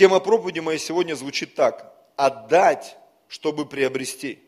Тема 0.00 0.18
проповеди 0.18 0.60
моей 0.60 0.78
сегодня 0.78 1.14
звучит 1.14 1.54
так. 1.54 1.94
Отдать, 2.16 2.96
чтобы 3.28 3.66
приобрести. 3.66 4.38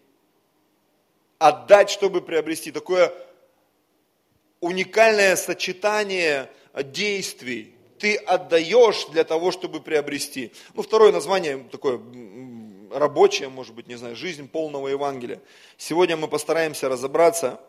Отдать, 1.39 1.91
чтобы 1.91 2.23
приобрести. 2.23 2.73
Такое 2.73 3.13
уникальное 4.61 5.37
сочетание 5.37 6.51
действий. 6.75 7.75
Ты 7.99 8.17
отдаешь 8.17 9.05
для 9.11 9.25
того, 9.25 9.53
чтобы 9.53 9.83
приобрести. 9.83 10.55
Ну, 10.73 10.81
второе 10.81 11.13
название 11.13 11.59
такое 11.71 12.01
рабочее, 12.91 13.51
может 13.51 13.75
быть, 13.75 13.89
не 13.89 13.97
знаю, 13.97 14.17
жизнь 14.17 14.49
полного 14.49 14.89
Евангелия. 14.89 15.43
Сегодня 15.77 16.17
мы 16.17 16.29
постараемся 16.29 16.89
разобраться, 16.89 17.61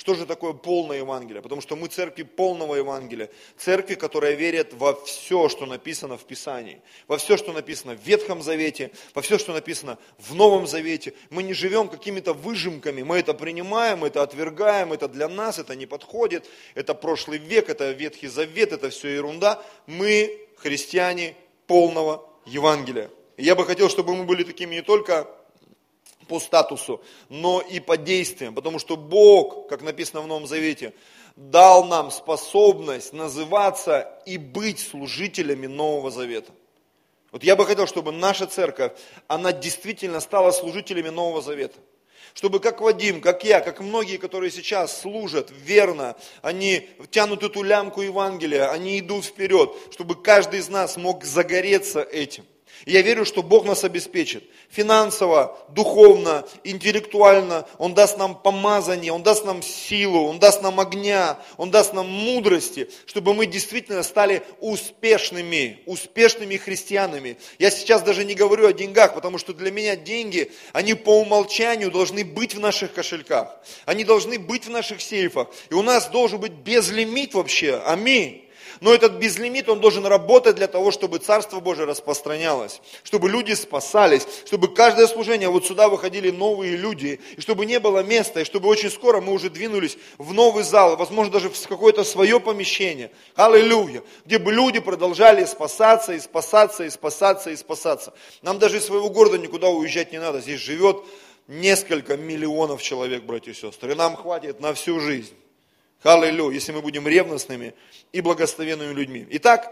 что 0.00 0.14
же 0.14 0.24
такое 0.24 0.54
полное 0.54 0.96
Евангелие? 0.96 1.42
Потому 1.42 1.60
что 1.60 1.76
мы 1.76 1.88
церкви 1.88 2.22
полного 2.22 2.76
Евангелия. 2.76 3.28
Церкви, 3.58 3.96
которая 3.96 4.32
верит 4.32 4.72
во 4.72 4.94
все, 5.04 5.50
что 5.50 5.66
написано 5.66 6.16
в 6.16 6.24
Писании. 6.24 6.80
Во 7.06 7.18
все, 7.18 7.36
что 7.36 7.52
написано 7.52 7.94
в 7.94 8.02
Ветхом 8.02 8.40
Завете, 8.40 8.92
во 9.12 9.20
все, 9.20 9.36
что 9.36 9.52
написано 9.52 9.98
в 10.16 10.34
Новом 10.34 10.66
Завете. 10.66 11.12
Мы 11.28 11.42
не 11.42 11.52
живем 11.52 11.90
какими-то 11.90 12.32
выжимками. 12.32 13.02
Мы 13.02 13.18
это 13.18 13.34
принимаем, 13.34 14.02
это 14.02 14.22
отвергаем, 14.22 14.94
это 14.94 15.06
для 15.06 15.28
нас, 15.28 15.58
это 15.58 15.76
не 15.76 15.84
подходит. 15.84 16.48
Это 16.74 16.94
прошлый 16.94 17.36
век, 17.36 17.68
это 17.68 17.90
Ветхий 17.90 18.28
Завет, 18.28 18.72
это 18.72 18.88
все 18.88 19.08
ерунда. 19.08 19.62
Мы 19.86 20.48
христиане 20.56 21.36
полного 21.66 22.26
Евангелия. 22.46 23.10
И 23.36 23.44
я 23.44 23.54
бы 23.54 23.66
хотел, 23.66 23.90
чтобы 23.90 24.16
мы 24.16 24.24
были 24.24 24.44
такими 24.44 24.76
не 24.76 24.82
только 24.82 25.28
по 26.30 26.38
статусу, 26.38 27.02
но 27.28 27.60
и 27.60 27.80
по 27.80 27.96
действиям, 27.96 28.54
потому 28.54 28.78
что 28.78 28.96
Бог, 28.96 29.68
как 29.68 29.82
написано 29.82 30.20
в 30.20 30.28
Новом 30.28 30.46
Завете, 30.46 30.94
дал 31.34 31.84
нам 31.84 32.12
способность 32.12 33.12
называться 33.12 34.22
и 34.26 34.38
быть 34.38 34.78
служителями 34.78 35.66
Нового 35.66 36.12
Завета. 36.12 36.52
Вот 37.32 37.42
я 37.42 37.56
бы 37.56 37.66
хотел, 37.66 37.88
чтобы 37.88 38.12
наша 38.12 38.46
церковь, 38.46 38.92
она 39.26 39.50
действительно 39.50 40.20
стала 40.20 40.52
служителями 40.52 41.08
Нового 41.08 41.42
Завета. 41.42 41.78
Чтобы 42.32 42.60
как 42.60 42.80
Вадим, 42.80 43.20
как 43.20 43.42
я, 43.42 43.58
как 43.58 43.80
многие, 43.80 44.16
которые 44.16 44.52
сейчас 44.52 45.00
служат 45.00 45.50
верно, 45.50 46.14
они 46.42 46.88
тянут 47.10 47.42
эту 47.42 47.64
лямку 47.64 48.02
Евангелия, 48.02 48.70
они 48.70 49.00
идут 49.00 49.24
вперед, 49.24 49.74
чтобы 49.90 50.14
каждый 50.14 50.60
из 50.60 50.68
нас 50.68 50.96
мог 50.96 51.24
загореться 51.24 52.02
этим. 52.02 52.44
И 52.86 52.92
я 52.92 53.02
верю, 53.02 53.24
что 53.24 53.42
Бог 53.42 53.64
нас 53.64 53.84
обеспечит 53.84 54.44
финансово, 54.70 55.58
духовно, 55.70 56.44
интеллектуально. 56.64 57.66
Он 57.78 57.94
даст 57.94 58.18
нам 58.18 58.34
помазание, 58.34 59.12
Он 59.12 59.22
даст 59.22 59.44
нам 59.44 59.62
силу, 59.62 60.26
Он 60.26 60.38
даст 60.38 60.62
нам 60.62 60.80
огня, 60.80 61.38
Он 61.56 61.70
даст 61.70 61.92
нам 61.92 62.08
мудрости, 62.08 62.88
чтобы 63.06 63.34
мы 63.34 63.46
действительно 63.46 64.02
стали 64.02 64.42
успешными, 64.60 65.82
успешными 65.86 66.56
христианами. 66.56 67.36
Я 67.58 67.70
сейчас 67.70 68.02
даже 68.02 68.24
не 68.24 68.34
говорю 68.34 68.66
о 68.66 68.72
деньгах, 68.72 69.14
потому 69.14 69.38
что 69.38 69.52
для 69.52 69.70
меня 69.70 69.96
деньги, 69.96 70.50
они 70.72 70.94
по 70.94 71.20
умолчанию 71.20 71.90
должны 71.90 72.24
быть 72.24 72.54
в 72.54 72.60
наших 72.60 72.92
кошельках. 72.92 73.56
Они 73.84 74.04
должны 74.04 74.38
быть 74.38 74.66
в 74.66 74.70
наших 74.70 75.00
сейфах. 75.00 75.48
И 75.70 75.74
у 75.74 75.82
нас 75.82 76.08
должен 76.08 76.40
быть 76.40 76.52
безлимит 76.52 77.34
вообще. 77.34 77.82
Аминь. 77.84 78.49
Но 78.80 78.94
этот 78.94 79.12
безлимит, 79.12 79.68
он 79.68 79.80
должен 79.80 80.06
работать 80.06 80.56
для 80.56 80.66
того, 80.66 80.90
чтобы 80.90 81.18
Царство 81.18 81.60
Божие 81.60 81.86
распространялось, 81.86 82.80
чтобы 83.02 83.28
люди 83.28 83.52
спасались, 83.52 84.26
чтобы 84.46 84.74
каждое 84.74 85.06
служение, 85.06 85.50
вот 85.50 85.66
сюда 85.66 85.90
выходили 85.90 86.30
новые 86.30 86.76
люди, 86.76 87.20
и 87.36 87.40
чтобы 87.42 87.66
не 87.66 87.78
было 87.78 88.02
места, 88.02 88.40
и 88.40 88.44
чтобы 88.44 88.68
очень 88.68 88.90
скоро 88.90 89.20
мы 89.20 89.32
уже 89.32 89.50
двинулись 89.50 89.98
в 90.16 90.32
новый 90.32 90.64
зал, 90.64 90.96
возможно, 90.96 91.32
даже 91.32 91.50
в 91.50 91.68
какое-то 91.68 92.04
свое 92.04 92.40
помещение, 92.40 93.10
аллилуйя, 93.34 94.02
где 94.24 94.38
бы 94.38 94.50
люди 94.50 94.80
продолжали 94.80 95.44
спасаться, 95.44 96.14
и 96.14 96.20
спасаться, 96.20 96.84
и 96.84 96.90
спасаться, 96.90 97.50
и 97.50 97.56
спасаться. 97.56 98.14
Нам 98.40 98.58
даже 98.58 98.78
из 98.78 98.86
своего 98.86 99.10
города 99.10 99.36
никуда 99.36 99.68
уезжать 99.68 100.10
не 100.10 100.18
надо, 100.18 100.40
здесь 100.40 100.60
живет 100.60 101.04
несколько 101.48 102.16
миллионов 102.16 102.80
человек, 102.80 103.24
братья 103.24 103.50
и 103.50 103.54
сестры, 103.54 103.92
и 103.92 103.94
нам 103.94 104.16
хватит 104.16 104.60
на 104.60 104.72
всю 104.72 105.00
жизнь. 105.00 105.34
Аллилуйя, 106.02 106.54
если 106.54 106.72
мы 106.72 106.80
будем 106.80 107.06
ревностными 107.06 107.74
и 108.12 108.20
благословенными 108.20 108.92
людьми. 108.94 109.26
Итак, 109.32 109.70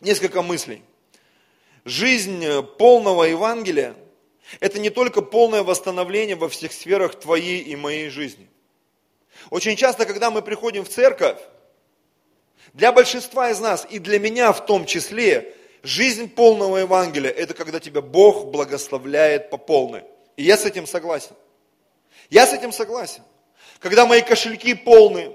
несколько 0.00 0.42
мыслей. 0.42 0.82
Жизнь 1.84 2.44
полного 2.76 3.22
Евангелия– 3.24 3.94
это 4.60 4.80
не 4.80 4.90
только 4.90 5.22
полное 5.22 5.62
восстановление 5.62 6.34
во 6.34 6.48
всех 6.48 6.72
сферах 6.72 7.14
твоей 7.14 7.60
и 7.60 7.76
моей 7.76 8.08
жизни. 8.08 8.48
Очень 9.50 9.76
часто, 9.76 10.06
когда 10.06 10.30
мы 10.30 10.42
приходим 10.42 10.84
в 10.84 10.88
церковь, 10.88 11.38
для 12.72 12.90
большинства 12.92 13.50
из 13.50 13.60
нас, 13.60 13.86
и 13.88 14.00
для 14.00 14.18
меня 14.18 14.52
в 14.52 14.66
том 14.66 14.86
числе, 14.86 15.54
жизнь 15.84 16.28
полного 16.28 16.78
Евангелия– 16.78 17.30
это 17.36 17.54
когда 17.54 17.78
тебя 17.78 18.00
Бог 18.00 18.46
благословляет 18.50 19.50
по 19.50 19.56
полной. 19.56 20.02
И 20.36 20.42
я 20.42 20.56
с 20.56 20.64
этим 20.64 20.86
согласен. 20.86 21.36
Я 22.28 22.44
с 22.44 22.52
этим 22.52 22.72
согласен 22.72 23.22
когда 23.80 24.06
мои 24.06 24.22
кошельки 24.22 24.74
полны, 24.74 25.32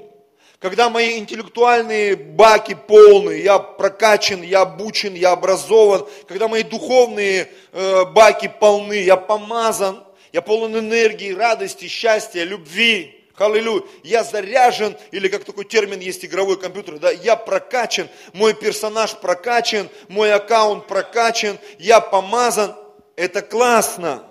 когда 0.60 0.90
мои 0.90 1.18
интеллектуальные 1.18 2.16
баки 2.16 2.74
полны, 2.74 3.42
я 3.42 3.60
прокачан, 3.60 4.42
я 4.42 4.62
обучен, 4.62 5.14
я 5.14 5.32
образован, 5.32 6.08
когда 6.28 6.48
мои 6.48 6.64
духовные 6.64 7.50
э, 7.74 8.06
баки 8.06 8.52
полны, 8.60 9.02
я 9.04 9.18
помазан, 9.18 10.04
я 10.32 10.42
полон 10.42 10.78
энергии, 10.78 11.34
радости, 11.34 11.88
счастья, 11.88 12.44
любви, 12.44 13.20
Аллилуйя. 13.36 13.84
Я 14.04 14.24
заряжен, 14.24 14.96
или 15.12 15.28
как 15.28 15.44
такой 15.44 15.66
термин 15.66 16.00
есть 16.00 16.24
игровой 16.24 16.60
компьютер, 16.60 17.00
да, 17.00 17.12
я 17.12 17.36
прокачан, 17.36 18.08
мой 18.32 18.54
персонаж 18.54 19.16
прокачан, 19.16 19.90
мой 20.08 20.32
аккаунт 20.32 20.88
прокачан, 20.88 21.58
я 21.80 22.00
помазан. 22.00 22.76
Это 23.16 23.42
классно. 23.42 24.24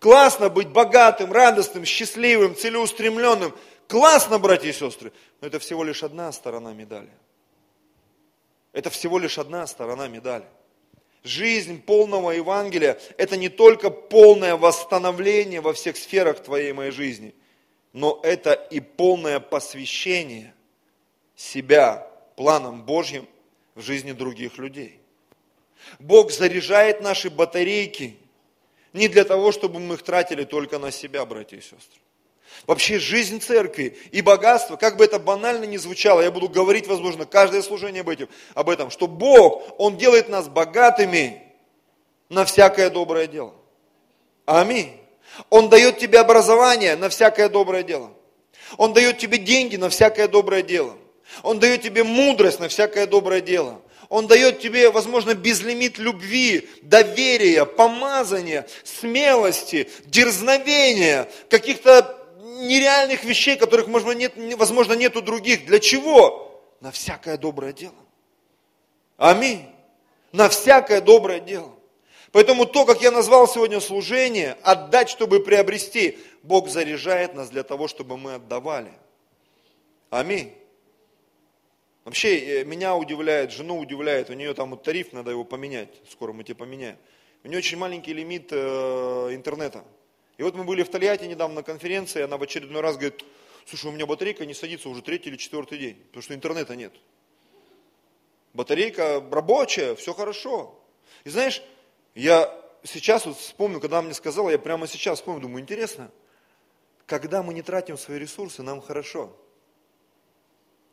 Классно 0.00 0.48
быть 0.48 0.68
богатым, 0.68 1.32
радостным, 1.32 1.84
счастливым, 1.84 2.54
целеустремленным. 2.54 3.54
Классно, 3.88 4.38
братья 4.38 4.68
и 4.68 4.72
сестры. 4.72 5.12
Но 5.40 5.48
это 5.48 5.58
всего 5.58 5.82
лишь 5.82 6.04
одна 6.04 6.30
сторона 6.30 6.72
медали. 6.72 7.10
Это 8.72 8.90
всего 8.90 9.18
лишь 9.18 9.38
одна 9.38 9.66
сторона 9.66 10.06
медали. 10.06 10.44
Жизнь 11.24 11.82
полного 11.82 12.30
Евангелия– 12.30 13.00
это 13.18 13.36
не 13.36 13.48
только 13.48 13.90
полное 13.90 14.56
восстановление 14.56 15.60
во 15.60 15.72
всех 15.72 15.96
сферах 15.96 16.40
твоей 16.42 16.72
моей 16.72 16.92
жизни, 16.92 17.34
но 17.92 18.20
это 18.22 18.52
и 18.52 18.78
полное 18.78 19.40
посвящение 19.40 20.54
себя 21.34 22.08
планам 22.36 22.84
Божьим 22.84 23.26
в 23.74 23.80
жизни 23.82 24.12
других 24.12 24.58
людей. 24.58 25.00
Бог 25.98 26.30
заряжает 26.30 27.00
наши 27.00 27.30
батарейки– 27.30 28.16
не 28.98 29.08
для 29.08 29.24
того, 29.24 29.52
чтобы 29.52 29.80
мы 29.80 29.94
их 29.94 30.02
тратили 30.02 30.44
только 30.44 30.78
на 30.78 30.90
себя, 30.90 31.24
братья 31.24 31.56
и 31.56 31.60
сестры. 31.60 32.00
Вообще 32.66 32.98
жизнь 32.98 33.40
церкви 33.40 33.96
и 34.10 34.20
богатство, 34.20 34.76
как 34.76 34.96
бы 34.96 35.04
это 35.04 35.18
банально 35.18 35.64
ни 35.64 35.76
звучало, 35.76 36.20
я 36.20 36.30
буду 36.30 36.48
говорить, 36.48 36.86
возможно, 36.86 37.24
каждое 37.24 37.62
служение 37.62 38.00
об 38.00 38.08
этом, 38.08 38.28
об 38.54 38.68
этом, 38.68 38.90
что 38.90 39.06
Бог, 39.06 39.62
Он 39.78 39.96
делает 39.96 40.28
нас 40.28 40.48
богатыми 40.48 41.42
на 42.28 42.44
всякое 42.44 42.90
доброе 42.90 43.26
дело. 43.26 43.54
Аминь. 44.44 44.92
Он 45.50 45.68
дает 45.68 45.98
тебе 45.98 46.18
образование 46.18 46.96
на 46.96 47.08
всякое 47.08 47.48
доброе 47.48 47.84
дело. 47.84 48.12
Он 48.76 48.92
дает 48.92 49.18
тебе 49.18 49.38
деньги 49.38 49.76
на 49.76 49.88
всякое 49.88 50.26
доброе 50.26 50.62
дело. 50.62 50.96
Он 51.42 51.58
дает 51.60 51.82
тебе 51.82 52.02
мудрость 52.02 52.58
на 52.58 52.68
всякое 52.68 53.06
доброе 53.06 53.40
дело. 53.40 53.80
Он 54.08 54.26
дает 54.26 54.60
тебе, 54.60 54.90
возможно, 54.90 55.34
безлимит 55.34 55.98
любви, 55.98 56.68
доверия, 56.82 57.66
помазания, 57.66 58.66
смелости, 58.82 59.90
дерзновения, 60.06 61.30
каких-то 61.50 62.18
нереальных 62.60 63.24
вещей, 63.24 63.56
которых, 63.56 63.86
возможно, 63.88 64.12
нет, 64.12 64.34
возможно, 64.56 64.94
нет 64.94 65.16
у 65.16 65.20
других. 65.20 65.66
Для 65.66 65.78
чего? 65.78 66.62
На 66.80 66.90
всякое 66.90 67.36
доброе 67.36 67.72
дело. 67.72 67.94
Аминь. 69.18 69.66
На 70.32 70.48
всякое 70.48 71.00
доброе 71.00 71.40
дело. 71.40 71.74
Поэтому 72.32 72.66
то, 72.66 72.84
как 72.84 73.02
я 73.02 73.10
назвал 73.10 73.46
сегодня 73.48 73.80
служение, 73.80 74.56
отдать, 74.62 75.08
чтобы 75.10 75.40
приобрести, 75.40 76.18
Бог 76.42 76.68
заряжает 76.68 77.34
нас 77.34 77.50
для 77.50 77.62
того, 77.62 77.88
чтобы 77.88 78.16
мы 78.16 78.34
отдавали. 78.34 78.92
Аминь. 80.10 80.54
Вообще, 82.08 82.62
э, 82.62 82.64
меня 82.64 82.96
удивляет, 82.96 83.52
жену 83.52 83.78
удивляет, 83.78 84.30
у 84.30 84.32
нее 84.32 84.54
там 84.54 84.70
вот 84.70 84.82
тариф, 84.82 85.12
надо 85.12 85.30
его 85.30 85.44
поменять, 85.44 85.90
скоро 86.10 86.32
мы 86.32 86.42
тебе 86.42 86.54
поменяем. 86.54 86.96
У 87.44 87.48
нее 87.48 87.58
очень 87.58 87.76
маленький 87.76 88.14
лимит 88.14 88.48
э, 88.50 88.56
интернета. 89.34 89.84
И 90.38 90.42
вот 90.42 90.54
мы 90.54 90.64
были 90.64 90.82
в 90.82 90.88
Тольятти 90.88 91.26
недавно 91.26 91.56
на 91.56 91.62
конференции, 91.62 92.22
она 92.22 92.38
в 92.38 92.42
очередной 92.42 92.80
раз 92.80 92.96
говорит, 92.96 93.22
слушай, 93.66 93.88
у 93.88 93.92
меня 93.92 94.06
батарейка 94.06 94.46
не 94.46 94.54
садится 94.54 94.88
уже 94.88 95.02
третий 95.02 95.28
или 95.28 95.36
четвертый 95.36 95.76
день, 95.76 95.96
потому 96.06 96.22
что 96.22 96.34
интернета 96.34 96.76
нет. 96.76 96.94
Батарейка 98.54 99.22
рабочая, 99.30 99.94
все 99.94 100.14
хорошо. 100.14 100.82
И 101.24 101.28
знаешь, 101.28 101.62
я 102.14 102.50
сейчас 102.84 103.26
вот 103.26 103.36
вспомню, 103.36 103.80
когда 103.80 103.98
она 103.98 104.06
мне 104.06 104.14
сказала, 104.14 104.48
я 104.48 104.58
прямо 104.58 104.86
сейчас 104.86 105.18
вспомню, 105.18 105.42
думаю, 105.42 105.60
интересно, 105.60 106.10
когда 107.04 107.42
мы 107.42 107.52
не 107.52 107.60
тратим 107.60 107.98
свои 107.98 108.18
ресурсы, 108.18 108.62
нам 108.62 108.80
хорошо. 108.80 109.36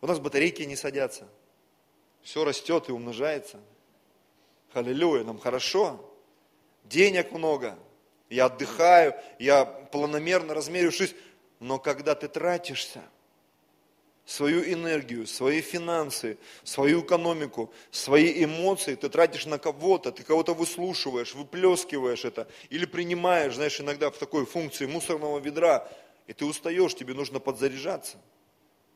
У 0.02 0.08
нас 0.08 0.20
батарейки 0.20 0.64
не 0.64 0.76
садятся. 0.76 1.28
Все 2.22 2.44
растет 2.44 2.90
и 2.90 2.92
умножается. 2.92 3.60
Аллилуйя, 4.74 5.24
нам 5.24 5.40
хорошо. 5.40 6.00
Денег 6.84 7.32
много. 7.32 7.78
Я 8.30 8.46
отдыхаю, 8.46 9.16
я 9.40 9.66
планомерно 9.66 10.54
размерю 10.54 10.92
жизнь. 10.92 11.16
Но 11.60 11.80
когда 11.80 12.16
ты 12.16 12.28
тратишься, 12.28 13.02
свою 14.26 14.64
энергию, 14.64 15.28
свои 15.28 15.62
финансы, 15.62 16.38
свою 16.64 17.02
экономику, 17.02 17.72
свои 17.92 18.44
эмоции 18.44 18.96
ты 18.96 19.08
тратишь 19.08 19.46
на 19.46 19.60
кого-то, 19.60 20.12
ты 20.12 20.24
кого-то 20.24 20.54
выслушиваешь, 20.54 21.36
выплескиваешь 21.36 22.26
это, 22.26 22.48
или 22.70 22.86
принимаешь, 22.86 23.56
знаешь, 23.56 23.80
иногда 23.80 24.10
в 24.10 24.18
такой 24.18 24.46
функции 24.46 24.88
мусорного 24.88 25.40
ведра, 25.40 25.88
и 26.26 26.34
ты 26.34 26.46
устаешь, 26.46 26.96
тебе 26.96 27.14
нужно 27.14 27.40
подзаряжаться. 27.40 28.18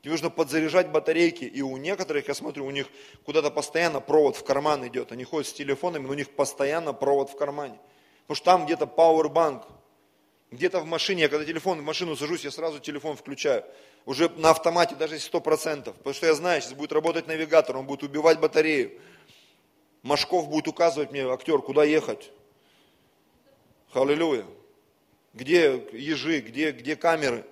Тебе 0.02 0.12
нужно 0.12 0.30
подзаряжать 0.30 0.90
батарейки, 0.90 1.44
и 1.44 1.62
у 1.62 1.76
некоторых, 1.76 2.28
я 2.30 2.34
смотрю, 2.34 2.66
у 2.66 2.72
них 2.72 2.88
куда-то 3.26 3.52
постоянно 3.52 4.00
провод 4.00 4.38
в 4.38 4.44
карман 4.44 4.88
идет, 4.88 5.12
они 5.12 5.26
ходят 5.26 5.48
с 5.48 5.54
телефонами, 5.54 6.06
но 6.06 6.12
у 6.12 6.16
них 6.16 6.30
постоянно 6.30 6.94
провод 6.94 7.30
в 7.30 7.36
кармане. 7.36 7.78
Потому 8.22 8.36
что 8.36 8.46
там 8.46 8.66
где-то 8.66 8.88
пауэрбанк, 8.88 9.64
где-то 10.52 10.80
в 10.80 10.86
машине, 10.86 11.24
я 11.24 11.30
когда 11.30 11.46
телефон 11.46 11.80
в 11.80 11.84
машину 11.84 12.16
сажусь, 12.16 12.44
я 12.44 12.52
сразу 12.52 12.80
телефон 12.80 13.18
включаю. 13.18 13.66
Уже 14.06 14.30
на 14.30 14.52
автомате, 14.52 14.96
даже 14.96 15.16
если 15.16 15.28
сто 15.28 15.42
процентов. 15.42 15.96
Потому 15.98 16.14
что 16.14 16.26
я 16.26 16.34
знаю, 16.34 16.62
сейчас 16.62 16.74
будет 16.74 16.92
работать 16.92 17.28
навигатор, 17.28 17.78
он 17.78 17.86
будет 17.86 18.04
убивать 18.04 18.40
батарею. 18.40 19.00
Машков 20.02 20.48
будет 20.48 20.68
указывать 20.68 21.12
мне, 21.12 21.30
актер, 21.30 21.62
куда 21.62 21.84
ехать. 21.84 22.32
Аллилуйя. 23.94 24.46
Где 25.34 25.86
ежи, 25.92 26.40
где, 26.40 26.72
где 26.72 26.96
камеры. 26.96 27.46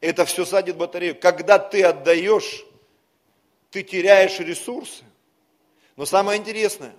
Это 0.00 0.24
все 0.24 0.44
садит 0.44 0.76
батарею. 0.76 1.18
Когда 1.18 1.58
ты 1.58 1.82
отдаешь, 1.82 2.64
ты 3.70 3.82
теряешь 3.82 4.38
ресурсы. 4.38 5.04
Но 5.96 6.06
самое 6.06 6.38
интересное, 6.38 6.94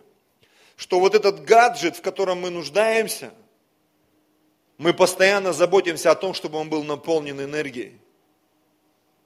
что 0.75 0.99
вот 0.99 1.15
этот 1.15 1.43
гаджет, 1.43 1.95
в 1.95 2.01
котором 2.01 2.41
мы 2.41 2.49
нуждаемся– 2.49 3.33
мы 4.79 4.93
постоянно 4.93 5.51
заботимся 5.51 6.09
о 6.09 6.15
том, 6.15 6.33
чтобы 6.33 6.57
он 6.57 6.69
был 6.69 6.85
наполнен 6.85 7.39
энергией. 7.39 7.99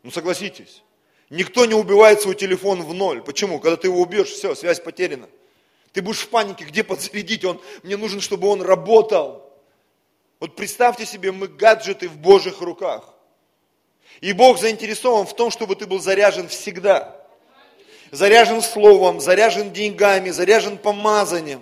Ну 0.01 0.09
согласитесь, 0.09 0.81
никто 1.29 1.65
не 1.65 1.75
убивает 1.75 2.21
свой 2.21 2.33
телефон 2.33 2.81
в 2.81 2.91
ноль. 2.93 3.21
Почему? 3.21 3.59
Когда 3.59 3.77
ты 3.77 3.87
его 3.87 4.01
убьешь, 4.01 4.29
все, 4.29 4.55
связь 4.55 4.79
потеряна. 4.79 5.29
Ты 5.91 6.01
будешь 6.01 6.21
в 6.21 6.29
панике, 6.29 6.65
где 6.65 6.83
подзарядить 6.83 7.45
он? 7.45 7.61
Мне 7.83 7.97
нужно, 7.97 8.19
чтобы 8.19 8.47
он 8.47 8.63
работал. 8.63 9.53
Вот 10.39 10.55
представьте 10.55 11.05
себе, 11.05 11.31
мы 11.31 11.47
гаджеты 11.47 12.09
в 12.09 12.17
Божьих 12.17 12.59
руках. 12.59 13.12
И 14.23 14.31
Бог 14.31 14.57
заинтересован 14.57 15.25
в 15.25 15.35
том, 15.35 15.51
чтобы 15.51 15.75
ты 15.75 15.85
был 15.85 15.99
заряжен 15.99 16.47
всегда. 16.47 17.13
Заряжен 18.09 18.61
словом, 18.61 19.19
заряжен 19.19 19.73
деньгами, 19.73 20.29
заряжен 20.29 20.77
помазанием. 20.77 21.61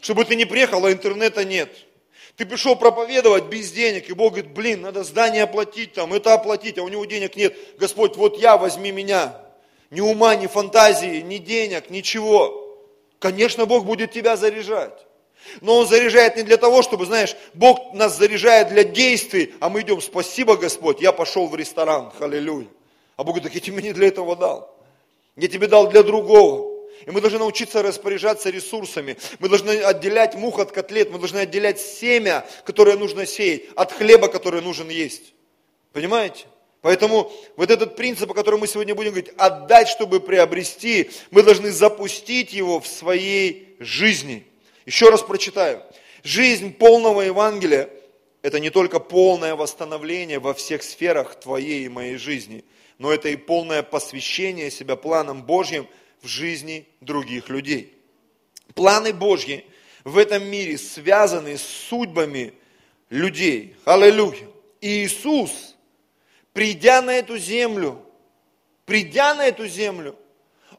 Чтобы 0.00 0.24
ты 0.24 0.34
не 0.34 0.46
приехал, 0.46 0.82
а 0.86 0.90
интернета 0.90 1.44
нет. 1.44 1.70
Ты 2.36 2.46
пришел 2.46 2.76
проповедовать 2.76 3.44
без 3.44 3.72
денег, 3.72 4.08
и 4.08 4.14
Бог 4.14 4.32
говорит, 4.32 4.52
блин, 4.52 4.80
надо 4.80 5.04
здание 5.04 5.42
оплатить, 5.42 5.92
там, 5.92 6.14
это 6.14 6.32
оплатить, 6.32 6.78
а 6.78 6.82
у 6.82 6.88
него 6.88 7.04
денег 7.04 7.36
нет. 7.36 7.54
Господь, 7.78 8.16
вот 8.16 8.38
я, 8.38 8.56
возьми 8.56 8.90
меня. 8.90 9.38
Ни 9.90 10.00
ума, 10.00 10.34
ни 10.34 10.46
фантазии, 10.46 11.20
ни 11.20 11.36
денег, 11.36 11.90
ничего. 11.90 12.74
Конечно, 13.18 13.66
Бог 13.66 13.84
будет 13.84 14.12
тебя 14.12 14.38
заряжать. 14.38 14.98
Но 15.60 15.78
Он 15.78 15.86
заряжает 15.86 16.36
не 16.36 16.42
для 16.42 16.56
того, 16.56 16.82
чтобы, 16.82 17.06
знаешь, 17.06 17.36
Бог 17.54 17.94
нас 17.94 18.16
заряжает 18.16 18.68
для 18.68 18.84
действий, 18.84 19.54
а 19.60 19.68
мы 19.68 19.82
идем, 19.82 20.00
спасибо, 20.00 20.56
Господь, 20.56 21.00
я 21.00 21.12
пошел 21.12 21.46
в 21.48 21.54
ресторан, 21.54 22.12
аллилуйя. 22.20 22.68
А 23.16 23.24
Бог 23.24 23.34
говорит, 23.34 23.52
так 23.52 23.54
я 23.54 23.60
тебе 23.60 23.82
не 23.82 23.92
для 23.92 24.08
этого 24.08 24.36
дал. 24.36 24.74
Я 25.36 25.48
тебе 25.48 25.66
дал 25.66 25.88
для 25.88 26.02
другого. 26.02 26.78
И 27.06 27.10
мы 27.10 27.20
должны 27.20 27.38
научиться 27.38 27.82
распоряжаться 27.82 28.50
ресурсами. 28.50 29.16
Мы 29.38 29.48
должны 29.48 29.70
отделять 29.70 30.34
мух 30.34 30.58
от 30.58 30.72
котлет. 30.72 31.10
Мы 31.10 31.18
должны 31.18 31.38
отделять 31.38 31.80
семя, 31.80 32.46
которое 32.64 32.96
нужно 32.96 33.24
сеять, 33.24 33.62
от 33.76 33.92
хлеба, 33.92 34.28
который 34.28 34.62
нужен 34.62 34.88
есть. 34.88 35.34
Понимаете? 35.92 36.46
Поэтому 36.80 37.32
вот 37.56 37.70
этот 37.70 37.96
принцип, 37.96 38.30
о 38.30 38.34
котором 38.34 38.60
мы 38.60 38.66
сегодня 38.68 38.94
будем 38.94 39.10
говорить, 39.10 39.32
отдать, 39.36 39.88
чтобы 39.88 40.20
приобрести, 40.20 41.10
мы 41.30 41.42
должны 41.42 41.72
запустить 41.72 42.52
его 42.52 42.78
в 42.78 42.86
своей 42.86 43.76
жизни. 43.80 44.46
Еще 44.88 45.10
раз 45.10 45.22
прочитаю. 45.22 45.82
Жизнь 46.24 46.72
полного 46.72 47.20
Евангелия– 47.20 47.90
это 48.42 48.58
не 48.58 48.70
только 48.70 48.98
полное 48.98 49.54
восстановление 49.54 50.38
во 50.38 50.54
всех 50.54 50.82
сферах 50.82 51.38
твоей 51.38 51.84
и 51.84 51.88
моей 51.90 52.16
жизни, 52.16 52.64
но 52.96 53.12
это 53.12 53.28
и 53.28 53.36
полное 53.36 53.82
посвящение 53.82 54.70
себя 54.70 54.96
планам 54.96 55.42
Божьим– 55.42 55.86
в 56.22 56.26
жизни 56.26 56.86
других 57.00 57.48
людей. 57.48 57.94
Планы 58.74 59.12
Божьи 59.12 59.64
в 60.04 60.18
этом 60.18 60.44
мире 60.48 60.78
связаны 60.78 61.56
с 61.56 61.62
судьбами 61.62 62.54
людей. 63.10 63.76
Аллилуйя. 63.84 64.48
Иисус, 64.80 65.76
придя 66.52 67.02
на 67.02 67.10
эту 67.10 67.36
землю, 67.36 68.00
придя 68.84 69.34
на 69.34 69.46
эту 69.46 69.66
землю, 69.66 70.16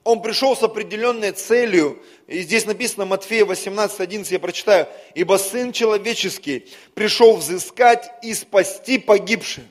он 0.04 0.22
пришел 0.22 0.56
с 0.56 0.64
определенной 0.64 1.32
целью. 1.32 2.02
И 2.28 2.42
здесь 2.42 2.66
написано 2.66 3.06
Матфея 3.06 3.46
18, 3.46 4.00
11, 4.00 4.32
я 4.32 4.40
прочитаю. 4.40 4.88
«Ибо 5.14 5.38
Сын 5.38 5.72
Человеческий 5.72 6.68
пришел 6.94 7.36
взыскать 7.36 8.12
и 8.24 8.34
спасти 8.34 8.98
погибших». 8.98 9.64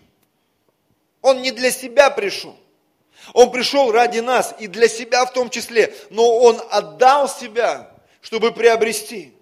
Он 1.22 1.42
не 1.42 1.50
для 1.50 1.70
себя 1.70 2.10
пришел. 2.10 2.56
Он 3.32 3.50
пришел 3.50 3.90
ради 3.90 4.20
нас 4.20 4.54
и 4.58 4.66
для 4.66 4.88
себя 4.88 5.26
в 5.26 5.32
том 5.32 5.50
числе, 5.50 5.94
но 6.10 6.38
Он 6.38 6.60
отдал 6.70 7.28
себя, 7.28 7.90
чтобы 8.20 8.52
приобрести. 8.52 9.34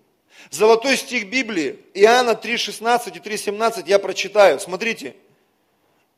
Золотой 0.50 0.96
стих 0.96 1.28
Библии, 1.28 1.80
Иоанна 1.94 2.30
3,16 2.30 3.16
и 3.16 3.20
3,17 3.20 3.84
я 3.86 3.98
прочитаю. 3.98 4.60
Смотрите. 4.60 5.14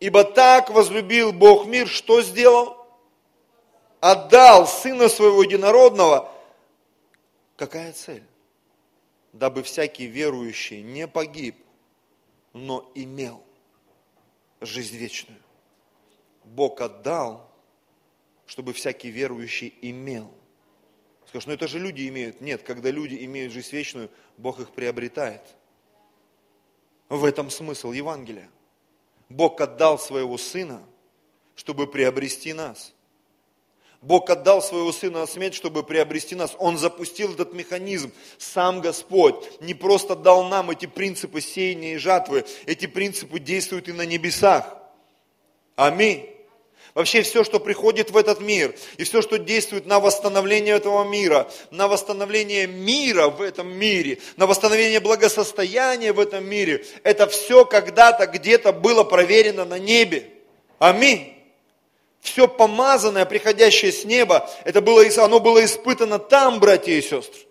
Ибо 0.01 0.23
так 0.23 0.71
возлюбил 0.71 1.33
Бог 1.33 1.67
мир, 1.67 1.89
что 1.89 2.23
сделал? 2.23 2.78
Отдал 4.01 4.67
Сына 4.67 5.09
Своего 5.09 5.43
Единородного. 5.43 6.33
Какая 7.57 7.93
цель? 7.93 8.25
Дабы 9.33 9.63
всякий 9.63 10.07
верующий 10.07 10.83
не 10.83 11.07
погиб, 11.07 11.57
но 12.53 12.91
имел 12.95 13.43
жизнь 14.61 14.97
вечную. 14.97 15.41
Бог 16.45 16.81
отдал 16.81 17.49
чтобы 18.49 18.73
всякий 18.73 19.11
верующий 19.11 19.75
имел. 19.83 20.33
Скажешь, 21.27 21.47
ну 21.47 21.53
это 21.53 21.69
же 21.69 21.79
люди 21.79 22.09
имеют. 22.09 22.41
Нет, 22.41 22.63
когда 22.63 22.91
люди 22.91 23.23
имеют 23.27 23.53
жизнь 23.53 23.71
вечную, 23.71 24.11
Бог 24.39 24.59
их 24.59 24.71
приобретает. 24.71 25.43
В 27.11 27.25
этом 27.27 27.51
смысл 27.51 27.93
Евангелия. 27.93 28.51
Бог 29.29 29.61
отдал 29.61 29.99
своего 29.99 30.39
Сына, 30.39 30.83
чтобы 31.55 31.87
приобрести 31.87 32.55
нас. 32.55 32.95
Бог 34.01 34.31
отдал 34.31 34.63
своего 34.63 34.93
Сына 34.93 35.21
на 35.21 35.27
смерть, 35.27 35.55
чтобы 35.55 35.83
приобрести 35.83 36.35
нас. 36.35 36.55
Он 36.59 36.79
запустил 36.79 37.33
этот 37.33 37.53
механизм. 37.53 38.13
Сам 38.39 38.81
Господь 38.81 39.61
не 39.61 39.75
просто 39.75 40.15
дал 40.15 40.45
нам 40.45 40.71
эти 40.71 40.87
принципы 40.87 41.41
сеяния 41.41 41.95
и 41.95 41.99
жатвы. 41.99 42.45
Эти 42.67 42.87
принципы 42.87 43.41
действуют 43.41 43.89
и 43.89 43.93
на 43.93 44.07
небесах. 44.07 44.77
Аминь. 45.75 46.29
Вообще 46.95 47.23
все, 47.23 47.45
что 47.45 47.61
приходит 47.61 48.11
в 48.11 48.17
этот 48.17 48.41
мир, 48.41 48.75
и 48.97 49.05
все, 49.05 49.23
что 49.23 49.39
действует 49.39 49.87
на 49.87 50.01
восстановление 50.01 50.75
этого 50.75 51.05
мира, 51.05 51.49
на 51.71 51.87
восстановление 51.87 52.67
мира 52.67 53.29
в 53.29 53.41
этом 53.41 53.69
мире, 53.69 54.19
на 54.37 54.49
восстановление 54.49 54.99
благосостояния 54.99 56.13
в 56.13 56.19
этом 56.19 56.45
мире, 56.45 56.85
это 57.05 57.29
все 57.29 57.65
когда-то 57.65 58.27
где-то 58.27 58.73
было 58.73 59.05
проверено 59.05 59.65
на 59.65 59.79
небе. 59.79 60.29
Аминь. 60.81 61.38
Все 62.21 62.49
помазанное, 62.49 63.25
приходящее 63.25 63.93
с 63.93 64.05
неба, 64.05 64.49
это 64.65 64.81
было, 64.81 65.05
оно 65.19 65.41
было 65.41 65.65
испытано 65.65 66.19
там, 66.19 66.59
братья 66.59 66.93
и 66.93 67.01
сестры. 67.01 67.43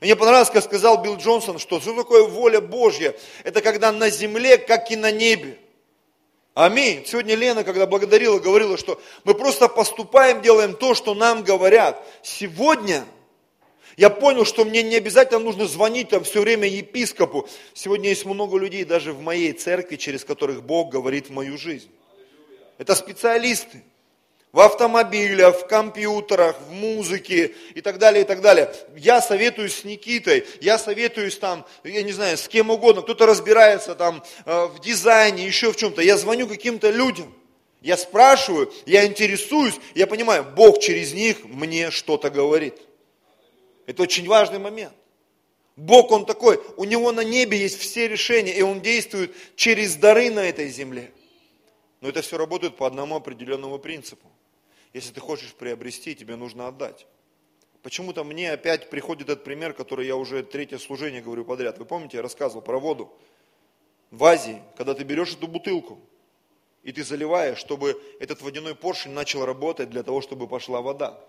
Мне 0.00 0.14
понравилось, 0.14 0.50
как 0.50 0.64
сказал 0.64 1.02
Билл 1.02 1.16
Джонсон, 1.16 1.58
что 1.58 1.80
что 1.80 1.94
такое 1.94 2.24
воля 2.24 2.60
Божья? 2.60 3.14
Это 3.44 3.60
когда 3.60 3.90
на 3.90 4.10
земле, 4.10 4.58
как 4.58 4.90
и 4.90 4.96
на 4.96 5.10
небе. 5.10 5.58
Аминь. 6.54 7.04
Сегодня 7.06 7.34
Лена, 7.34 7.64
когда 7.64 7.86
благодарила, 7.86 8.38
говорила, 8.38 8.76
что 8.76 9.00
мы 9.24 9.34
просто 9.34 9.68
поступаем, 9.68 10.42
делаем 10.42 10.74
то, 10.74 10.94
что 10.94 11.14
нам 11.14 11.42
говорят. 11.42 12.04
Сегодня 12.22 13.04
я 13.96 14.10
понял, 14.10 14.44
что 14.44 14.64
мне 14.64 14.82
не 14.82 14.96
обязательно 14.96 15.40
нужно 15.40 15.66
звонить 15.66 16.08
там 16.10 16.24
все 16.24 16.40
время 16.40 16.68
епископу. 16.68 17.48
Сегодня 17.74 18.08
есть 18.10 18.24
много 18.24 18.56
людей 18.58 18.84
даже 18.84 19.12
в 19.12 19.20
моей 19.20 19.52
церкви, 19.52 19.96
через 19.96 20.24
которых 20.24 20.62
Бог 20.62 20.90
говорит 20.90 21.28
в 21.28 21.32
мою 21.32 21.58
жизнь. 21.58 21.90
Это 22.78 22.94
специалисты 22.94 23.82
в 24.52 24.60
автомобилях, 24.60 25.60
в 25.60 25.66
компьютерах, 25.66 26.56
в 26.68 26.72
музыке 26.72 27.54
и 27.74 27.80
так 27.80 27.98
далее, 27.98 28.22
и 28.22 28.26
так 28.26 28.40
далее. 28.40 28.74
Я 28.96 29.20
советуюсь 29.20 29.74
с 29.74 29.84
Никитой, 29.84 30.46
я 30.60 30.78
советуюсь 30.78 31.36
там, 31.36 31.66
я 31.84 32.02
не 32.02 32.12
знаю, 32.12 32.36
с 32.36 32.48
кем 32.48 32.70
угодно, 32.70 33.02
кто-то 33.02 33.26
разбирается 33.26 33.94
там 33.94 34.22
э, 34.46 34.66
в 34.66 34.80
дизайне, 34.80 35.46
еще 35.46 35.72
в 35.72 35.76
чем-то. 35.76 36.00
Я 36.02 36.16
звоню 36.16 36.46
каким-то 36.48 36.90
людям, 36.90 37.32
я 37.80 37.96
спрашиваю, 37.96 38.72
я 38.86 39.06
интересуюсь, 39.06 39.74
я 39.94 40.06
понимаю, 40.06 40.44
Бог 40.56 40.80
через 40.80 41.12
них 41.12 41.44
мне 41.44 41.90
что-то 41.90 42.30
говорит. 42.30 42.76
Это 43.86 44.02
очень 44.02 44.26
важный 44.26 44.58
момент. 44.58 44.92
Бог, 45.76 46.10
Он 46.10 46.26
такой, 46.26 46.60
у 46.76 46.84
Него 46.84 47.12
на 47.12 47.22
небе 47.22 47.56
есть 47.56 47.78
все 47.78 48.08
решения, 48.08 48.52
и 48.52 48.62
Он 48.62 48.80
действует 48.80 49.32
через 49.54 49.94
дары 49.94 50.30
на 50.30 50.40
этой 50.40 50.68
земле. 50.70 51.12
Но 52.00 52.08
это 52.08 52.20
все 52.20 52.36
работает 52.36 52.76
по 52.76 52.86
одному 52.86 53.16
определенному 53.16 53.78
принципу. 53.78 54.28
Если 54.92 55.12
ты 55.12 55.20
хочешь 55.20 55.54
приобрести, 55.54 56.14
тебе 56.14 56.36
нужно 56.36 56.68
отдать. 56.68 57.06
Почему-то 57.82 58.24
мне 58.24 58.52
опять 58.52 58.90
приходит 58.90 59.28
этот 59.28 59.44
пример, 59.44 59.72
который 59.72 60.06
я 60.06 60.16
уже 60.16 60.42
третье 60.42 60.78
служение 60.78 61.22
говорю 61.22 61.44
подряд. 61.44 61.78
Вы 61.78 61.84
помните, 61.84 62.16
я 62.16 62.22
рассказывал 62.22 62.62
про 62.62 62.78
воду. 62.78 63.12
В 64.10 64.24
Азии, 64.24 64.62
когда 64.76 64.94
ты 64.94 65.04
берешь 65.04 65.34
эту 65.34 65.46
бутылку, 65.46 66.00
и 66.82 66.92
ты 66.92 67.04
заливаешь, 67.04 67.58
чтобы 67.58 68.00
этот 68.18 68.40
водяной 68.40 68.74
поршень 68.74 69.12
начал 69.12 69.44
работать 69.44 69.90
для 69.90 70.02
того, 70.02 70.20
чтобы 70.20 70.48
пошла 70.48 70.80
вода. 70.80 71.22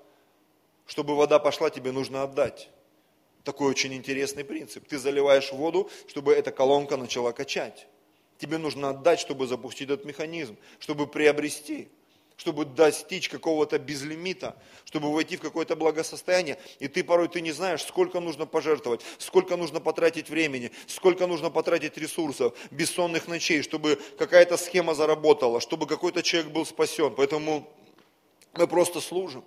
Чтобы 0.86 1.16
вода 1.16 1.38
пошла, 1.38 1.70
тебе 1.70 1.92
нужно 1.92 2.24
отдать. 2.24 2.70
Такой 3.44 3.70
очень 3.70 3.94
интересный 3.94 4.44
принцип. 4.44 4.88
Ты 4.88 4.98
заливаешь 4.98 5.51
воду, 5.51 5.89
чтобы 6.08 6.34
эта 6.34 6.51
колонка 6.51 6.98
начала 6.98 7.32
качать. 7.32 7.88
Тебе 8.38 8.58
нужно 8.58 8.89
отдать, 8.89 9.20
чтобы 9.20 9.48
запустить 9.48 9.89
этот 9.89 10.06
механизм, 10.06 10.58
чтобы 10.80 11.08
приобрести 11.08 11.89
чтобы 12.39 12.63
достичь 12.63 13.27
какого-то 13.27 13.77
безлимита, 13.77 14.55
чтобы 14.86 15.12
войти 15.12 15.36
в 15.36 15.41
какое-то 15.41 15.75
благосостояние. 15.75 16.58
И 16.79 16.88
ты 16.88 17.03
порой 17.03 17.27
ты 17.27 17.41
не 17.41 17.51
знаешь, 17.51 17.84
сколько 17.84 18.22
нужно 18.22 18.46
пожертвовать, 18.46 19.01
сколько 19.17 19.58
нужно 19.58 19.81
потратить 19.81 20.29
времени, 20.29 20.72
сколько 20.88 21.27
нужно 21.27 21.50
потратить 21.50 21.98
ресурсов, 21.98 22.58
бессонных 22.72 23.27
ночей, 23.27 23.62
чтобы 23.62 24.00
какая-то 24.17 24.55
схема 24.55 24.96
заработала, 24.96 25.60
чтобы 25.60 25.86
какой-то 25.86 26.24
человек 26.24 26.51
был 26.53 26.65
спасен. 26.65 27.13
Поэтому 27.13 27.67
мы 28.53 28.67
просто 28.67 29.01
служим 29.01 29.43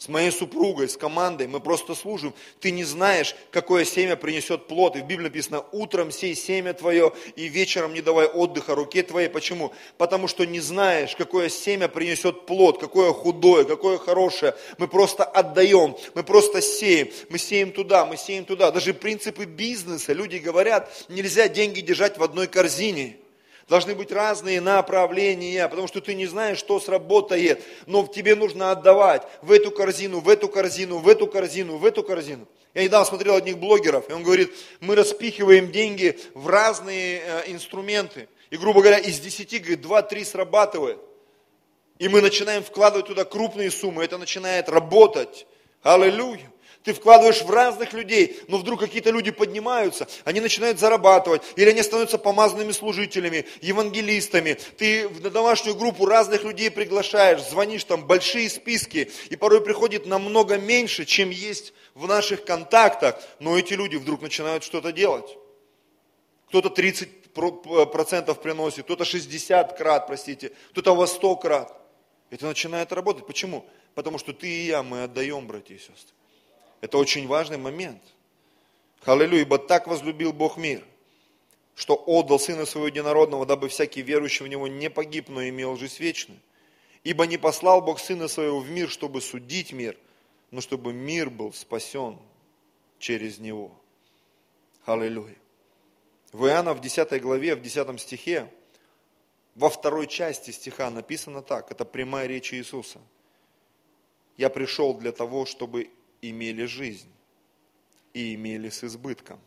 с 0.00 0.08
моей 0.08 0.32
супругой, 0.32 0.88
с 0.88 0.96
командой, 0.96 1.46
мы 1.46 1.60
просто 1.60 1.94
служим. 1.94 2.32
Ты 2.58 2.70
не 2.70 2.84
знаешь, 2.84 3.36
какое 3.50 3.84
семя 3.84 4.16
принесет 4.16 4.66
плод. 4.66 4.96
И 4.96 5.00
в 5.00 5.06
Библии 5.06 5.24
написано, 5.24 5.62
утром 5.72 6.10
сей 6.10 6.34
семя 6.34 6.72
твое, 6.72 7.12
и 7.36 7.48
вечером 7.48 7.92
не 7.92 8.00
давай 8.00 8.26
отдыха 8.26 8.74
руке 8.74 9.02
твоей. 9.02 9.28
Почему? 9.28 9.74
Потому 9.98 10.26
что 10.26 10.46
не 10.46 10.58
знаешь, 10.58 11.14
какое 11.16 11.50
семя 11.50 11.86
принесет 11.86 12.46
плод, 12.46 12.80
какое 12.80 13.12
худое, 13.12 13.64
какое 13.64 13.98
хорошее. 13.98 14.54
Мы 14.78 14.88
просто 14.88 15.22
отдаем, 15.22 15.94
мы 16.14 16.22
просто 16.22 16.62
сеем, 16.62 17.10
мы 17.28 17.36
сеем 17.36 17.70
туда, 17.70 18.06
мы 18.06 18.16
сеем 18.16 18.46
туда. 18.46 18.70
Даже 18.70 18.94
принципы 18.94 19.44
бизнеса, 19.44 20.14
люди 20.14 20.38
говорят, 20.38 20.90
нельзя 21.10 21.46
деньги 21.46 21.82
держать 21.82 22.16
в 22.16 22.22
одной 22.22 22.46
корзине. 22.46 23.18
Должны 23.68 23.94
быть 23.94 24.10
разные 24.10 24.60
направления, 24.60 25.68
потому 25.68 25.86
что 25.86 26.00
ты 26.00 26.14
не 26.14 26.26
знаешь, 26.26 26.58
что 26.58 26.80
сработает, 26.80 27.62
но 27.86 28.06
тебе 28.06 28.34
нужно 28.34 28.72
отдавать 28.72 29.22
в 29.42 29.52
эту 29.52 29.70
корзину, 29.70 30.20
в 30.20 30.28
эту 30.28 30.48
корзину, 30.48 30.98
в 30.98 31.08
эту 31.08 31.26
корзину, 31.26 31.76
в 31.76 31.84
эту 31.84 32.02
корзину. 32.02 32.48
Я 32.74 32.84
недавно 32.84 33.06
смотрел 33.06 33.36
одних 33.36 33.58
блогеров, 33.58 34.08
и 34.10 34.12
он 34.12 34.22
говорит, 34.22 34.52
мы 34.80 34.94
распихиваем 34.94 35.70
деньги 35.70 36.18
в 36.34 36.48
разные 36.48 37.20
э, 37.20 37.42
инструменты. 37.46 38.28
И, 38.50 38.56
грубо 38.56 38.80
говоря, 38.80 38.98
из 38.98 39.20
10, 39.20 39.62
говорит, 39.62 39.84
2-3 39.84 40.24
срабатывает. 40.24 40.98
И 41.98 42.08
мы 42.08 42.20
начинаем 42.20 42.62
вкладывать 42.64 43.06
туда 43.06 43.24
крупные 43.24 43.70
суммы, 43.70 44.04
это 44.04 44.18
начинает 44.18 44.68
работать. 44.68 45.46
Аллилуйя 45.82 46.50
ты 46.82 46.94
вкладываешь 46.94 47.42
в 47.42 47.50
разных 47.50 47.92
людей, 47.92 48.40
но 48.48 48.56
вдруг 48.56 48.80
какие-то 48.80 49.10
люди 49.10 49.30
поднимаются, 49.30 50.08
они 50.24 50.40
начинают 50.40 50.78
зарабатывать, 50.78 51.42
или 51.56 51.70
они 51.70 51.82
становятся 51.82 52.16
помазанными 52.16 52.72
служителями, 52.72 53.44
евангелистами. 53.60 54.56
Ты 54.78 55.06
в 55.08 55.20
домашнюю 55.20 55.76
группу 55.76 56.06
разных 56.06 56.42
людей 56.42 56.70
приглашаешь, 56.70 57.42
звонишь 57.42 57.84
там, 57.84 58.06
большие 58.06 58.48
списки, 58.48 59.10
и 59.28 59.36
порой 59.36 59.60
приходит 59.62 60.06
намного 60.06 60.56
меньше, 60.56 61.04
чем 61.04 61.28
есть 61.28 61.74
в 61.94 62.06
наших 62.06 62.44
контактах, 62.44 63.20
но 63.40 63.58
эти 63.58 63.74
люди 63.74 63.96
вдруг 63.96 64.22
начинают 64.22 64.64
что-то 64.64 64.90
делать. 64.90 65.36
Кто-то 66.48 66.68
30% 66.68 68.40
приносит, 68.40 68.84
кто-то 68.84 69.04
60 69.04 69.76
крат, 69.76 70.06
простите, 70.06 70.52
кто-то 70.70 70.94
во 70.94 71.06
100 71.06 71.36
крат. 71.36 71.76
Это 72.30 72.46
начинает 72.46 72.92
работать. 72.92 73.26
Почему? 73.26 73.66
Потому 73.94 74.16
что 74.18 74.32
ты 74.32 74.48
и 74.48 74.66
я, 74.66 74.82
мы 74.82 75.02
отдаем, 75.02 75.46
братья 75.46 75.74
и 75.74 75.78
сестры. 75.78 76.14
Это 76.80 76.98
очень 76.98 77.26
важный 77.26 77.58
момент. 77.58 78.02
Аллилуйя, 79.04 79.42
ибо 79.42 79.58
так 79.58 79.86
возлюбил 79.86 80.32
Бог 80.32 80.56
мир, 80.56 80.84
что 81.74 81.94
отдал 82.06 82.38
Сына 82.38 82.66
Своего 82.66 82.88
Единородного, 82.88 83.46
дабы 83.46 83.68
всякий 83.68 84.02
верующий 84.02 84.44
в 84.44 84.48
Него 84.48 84.68
не 84.68 84.90
погиб, 84.90 85.28
но 85.28 85.46
имел 85.48 85.76
жизнь 85.76 85.96
вечную. 85.98 86.40
Ибо 87.02 87.26
не 87.26 87.38
послал 87.38 87.80
Бог 87.80 87.98
Сына 87.98 88.28
Своего 88.28 88.60
в 88.60 88.70
мир, 88.70 88.90
чтобы 88.90 89.20
судить 89.20 89.72
мир, 89.72 89.96
но 90.50 90.60
чтобы 90.60 90.92
мир 90.92 91.30
был 91.30 91.52
спасен 91.52 92.18
через 92.98 93.38
Него. 93.38 93.72
Аллилуйя. 94.84 95.36
В 96.32 96.46
Иоанна 96.46 96.74
в 96.74 96.80
10 96.80 97.20
главе, 97.22 97.56
в 97.56 97.62
10 97.62 98.00
стихе, 98.00 98.50
во 99.54 99.68
второй 99.68 100.06
части 100.06 100.50
стиха 100.50 100.90
написано 100.90 101.42
так, 101.42 101.70
это 101.70 101.84
прямая 101.84 102.26
речь 102.26 102.54
Иисуса. 102.54 103.00
Я 104.36 104.48
пришел 104.48 104.94
для 104.94 105.12
того, 105.12 105.44
чтобы 105.44 105.90
имели 106.22 106.64
жизнь 106.64 107.10
и 108.12 108.34
имели 108.34 108.68
с 108.68 108.84
избытком. 108.84 109.40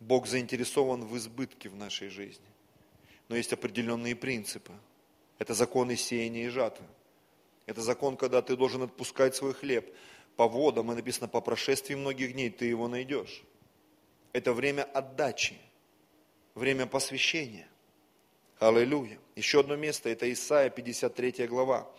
Бог 0.00 0.26
заинтересован 0.26 1.04
в 1.04 1.16
избытке 1.16 1.68
в 1.68 1.76
нашей 1.76 2.08
жизни. 2.08 2.44
Но 3.28 3.36
есть 3.36 3.52
определенные 3.52 4.16
принципы. 4.16 4.72
Это 5.38 5.54
законы 5.54 5.96
сеяния 5.96 6.46
и 6.46 6.48
жатвы. 6.48 6.84
Это 7.66 7.80
закон, 7.80 8.16
когда 8.16 8.42
ты 8.42 8.56
должен 8.56 8.82
отпускать 8.82 9.36
свой 9.36 9.54
хлеб. 9.54 9.94
По 10.36 10.48
водам, 10.48 10.90
и 10.90 10.94
написано, 10.94 11.28
по 11.28 11.40
прошествии 11.40 11.94
многих 11.94 12.32
дней 12.32 12.50
ты 12.50 12.64
его 12.64 12.88
найдешь. 12.88 13.42
Это 14.32 14.52
время 14.52 14.82
отдачи, 14.82 15.58
время 16.54 16.86
посвящения. 16.86 17.68
Аллилуйя. 18.58 19.18
Еще 19.36 19.60
одно 19.60 19.76
место, 19.76 20.08
это 20.08 20.30
Исаия 20.32 20.70
53 20.70 21.46
глава, 21.48 21.90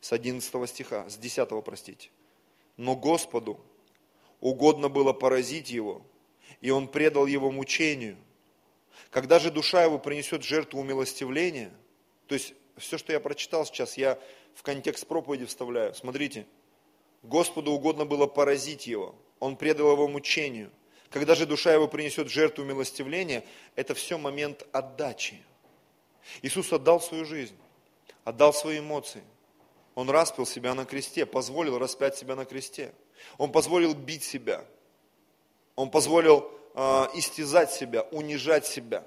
с 0.00 0.12
11 0.12 0.68
стиха, 0.68 1.08
с 1.08 1.16
10, 1.16 1.64
простите. 1.64 2.08
Но 2.76 2.94
Господу 2.96 3.60
угодно 4.40 4.88
было 4.88 5.12
поразить 5.12 5.70
его, 5.70 6.02
и 6.60 6.70
он 6.70 6.88
предал 6.88 7.26
его 7.26 7.50
мучению. 7.50 8.16
Когда 9.10 9.38
же 9.38 9.50
душа 9.50 9.82
его 9.82 9.98
принесет 9.98 10.42
жертву 10.42 10.80
умилостивления, 10.80 11.72
то 12.26 12.34
есть 12.34 12.54
все, 12.76 12.98
что 12.98 13.12
я 13.12 13.20
прочитал 13.20 13.64
сейчас, 13.64 13.96
я 13.96 14.18
в 14.54 14.62
контекст 14.62 15.06
проповеди 15.06 15.46
вставляю. 15.46 15.94
Смотрите, 15.94 16.46
Господу 17.22 17.72
угодно 17.72 18.04
было 18.04 18.26
поразить 18.26 18.86
его, 18.86 19.14
он 19.38 19.56
предал 19.56 19.92
его 19.92 20.08
мучению. 20.08 20.70
Когда 21.10 21.34
же 21.34 21.46
душа 21.46 21.72
его 21.72 21.88
принесет 21.88 22.28
жертву 22.28 22.64
милостивления, 22.64 23.44
это 23.74 23.94
все 23.94 24.18
момент 24.18 24.66
отдачи. 24.72 25.42
Иисус 26.42 26.72
отдал 26.72 27.00
свою 27.00 27.24
жизнь, 27.24 27.56
отдал 28.24 28.52
свои 28.52 28.80
эмоции, 28.80 29.22
он 29.96 30.10
распил 30.10 30.46
себя 30.46 30.74
на 30.74 30.84
кресте, 30.84 31.24
позволил 31.24 31.78
распять 31.78 32.16
себя 32.16 32.36
на 32.36 32.44
кресте. 32.44 32.92
Он 33.38 33.50
позволил 33.50 33.94
бить 33.94 34.22
себя. 34.22 34.62
Он 35.74 35.90
позволил 35.90 36.50
э, 36.74 37.06
истязать 37.14 37.72
себя, 37.72 38.02
унижать 38.12 38.66
себя. 38.66 39.04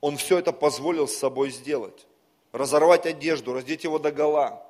Он 0.00 0.16
все 0.16 0.38
это 0.38 0.52
позволил 0.52 1.06
с 1.06 1.16
собой 1.16 1.50
сделать. 1.50 2.06
Разорвать 2.52 3.04
одежду, 3.04 3.52
раздеть 3.52 3.84
его 3.84 3.98
до 3.98 4.10
гола. 4.12 4.66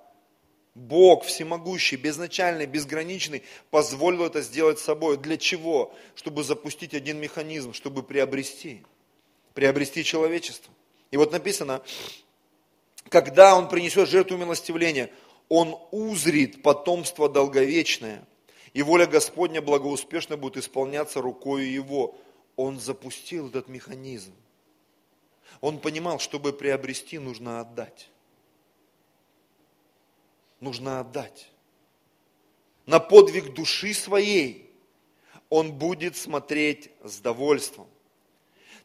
Бог 0.75 1.25
всемогущий, 1.25 1.95
безначальный, 1.95 2.67
безграничный, 2.67 3.45
позволил 3.71 4.25
это 4.25 4.43
сделать 4.43 4.81
с 4.81 4.83
собой. 4.83 5.19
Для 5.19 5.37
чего? 5.37 5.95
Чтобы 6.17 6.43
запустить 6.43 6.95
один 6.95 7.19
механизм, 7.21 7.73
чтобы 7.75 8.03
приобрести. 8.03 8.85
Приобрести 9.55 10.03
человечество. 10.03 10.75
И 11.13 11.17
вот 11.17 11.31
написано, 11.31 11.81
когда 13.09 13.57
он 13.57 13.69
принесет 13.69 14.09
жертву 14.09 14.37
милостивления, 14.37 15.11
он 15.49 15.79
узрит 15.91 16.63
потомство 16.63 17.29
долговечное, 17.29 18.27
и 18.73 18.83
воля 18.83 19.07
Господня 19.07 19.63
благоуспешно 19.63 20.37
будет 20.37 20.59
исполняться 20.59 21.21
рукою 21.21 21.71
его. 21.71 22.17
Он 22.57 22.81
запустил 22.81 23.49
этот 23.49 23.69
механизм. 23.69 24.33
Он 25.61 25.79
понимал, 25.79 26.19
чтобы 26.19 26.53
приобрести, 26.53 27.19
нужно 27.19 27.61
отдать. 27.61 28.11
Нужно 30.61 31.01
отдать. 31.01 31.51
На 32.87 33.01
подвиг 33.01 33.55
души 33.55 33.95
своей 33.95 34.71
он 35.49 35.73
будет 35.73 36.17
смотреть 36.17 36.91
с 37.03 37.19
довольством. 37.19 37.89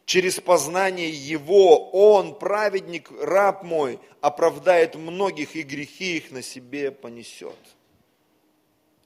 Через 0.04 0.40
познание 0.40 1.10
Его 1.10 1.90
Он, 1.90 2.38
праведник, 2.38 3.10
раб 3.20 3.62
мой, 3.62 4.00
оправдает 4.20 4.94
многих 4.96 5.56
и 5.56 5.62
грехи 5.62 6.16
их 6.16 6.30
на 6.30 6.42
себе 6.42 6.90
понесет. 6.90 7.56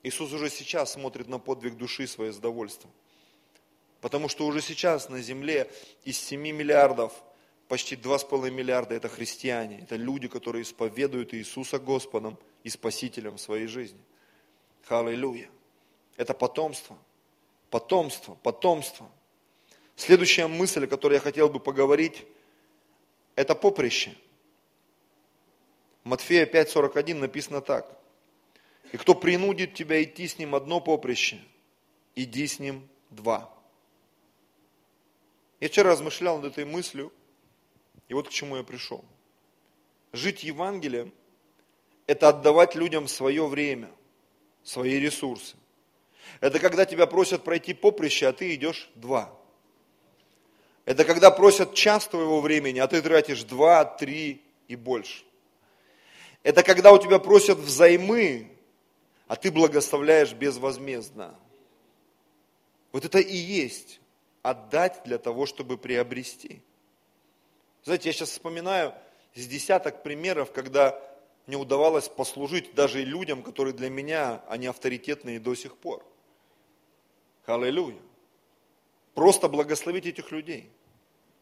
Иисус 0.03 0.33
уже 0.33 0.51
сейчас 0.51 0.93
смотрит 0.93 1.29
на 1.29 1.39
подвиг 1.39 1.77
души 1.77 2.07
своей 2.07 2.33
с 2.33 2.39
довольством. 2.39 2.91
Потому 4.01 4.29
что 4.29 4.47
уже 4.47 4.61
сейчас 4.63 5.09
на 5.09 5.21
земле 5.21 5.71
из 6.05 6.19
7 6.21 6.41
миллиардов 6.41 7.13
почти 7.69 7.97
2,5 7.97 8.51
миллиарда 8.51 8.95
это 8.95 9.09
христиане. 9.09 9.81
Это 9.81 9.97
люди, 9.97 10.29
которые 10.29 10.63
исповедуют 10.63 11.35
Иисуса 11.35 11.79
Господом 11.79 12.39
и 12.63 12.69
Спасителем 12.69 13.37
в 13.37 13.41
своей 13.41 13.67
жизни. 13.67 14.01
Аллилуйя. 14.89 15.51
Это 16.17 16.35
потомство. 16.35 16.97
Потомство, 17.71 18.35
потомство. 18.43 19.11
Следующая 19.97 20.47
мысль, 20.47 20.85
о 20.85 20.87
которой 20.87 21.15
я 21.15 21.21
хотел 21.21 21.49
бы 21.49 21.59
поговорить, 21.59 22.25
это 23.35 23.55
поприще. 23.55 24.15
Матфея 26.05 26.47
5.41 26.47 27.15
написано 27.15 27.61
так. 27.63 27.99
И 28.93 28.97
кто 28.99 29.15
принудит 29.15 29.75
тебя 29.75 30.03
идти 30.03 30.29
с 30.29 30.39
ним 30.39 30.55
одно 30.55 30.81
поприще, 30.81 31.43
иди 32.15 32.47
с 32.47 32.59
ним 32.59 32.89
два. 33.11 33.53
Я 35.61 35.69
вчера 35.69 35.91
размышлял 35.91 36.39
над 36.39 36.53
этой 36.53 36.65
мыслью, 36.65 37.13
и 38.09 38.15
вот 38.15 38.29
к 38.29 38.31
чему 38.31 38.57
я 38.57 38.63
пришел. 38.63 39.05
Жить 40.13 40.45
Евангелием– 40.45 41.13
это 42.07 42.29
отдавать 42.29 42.75
людям 42.75 43.09
свое 43.09 43.47
время, 43.47 43.91
свои 44.63 45.01
ресурсы. 45.01 45.57
Это 46.41 46.59
когда 46.61 46.85
тебя 46.85 47.07
просят 47.07 47.43
пройти 47.43 47.75
поприще, 47.75 48.29
а 48.29 48.33
ты 48.33 48.55
идешь 48.55 48.91
два. 48.95 49.36
Это 50.87 51.05
когда 51.05 51.33
просят 51.33 51.75
час 51.75 52.07
твоего 52.07 52.41
времени, 52.41 52.79
а 52.79 52.87
ты 52.87 53.03
тратишь 53.03 53.43
два, 53.43 53.85
три 53.85 54.41
и 54.69 54.77
больше. 54.77 55.25
Это 56.45 56.63
когда 56.63 56.93
у 56.93 56.99
тебя 56.99 57.19
просят 57.19 57.59
взаймы, 57.59 58.53
а 59.27 59.35
ты 59.35 59.51
благословляешь 59.51 60.33
безвозмездно. 60.33 61.35
Вот 62.93 63.05
это 63.05 63.19
и 63.19 63.37
есть 63.37 64.01
отдать 64.43 65.03
для 65.05 65.19
того, 65.19 65.45
чтобы 65.47 65.77
приобрести. 65.77 66.63
Знаете, 67.83 68.11
я 68.11 68.13
сейчас 68.13 68.31
вспоминаю 68.31 68.95
с 69.35 69.45
десяток 69.45 70.05
примеров, 70.05 70.53
когда 70.53 70.97
мне 71.49 71.57
удавалось 71.57 72.09
послужить 72.09 72.75
даже 72.75 73.03
людям, 73.03 73.43
которые 73.43 73.75
для 73.75 73.91
меня, 73.91 74.41
они 74.49 74.67
авторитетные 74.67 75.41
до 75.41 75.57
сих 75.57 75.77
пор. 75.77 76.05
Аллилуйя. 77.45 77.99
Просто 79.15 79.49
благословить 79.49 80.07
этих 80.07 80.31
людей. 80.31 80.71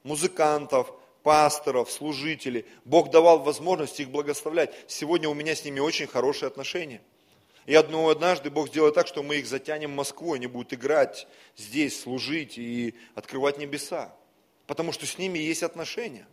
Музыкантов, 0.05 0.93
пасторов, 1.25 1.91
служителей. 1.91 2.65
Бог 2.85 3.11
давал 3.11 3.41
возможность 3.41 3.99
их 3.99 4.11
благословлять. 4.11 4.73
Сегодня 4.87 5.29
у 5.29 5.35
меня 5.35 5.57
с 5.57 5.65
ними 5.65 5.81
очень 5.81 6.07
хорошие 6.07 6.47
отношения– 6.47 7.03
и 7.67 7.75
одно, 7.75 8.09
однажды 8.09 8.51
Бог 8.51 8.69
сделает 8.69 8.95
так, 8.95 9.07
что 9.07 9.23
мы 9.23 9.37
их 9.37 9.47
затянем 9.47 9.93
в 9.93 9.97
Москву, 9.97 10.35
они 10.35 10.47
будут 10.47 10.75
играть 10.75 11.27
здесь, 11.57 11.99
служить 11.99 12.59
и 12.59 12.95
открывать 13.15 13.59
небеса. 13.59 14.15
Потому 14.67 14.93
что 14.93 15.07
с 15.07 15.17
ними 15.17 15.39
есть 15.39 15.63
отношения. 15.63 16.27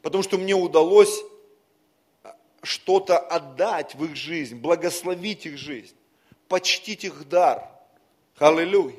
Потому 0.00 0.22
что 0.22 0.38
мне 0.38 0.54
удалось 0.54 1.22
что-то 2.62 3.18
отдать 3.18 3.94
в 3.94 4.04
их 4.04 4.16
жизнь, 4.16 4.56
благословить 4.56 5.44
их 5.44 5.58
жизнь, 5.58 5.96
почтить 6.48 7.04
их 7.04 7.28
дар. 7.28 7.68
Аллилуйя. 8.38 8.96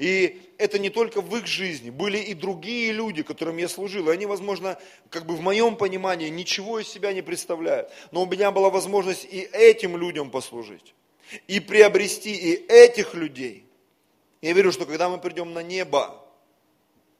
И 0.00 0.40
это 0.56 0.78
не 0.78 0.88
только 0.88 1.20
в 1.20 1.36
их 1.36 1.46
жизни, 1.46 1.90
были 1.90 2.16
и 2.16 2.32
другие 2.32 2.90
люди, 2.90 3.22
которым 3.22 3.58
я 3.58 3.68
служил, 3.68 4.08
и 4.08 4.12
они, 4.12 4.24
возможно, 4.24 4.78
как 5.10 5.26
бы 5.26 5.36
в 5.36 5.42
моем 5.42 5.76
понимании 5.76 6.30
ничего 6.30 6.78
из 6.78 6.88
себя 6.88 7.12
не 7.12 7.20
представляют. 7.20 7.90
Но 8.10 8.22
у 8.22 8.26
меня 8.26 8.50
была 8.50 8.70
возможность 8.70 9.28
и 9.30 9.40
этим 9.52 9.98
людям 9.98 10.30
послужить 10.30 10.94
и 11.48 11.60
приобрести 11.60 12.34
и 12.34 12.54
этих 12.66 13.12
людей. 13.12 13.66
Я 14.40 14.54
верю, 14.54 14.72
что 14.72 14.86
когда 14.86 15.10
мы 15.10 15.18
придем 15.18 15.52
на 15.52 15.62
небо, 15.62 16.26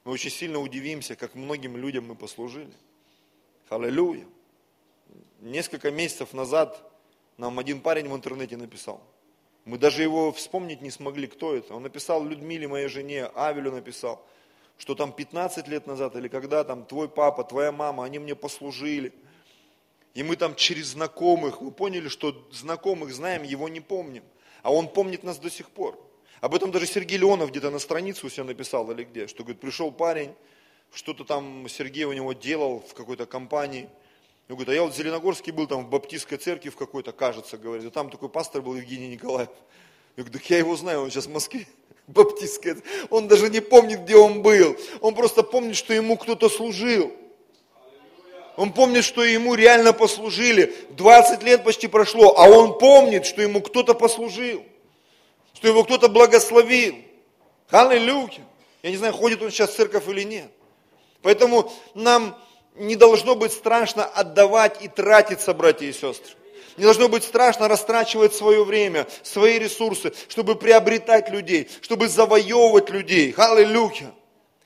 мы 0.05 0.13
очень 0.13 0.31
сильно 0.31 0.59
удивимся, 0.59 1.17
как 1.17 1.35
многим 1.35 1.77
людям 1.77 2.07
мы 2.09 2.15
послужили. 2.15 2.73
Аллилуйя. 3.69 4.27
Несколько 5.41 5.91
месяцев 5.91 6.33
назад 6.33 6.83
нам 7.37 7.59
один 7.59 7.83
парень 7.83 8.09
в 8.09 8.17
интернете 8.17 8.57
написал. 8.57 9.03
Мы 9.65 9.79
даже 9.79 10.03
его 10.03 10.33
вспомнить 10.33 10.81
не 10.83 10.91
смогли, 10.91 11.27
кто 11.27 11.55
это. 11.55 11.75
Он 11.75 11.83
написал 11.83 12.25
Людмиле, 12.25 12.67
моей 12.67 12.89
жене, 12.89 13.27
Авелю 13.35 13.73
написал, 13.73 14.25
что 14.79 14.95
там 14.95 15.13
15 15.13 15.69
лет 15.69 15.87
назад 15.87 16.17
или 16.17 16.29
когда 16.29 16.65
там 16.65 16.85
твой 16.85 17.09
папа, 17.09 17.45
твоя 17.45 17.73
мама, 17.73 18.05
они 18.05 18.19
мне 18.19 18.35
послужили– 18.35 19.13
и 20.15 20.23
мы 20.23 20.37
там 20.37 20.55
через 20.57 20.89
знакомых, 20.89 21.61
мы 21.61 21.71
поняли, 21.71 22.09
что 22.09 22.35
знакомых 22.51 23.13
знаем, 23.13 23.43
его 23.43 23.69
не 23.69 23.81
помним. 23.81 24.25
А 24.63 24.73
он 24.73 24.89
помнит 24.89 25.23
нас 25.23 25.39
до 25.39 25.51
сих 25.51 25.71
пор. 25.71 25.99
Об 26.41 26.55
этом 26.55 26.71
даже 26.73 26.87
Сергей 26.87 27.19
Леонов 27.19 27.51
где-то 27.51 27.71
на 27.71 27.79
страницу 27.79 28.29
себя 28.29 28.45
написал 28.45 28.91
или 28.91 29.05
где, 29.05 29.27
что 29.29 29.45
говорит, 29.45 29.61
пришел 29.61 29.93
парень, 29.93 30.35
что-то 30.93 31.25
там 31.25 31.69
Сергей 31.69 32.05
у 32.05 32.13
него 32.13 32.33
делал 32.33 32.81
в 32.81 32.95
какой-то 32.95 33.27
компании. 33.27 33.89
Он 34.51 34.57
говорит, 34.57 34.71
а 34.71 34.75
я 34.75 34.83
вот 34.83 34.93
в 34.93 34.97
Зеленогорске 34.97 35.53
был 35.53 35.69
там 35.69 35.85
в 35.85 35.89
баптистской 35.89 36.37
церкви 36.37 36.71
в 36.71 36.77
какой-то, 36.77 37.13
кажется, 37.13 37.57
говорит, 37.57 37.87
и 37.87 37.91
там 37.91 38.11
такой 38.11 38.29
пастор 38.29 38.63
был 38.63 38.75
Евгений 38.75 39.07
Николаев. 39.07 39.49
Я 40.17 40.25
говорю, 40.25 40.41
так 40.41 40.51
я 40.51 40.59
его 40.59 40.75
знаю, 40.75 41.03
он 41.03 41.11
сейчас 41.13 41.27
в 41.27 41.33
Москве, 41.33 41.69
баптистская. 42.09 42.79
Он 43.11 43.29
даже 43.29 43.49
не 43.49 43.61
помнит, 43.61 44.01
где 44.01 44.17
он 44.17 44.43
был. 44.43 44.77
Он 45.01 45.15
просто 45.15 45.45
помнит, 45.45 45.77
что 45.77 45.95
ему 45.95 46.17
кто-то 46.17 46.49
служил. 46.49 47.13
Он 48.57 48.73
помнит, 48.73 49.05
что 49.05 49.23
ему 49.23 49.55
реально 49.55 49.93
послужили. 49.93 50.75
20 50.97 51.45
лет 51.45 51.63
почти 51.63 51.87
прошло, 51.87 52.35
а 52.37 52.49
он 52.49 52.77
помнит, 52.77 53.27
что 53.27 53.43
ему 53.43 53.63
кто-то 53.63 53.95
послужил. 53.95 54.65
Что 55.55 55.69
его 55.69 55.85
кто-то 55.85 56.09
благословил. 56.09 56.97
Аллилуйя. 57.69 58.45
Я 58.83 58.91
не 58.91 58.97
знаю, 58.97 59.13
ходит 59.13 59.43
он 59.43 59.53
сейчас 59.53 59.71
в 59.71 59.77
церковь 59.77 60.09
или 60.09 60.25
нет. 60.25 60.51
Поэтому 61.23 61.73
нам 61.95 62.37
не 62.75 62.97
должно 62.97 63.35
быть 63.35 63.53
страшно 63.53 64.05
отдавать 64.05 64.83
и 64.83 64.89
тратиться, 64.89 65.55
братья 65.55 65.87
и 65.87 65.93
сестры. 65.93 66.35
Не 66.77 66.85
должно 66.85 67.09
быть 67.09 67.25
страшно 67.25 67.69
растрачивать 67.69 68.35
свое 68.35 68.65
время, 68.65 69.07
свои 69.23 69.59
ресурсы, 69.59 70.13
чтобы 70.29 70.55
приобретать 70.55 71.29
людей, 71.31 71.69
чтобы 71.83 72.09
завоевывать 72.09 72.91
людей. 72.91 73.35
Аллилуйя. 73.37 74.13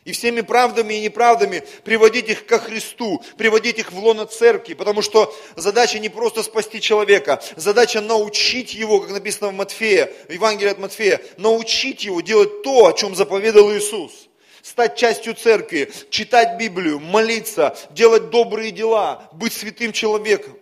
И 0.05 0.13
всеми 0.13 0.43
правдами 0.43 0.95
и 0.95 1.01
неправдами 1.01 1.65
приводить 1.83 2.29
их 2.29 2.45
ко 2.45 2.59
Христу, 2.59 3.25
приводить 3.39 3.79
их 3.79 3.91
в 3.91 3.99
лоно 3.99 4.27
церкви, 4.27 4.75
потому 4.75 5.01
что 5.01 5.35
задача 5.57 5.99
не 5.99 6.11
просто 6.11 6.43
спасти 6.43 6.79
человека, 6.81 7.43
задача 7.57 8.03
научить 8.03 8.75
его, 8.75 9.01
как 9.01 9.13
написано 9.13 9.49
в 9.49 9.55
Матфея, 9.55 10.13
в 10.29 10.33
Евангелии 10.33 10.73
от 10.73 10.79
Матфея, 10.79 11.23
научить 11.39 12.05
его 12.05 12.21
делать 12.21 12.63
то, 12.63 12.87
о 12.87 12.93
чем 12.93 13.15
заповедал 13.15 13.73
Иисус. 13.73 14.29
Стать 14.65 14.97
частью 14.97 15.35
церкви, 15.35 15.93
читать 16.09 16.59
Библию, 16.59 16.99
молиться, 16.99 17.77
делать 17.91 18.31
добрые 18.31 18.71
дела, 18.71 19.29
быть 19.35 19.53
святым 19.53 19.93
человеком. 19.93 20.57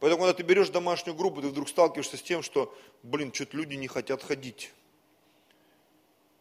Поэтому, 0.00 0.22
когда 0.22 0.32
ты 0.32 0.42
берешь 0.42 0.70
домашнюю 0.70 1.14
группу, 1.14 1.42
ты 1.42 1.48
вдруг 1.48 1.68
сталкиваешься 1.68 2.16
с 2.16 2.22
тем, 2.22 2.42
что, 2.42 2.74
блин, 3.02 3.34
что-то 3.34 3.58
люди 3.58 3.74
не 3.74 3.86
хотят 3.86 4.22
ходить 4.22 4.72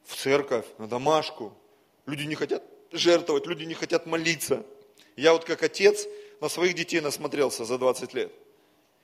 в 0.05 0.15
церковь, 0.15 0.65
на 0.77 0.87
домашку, 0.87 1.53
Люди 2.05 2.23
не 2.23 2.35
хотят 2.35 2.63
жертвовать, 2.93 3.47
люди 3.47 3.63
не 3.65 3.73
хотят 3.73 4.05
молиться. 4.05 4.63
Я 5.17 5.33
вот 5.33 5.43
как 5.43 5.61
отец 5.61 6.07
на 6.39 6.47
своих 6.47 6.75
детей 6.75 7.01
насмотрелся 7.01 7.65
за 7.65 7.77
20 7.77 8.13
лет. 8.13 8.31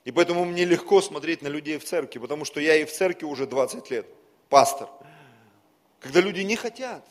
И 0.04 0.10
поэтому 0.10 0.46
мне 0.46 0.64
легко 0.64 1.02
смотреть 1.02 1.42
на 1.42 1.48
людей 1.48 1.76
в 1.76 1.84
церкви, 1.84 2.18
потому 2.18 2.46
что 2.46 2.60
я 2.60 2.76
и 2.76 2.86
в 2.86 2.92
церкви 2.92 3.26
уже 3.26 3.46
20 3.46 3.90
лет, 3.90 4.06
пастор. 4.48 4.88
Когда 6.00 6.20
люди 6.20 6.40
не 6.40 6.56
хотят. 6.56 7.06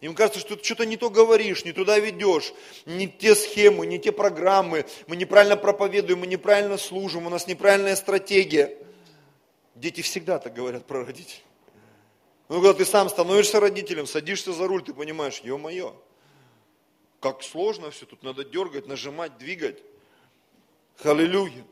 Им 0.00 0.14
кажется, 0.14 0.40
что 0.40 0.56
ты 0.56 0.64
что-то 0.64 0.86
не 0.86 0.96
то 0.96 1.10
говоришь, 1.10 1.64
не 1.64 1.72
туда 1.72 1.98
ведешь, 1.98 2.54
не 2.86 3.06
те 3.06 3.34
схемы, 3.34 3.84
не 3.84 3.98
те 3.98 4.12
программы, 4.12 4.86
мы 5.06 5.16
неправильно 5.16 5.56
проповедуем, 5.56 6.20
мы 6.20 6.26
неправильно 6.26 6.78
служим, 6.78 7.26
у 7.26 7.30
нас 7.30 7.46
неправильная 7.46 7.96
стратегия. 7.96 8.78
Дети 9.74 10.00
всегда 10.00 10.38
так 10.38 10.54
говорят 10.54 10.86
про 10.86 11.04
родителей. 11.04 11.42
Ну, 12.48 12.56
когда 12.56 12.72
ты 12.72 12.84
сам 12.84 13.10
становишься 13.10 13.60
родителем, 13.60 14.06
садишься 14.06 14.52
за 14.52 14.66
руль, 14.66 14.82
ты 14.82 14.94
понимаешь, 14.94 15.40
ё-моё, 15.44 15.94
как 17.20 17.42
сложно 17.42 17.90
все, 17.90 18.06
тут 18.06 18.22
надо 18.22 18.42
дергать, 18.42 18.86
нажимать, 18.86 19.36
двигать. 19.36 19.82
Аллилуйя. 21.04 21.64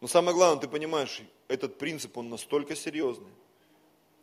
Но 0.00 0.06
самое 0.06 0.36
главное, 0.36 0.60
ты 0.60 0.68
понимаешь, 0.68 1.20
этот 1.48 1.78
принцип, 1.78 2.16
он 2.16 2.28
настолько 2.30 2.76
серьезный, 2.76 3.30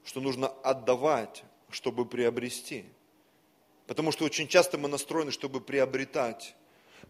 что 0.03 0.21
нужно 0.21 0.47
отдавать, 0.47 1.43
чтобы 1.69 2.05
приобрести. 2.05 2.85
Потому 3.87 4.11
что 4.11 4.25
очень 4.25 4.47
часто 4.47 4.77
мы 4.77 4.87
настроены, 4.87 5.31
чтобы 5.31 5.61
приобретать 5.61 6.55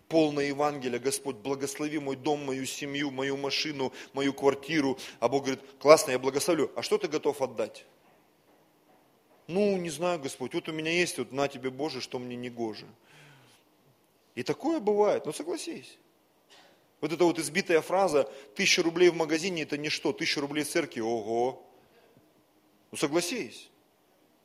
полное 0.07 0.45
Евангелие, 0.45 0.99
Господь, 0.99 1.35
благослови 1.37 1.99
мой 1.99 2.15
дом, 2.15 2.45
мою 2.45 2.65
семью, 2.65 3.11
мою 3.11 3.37
машину, 3.37 3.93
мою 4.13 4.33
квартиру. 4.33 4.97
А 5.19 5.27
Бог 5.27 5.43
говорит, 5.43 5.63
классно, 5.79 6.11
я 6.11 6.19
благословлю. 6.19 6.71
А 6.75 6.81
что 6.81 6.97
ты 6.97 7.07
готов 7.07 7.41
отдать? 7.41 7.85
ну, 9.49 9.77
не 9.77 9.89
знаю, 9.89 10.19
Господь, 10.19 10.53
вот 10.53 10.69
у 10.69 10.71
меня 10.71 10.91
есть, 10.91 11.17
вот 11.17 11.31
на 11.31 11.47
тебе, 11.47 11.71
Боже, 11.71 12.01
что 12.01 12.19
мне 12.19 12.35
не 12.35 12.51
гоже. 12.51 12.85
И 14.35 14.43
такое 14.43 14.79
бывает, 14.79 15.25
ну 15.25 15.33
согласись. 15.33 15.97
Вот 17.01 17.11
эта 17.11 17.23
вот 17.23 17.39
избитая 17.39 17.81
фраза, 17.81 18.31
тысяча 18.55 18.83
рублей 18.83 19.09
в 19.09 19.15
магазине 19.15 19.63
это 19.63 19.75
ничто, 19.75 20.13
тысяча 20.13 20.39
рублей 20.39 20.63
в 20.63 20.69
церкви, 20.69 20.99
ого. 20.99 21.65
Ну 22.91 22.97
согласись. 22.97 23.69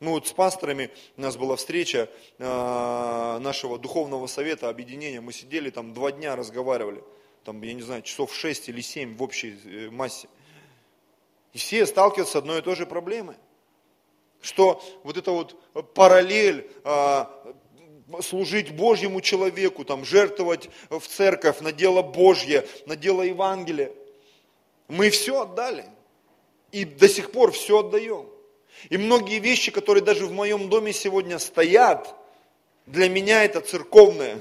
Ну 0.00 0.11
вот 0.11 0.26
с 0.26 0.33
пасторами 0.33 0.90
у 1.16 1.20
нас 1.20 1.37
была 1.37 1.57
встреча 1.57 2.11
э, 2.38 3.38
нашего 3.40 3.78
духовного 3.78 4.26
совета, 4.26 4.68
объединения, 4.68 5.20
мы 5.20 5.33
сидели 5.33 5.70
там 5.70 5.94
два 5.94 6.12
дня 6.12 6.37
разговаривали, 6.37 7.02
там, 7.44 7.62
я 7.62 7.74
не 7.74 7.83
знаю, 7.83 8.02
часов 8.02 8.35
шесть 8.35 8.68
или 8.68 8.80
семь 8.80 9.16
в 9.16 9.22
общей 9.22 9.59
э, 9.64 9.90
массе. 9.90 10.28
И 11.52 11.59
все 11.59 11.87
сталкиваются 11.87 12.33
с 12.33 12.37
одной 12.37 12.59
и 12.59 12.62
той 12.62 12.74
же 12.74 12.87
проблемой. 12.87 13.37
что 14.42 14.83
вот 15.04 15.16
это 15.16 15.30
вот 15.30 15.94
параллель 15.94 16.68
а, 16.83 17.30
служить 18.20 18.72
Божьему 18.72 19.20
человеку, 19.20 19.85
там, 19.85 20.04
жертвовать 20.04 20.68
в 20.90 21.00
церковь 21.07 21.61
на 21.61 21.72
дело 21.72 22.02
Божье, 22.02 22.66
на 22.87 22.96
дело 22.96 23.22
Евангелия. 23.22 23.92
Мы 24.88 25.11
все 25.11 25.42
отдали. 25.42 25.87
И 26.72 26.85
до 26.85 27.09
сих 27.09 27.30
пор 27.30 27.52
все 27.52 27.78
отдаем. 27.78 28.34
И 28.90 28.97
многие 28.97 29.38
вещи, 29.38 29.70
которые 29.70 30.03
даже 30.03 30.27
в 30.27 30.33
моем 30.33 30.68
доме 30.68 30.92
сегодня 30.92 31.38
стоят, 31.38 32.14
для 32.87 33.09
меня 33.09 33.44
это 33.44 33.61
церковное. 33.61 34.40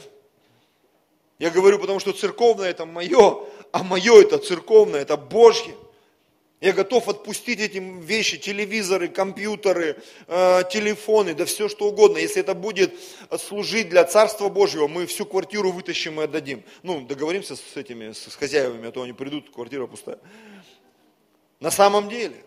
Я 1.39 1.49
говорю, 1.49 1.79
потому 1.79 1.99
что 1.99 2.11
церковное 2.11 2.69
это 2.69 2.85
мое, 2.85 3.45
а 3.71 3.83
мое 3.83 4.21
это 4.21 4.37
церковное, 4.37 5.01
это 5.01 5.17
Божье. 5.17 5.75
Я 6.61 6.71
готов 6.71 7.09
отпустить 7.09 7.59
эти 7.59 7.77
вещи, 7.77 8.37
телевизоры, 8.37 9.09
компьютеры, 9.09 9.97
э, 10.27 10.63
телефоны, 10.71 11.33
да 11.33 11.43
все 11.43 11.67
что 11.67 11.89
угодно. 11.89 12.19
Если 12.19 12.39
это 12.39 12.53
будет 12.53 12.93
служить 13.37 13.89
для 13.89 14.05
Царства 14.05 14.47
Божьего, 14.47 14.87
мы 14.87 15.05
всю 15.05 15.25
квартиру 15.25 15.73
вытащим 15.73 16.21
и 16.21 16.23
отдадим. 16.23 16.63
Ну, 16.81 17.01
договоримся 17.01 17.57
с 17.57 17.75
этими, 17.75 18.13
с 18.13 18.33
хозяевами, 18.35 18.87
а 18.87 18.91
то 18.93 19.01
они 19.01 19.11
придут, 19.11 19.49
квартира 19.49 19.87
пустая. 19.87 20.19
На 21.59 21.69
самом 21.69 22.07
деле, 22.07 22.45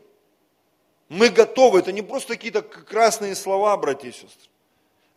мы 1.08 1.28
готовы, 1.28 1.78
это 1.80 1.92
не 1.92 2.02
просто 2.02 2.34
какие-то 2.34 2.62
красные 2.62 3.34
слова, 3.34 3.76
братья 3.76 4.08
и 4.08 4.12
сестры. 4.12 4.50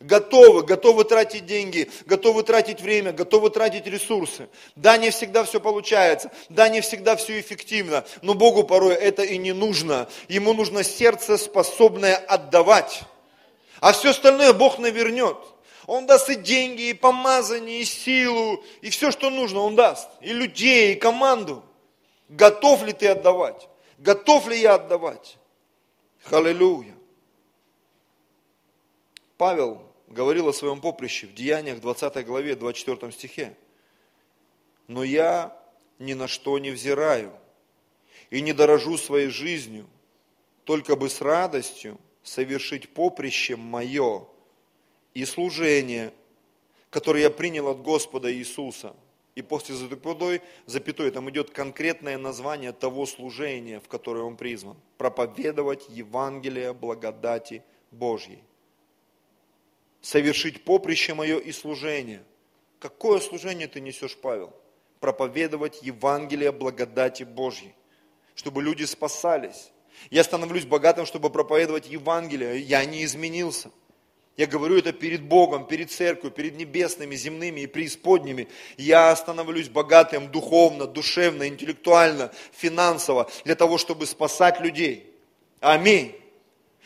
Готовы, 0.00 0.62
готовы 0.62 1.04
тратить 1.04 1.44
деньги, 1.44 1.90
готовы 2.06 2.42
тратить 2.42 2.80
время, 2.80 3.12
готовы 3.12 3.50
тратить 3.50 3.86
ресурсы. 3.86 4.48
Да, 4.74 4.96
не 4.96 5.10
всегда 5.10 5.44
все 5.44 5.60
получается, 5.60 6.30
да, 6.48 6.70
не 6.70 6.80
всегда 6.80 7.16
все 7.16 7.38
эффективно, 7.38 8.04
но 8.22 8.32
Богу 8.32 8.64
порой 8.64 8.94
это 8.94 9.22
и 9.24 9.36
не 9.36 9.52
нужно. 9.52 10.08
Ему 10.28 10.54
нужно 10.54 10.84
сердце, 10.84 11.36
способное 11.36 12.16
отдавать. 12.16 13.02
А 13.80 13.92
все 13.92 14.10
остальное 14.10 14.54
Бог 14.54 14.78
навернет. 14.78 15.36
Он 15.86 16.06
даст 16.06 16.30
и 16.30 16.34
деньги, 16.36 16.90
и 16.90 16.94
помазание, 16.94 17.80
и 17.80 17.84
силу, 17.84 18.64
и 18.80 18.88
все, 18.88 19.10
что 19.10 19.28
нужно, 19.28 19.60
Он 19.60 19.76
даст. 19.76 20.08
И 20.22 20.32
людей, 20.32 20.94
и 20.94 20.96
команду. 20.96 21.62
Готов 22.30 22.84
ли 22.84 22.94
ты 22.94 23.08
отдавать? 23.08 23.68
Готов 23.98 24.48
ли 24.48 24.58
я 24.58 24.74
отдавать? 24.74 25.36
Аллилуйя. 26.24 26.94
Павел 29.36 29.82
говорил 30.06 30.48
о 30.48 30.52
своем 30.52 30.80
поприще 30.80 31.26
в 31.26 31.34
Деяниях 31.34 31.80
20 31.80 32.26
главе 32.26 32.54
24 32.54 33.10
стихе. 33.12 33.56
Но 34.86 35.02
я 35.02 35.56
ни 35.98 36.14
на 36.14 36.28
что 36.28 36.58
не 36.58 36.70
взираю 36.70 37.32
и 38.28 38.40
не 38.40 38.52
дорожу 38.52 38.98
своей 38.98 39.28
жизнью, 39.28 39.88
только 40.64 40.94
бы 40.94 41.08
с 41.08 41.20
радостью 41.20 41.98
совершить 42.22 42.90
поприще 42.90 43.56
мое 43.56 44.26
и 45.14 45.24
служение, 45.24 46.12
которое 46.90 47.22
я 47.22 47.30
принял 47.30 47.68
от 47.68 47.82
Господа 47.82 48.32
Иисуса. 48.32 48.94
И 49.34 49.42
после 49.42 49.74
запятой, 49.74 50.42
запятой 50.66 51.10
там 51.10 51.30
идет 51.30 51.50
конкретное 51.50 52.18
название 52.18 52.72
того 52.72 53.06
служения, 53.06 53.80
в 53.80 53.88
которое 53.88 54.24
он 54.24 54.36
призван. 54.36 54.76
Проповедовать 54.98 55.86
Евангелие 55.88 56.72
благодати 56.72 57.62
Божьей 57.90 58.42
совершить 60.00 60.64
поприще 60.64 61.14
мое 61.14 61.38
и 61.38 61.52
служение. 61.52 62.22
Какое 62.78 63.20
служение 63.20 63.68
ты 63.68 63.80
несешь, 63.80 64.16
Павел? 64.16 64.54
Проповедовать 65.00 65.82
Евангелие 65.82 66.52
благодати 66.52 67.22
Божьей, 67.22 67.74
чтобы 68.34 68.62
люди 68.62 68.84
спасались. 68.84 69.70
Я 70.10 70.24
становлюсь 70.24 70.64
богатым, 70.64 71.06
чтобы 71.06 71.30
проповедовать 71.30 71.88
Евангелие. 71.88 72.60
Я 72.60 72.84
не 72.84 73.04
изменился. 73.04 73.70
Я 74.40 74.46
говорю 74.46 74.78
это 74.78 74.92
перед 74.92 75.20
Богом, 75.20 75.66
перед 75.66 75.92
церковью, 75.92 76.30
перед 76.30 76.56
небесными, 76.56 77.14
земными 77.14 77.60
и 77.60 77.66
преисподними. 77.66 78.48
Я 78.78 79.14
становлюсь 79.14 79.68
богатым 79.68 80.28
духовно, 80.28 80.86
душевно, 80.86 81.46
интеллектуально, 81.46 82.32
финансово, 82.50 83.30
для 83.44 83.54
того, 83.54 83.76
чтобы 83.76 84.06
спасать 84.06 84.58
людей. 84.60 85.14
Аминь. 85.60 86.14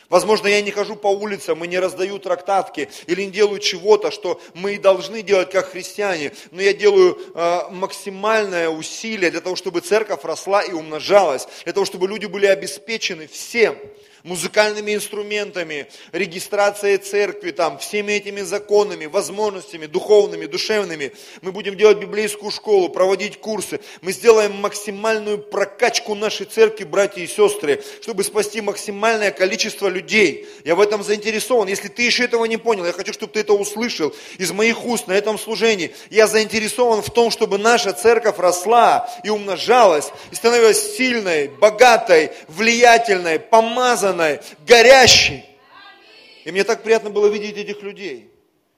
Возможно, 0.09 0.49
я 0.49 0.63
не 0.63 0.73
хожу 0.73 0.97
по 0.97 1.07
улицам 1.07 1.65
и 1.65 1.69
не 1.69 1.79
раздаю 1.79 2.19
трактатки 2.19 2.89
или 3.07 3.23
не 3.23 3.31
делаю 3.31 3.61
чего-то, 3.61 4.11
что 4.11 4.41
мы 4.55 4.75
и 4.75 4.79
должны 4.79 5.23
делать 5.23 5.53
как 5.53 5.71
христиане, 5.71 6.33
но 6.51 6.61
я 6.61 6.75
делаю 6.75 7.17
э, 7.37 7.61
максимальное 7.71 8.69
усилие 8.69 9.31
для 9.31 9.41
того, 9.41 9.55
чтобы 9.55 9.81
церковь 9.81 10.25
росла 10.25 10.65
и 10.65 10.73
умножалась, 10.73 11.47
для 11.63 11.73
того, 11.73 11.87
чтобы 11.87 12.09
люди 12.09 12.27
были 12.27 12.47
обеспечены 12.47 13.29
всем 13.29 13.79
музыкальными 14.25 14.95
инструментами, 14.95 15.87
регистрацией 16.13 16.97
церкви, 16.97 17.51
там, 17.51 17.79
всеми 17.79 18.13
этими 18.13 18.41
законами, 18.41 19.05
возможностями 19.05 19.85
духовными, 19.87 20.47
душевными. 20.47 21.13
Мы 21.43 21.53
будем 21.53 21.77
делать 21.77 21.99
библейскую 21.99 22.51
школу, 22.51 22.89
проводить 22.89 23.39
курсы. 23.39 23.81
Мы 24.01 24.13
сделаем 24.13 24.57
максимальную 24.61 25.39
прокачку 25.39 26.15
нашей 26.15 26.47
церкви, 26.47 26.85
братья 26.85 27.21
и 27.21 27.27
сестры, 27.27 27.85
чтобы 28.01 28.25
спасти 28.25 28.63
максимальное 28.63 29.31
количество 29.31 29.89
людей. 29.89 30.49
Я 30.65 30.75
в 30.75 30.81
этом 30.81 31.05
заинтересован. 31.05 31.69
Если 31.69 31.89
ты 31.89 32.03
еще 32.03 32.25
этого 32.25 32.47
не 32.47 32.57
понял, 32.57 32.87
я 32.87 32.93
хочу, 32.93 33.13
чтобы 33.13 33.35
ты 33.35 33.41
это 33.41 33.53
услышал 33.53 34.15
из 34.39 34.51
моих 34.53 34.87
уст 34.87 35.07
на 35.07 35.13
этом 35.13 35.39
служении. 35.39 35.95
Я 36.09 36.27
заинтересован 36.27 37.03
в 37.03 37.11
том, 37.11 37.31
чтобы 37.31 37.59
наша 37.59 37.93
церковь 37.93 38.39
росла 38.39 39.07
и 39.23 39.29
умножалась, 39.29 40.11
и 40.33 40.35
становилась 40.35 40.97
сильной, 40.97 41.49
богатой, 41.49 42.31
влиятельной, 42.49 43.39
помазанной, 43.39 44.14
преданной, 44.15 44.41
горящей. 44.67 45.45
И 46.45 46.51
мне 46.51 46.65
так 46.65 46.83
приятно 46.83 47.11
было 47.11 47.27
видеть 47.27 47.57
этих 47.57 47.83
людей. 47.83 48.31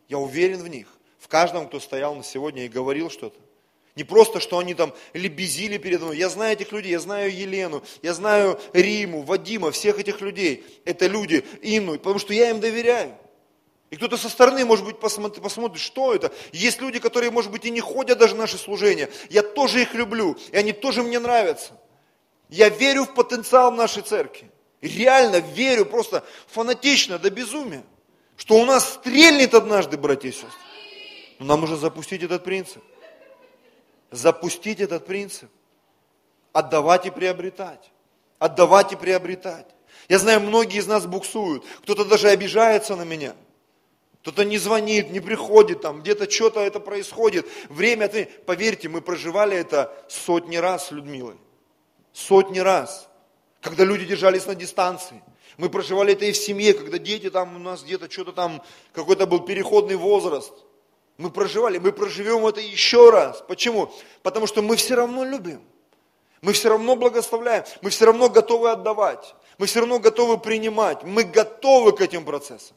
Я 0.09 0.18
уверен 0.18 0.62
в 0.62 0.68
них, 0.68 0.87
в 1.18 1.29
каждом, 1.29 1.66
кто 1.66 1.81
стоял 1.81 2.14
на 2.14 2.22
сегодня 2.22 2.64
и 2.64 2.68
говорил 2.68 3.11
что-то. 3.11 3.38
Не 3.96 4.05
просто, 4.05 4.40
что 4.40 4.59
они 4.59 4.75
там 4.75 4.92
лебезили 5.14 5.79
передо 5.79 6.05
мной. 6.05 6.18
Я 6.18 6.29
знаю 6.29 6.53
этих 6.53 6.70
людей, 6.70 6.92
я 6.92 7.01
знаю 7.01 7.35
Елену, 7.35 7.83
я 8.03 8.12
знаю 8.12 8.61
Риму, 8.75 9.22
Вадима, 9.22 9.70
всех 9.70 9.99
этих 9.99 10.20
людей. 10.20 10.64
Это 10.85 11.07
люди, 11.07 11.44
Инну, 11.62 11.99
потому 11.99 12.18
что 12.18 12.35
я 12.35 12.51
им 12.51 12.61
доверяю. 12.61 13.16
И 13.88 13.96
кто-то 13.96 14.16
со 14.16 14.29
стороны, 14.29 14.64
может 14.64 14.85
быть, 14.85 15.01
посмотрит, 15.01 15.42
посмотрит, 15.42 15.81
что 15.81 16.12
это. 16.12 16.31
Есть 16.53 16.81
люди, 16.81 16.99
которые, 16.99 17.31
может 17.31 17.51
быть, 17.51 17.64
и 17.64 17.70
не 17.70 17.81
ходят 17.81 18.18
даже 18.18 18.35
в 18.35 18.38
наши 18.38 18.59
служения. 18.59 19.09
Я 19.31 19.42
тоже 19.42 19.81
их 19.81 19.94
люблю, 19.94 20.37
и 20.53 20.57
они 20.57 20.72
тоже 20.72 21.03
мне 21.03 21.18
нравятся. 21.18 21.72
Я 22.49 22.68
верю 22.68 23.05
в 23.05 23.14
потенциал 23.14 23.72
нашей 23.72 24.03
церкви. 24.03 24.51
Реально 24.80 25.36
верю, 25.36 25.86
просто 25.86 26.24
фанатично 26.48 27.18
до 27.18 27.30
безумия, 27.30 27.82
что 28.36 28.56
у 28.56 28.64
нас 28.64 28.94
стрельнет 28.94 29.54
однажды, 29.54 29.96
братья 29.96 30.28
и 30.28 30.32
сестры. 30.32 30.50
Но 31.38 31.46
нам 31.46 31.60
нужно 31.62 31.76
запустить 31.76 32.22
этот 32.22 32.44
принцип. 32.44 32.82
Запустить 34.10 34.80
этот 34.80 35.06
принцип. 35.06 35.50
Отдавать 36.52 37.06
и 37.06 37.10
приобретать. 37.10 37.90
Отдавать 38.38 38.92
и 38.92 38.96
приобретать. 38.96 39.66
Я 40.08 40.18
знаю, 40.18 40.40
многие 40.40 40.78
из 40.78 40.86
нас 40.86 41.06
буксуют. 41.06 41.64
Кто-то 41.82 42.04
даже 42.04 42.28
обижается 42.28 42.96
на 42.96 43.02
меня. 43.02 43.34
Кто-то 44.22 44.44
не 44.44 44.58
звонит, 44.58 45.10
не 45.10 45.20
приходит, 45.20 45.82
там 45.82 46.00
где-то 46.00 46.28
что-то 46.28 46.60
это 46.60 46.80
происходит. 46.80 47.46
Время, 47.68 48.08
поверьте, 48.44 48.88
мы 48.88 49.00
проживали 49.00 49.56
это 49.56 49.94
сотни 50.08 50.56
раз 50.56 50.88
с 50.88 50.90
Людмилой. 50.90 51.36
Сотни 52.12 52.58
раз 52.58 53.08
когда 53.66 53.85
люди 53.85 54.05
держались 54.05 54.46
на 54.46 54.55
дистанции. 54.55 55.20
Мы 55.57 55.68
проживали 55.68 56.12
это 56.12 56.24
и 56.24 56.33
в 56.33 56.37
семье, 56.37 56.72
когда 56.72 56.98
дети 56.98 57.31
там 57.31 57.57
у 57.57 57.59
нас 57.59 57.83
где-то 57.83 58.09
что-то 58.09 58.33
там, 58.33 58.62
какой-то 58.92 59.26
был 59.26 59.40
переходный 59.40 59.96
возраст. 59.96 60.52
Мы 61.18 61.31
проживали, 61.31 61.79
мы 61.79 61.90
проживем 61.90 62.46
это 62.46 62.61
еще 62.61 63.11
раз. 63.11 63.42
Почему? 63.48 63.92
Потому 64.22 64.46
что 64.46 64.62
мы 64.62 64.76
все 64.76 64.94
равно 64.94 65.24
любим. 65.24 65.62
Мы 66.42 66.52
все 66.52 66.68
равно 66.68 66.94
благословляем, 66.94 67.64
мы 67.81 67.90
все 67.90 68.05
равно 68.05 68.29
готовы 68.29 68.70
отдавать, 68.70 69.35
мы 69.59 69.66
все 69.66 69.81
равно 69.81 69.98
готовы 69.98 70.38
принимать, 70.38 71.02
мы 71.02 71.24
готовы 71.24 71.92
к 71.92 72.00
этим 72.02 72.24
процессам. 72.24 72.76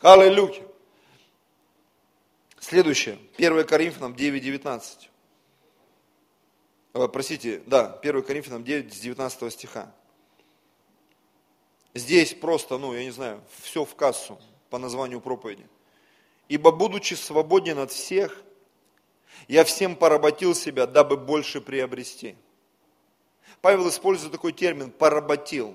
Аллилуйя. 0.00 0.62
Следующее, 2.60 3.18
1 3.38 3.66
Коринфянам 3.66 4.14
9, 4.14 4.44
19. 4.44 5.10
Э, 6.92 7.08
простите, 7.08 7.62
да, 7.66 7.98
1 8.02 8.22
Коринфянам 8.22 8.62
9, 8.62 8.94
с 8.94 8.98
19 8.98 9.52
стиха. 9.52 9.92
Здесь 11.94 12.34
просто, 12.34 12.78
ну, 12.78 12.94
я 12.94 13.04
не 13.04 13.10
знаю, 13.10 13.42
все 13.62 13.84
в 13.84 13.94
кассу 13.94 14.40
по 14.68 14.78
названию 14.78 15.20
проповеди. 15.20 15.66
Ибо 16.48 16.70
будучи 16.70 17.14
свободен 17.14 17.78
от 17.78 17.90
всех, 17.90 18.42
я 19.48 19.64
всем 19.64 19.96
поработил 19.96 20.54
себя, 20.54 20.86
дабы 20.86 21.16
больше 21.16 21.60
приобрести. 21.60 22.36
Павел 23.60 23.88
использует 23.88 24.32
такой 24.32 24.52
термин 24.52 24.90
«поработил». 24.90 25.74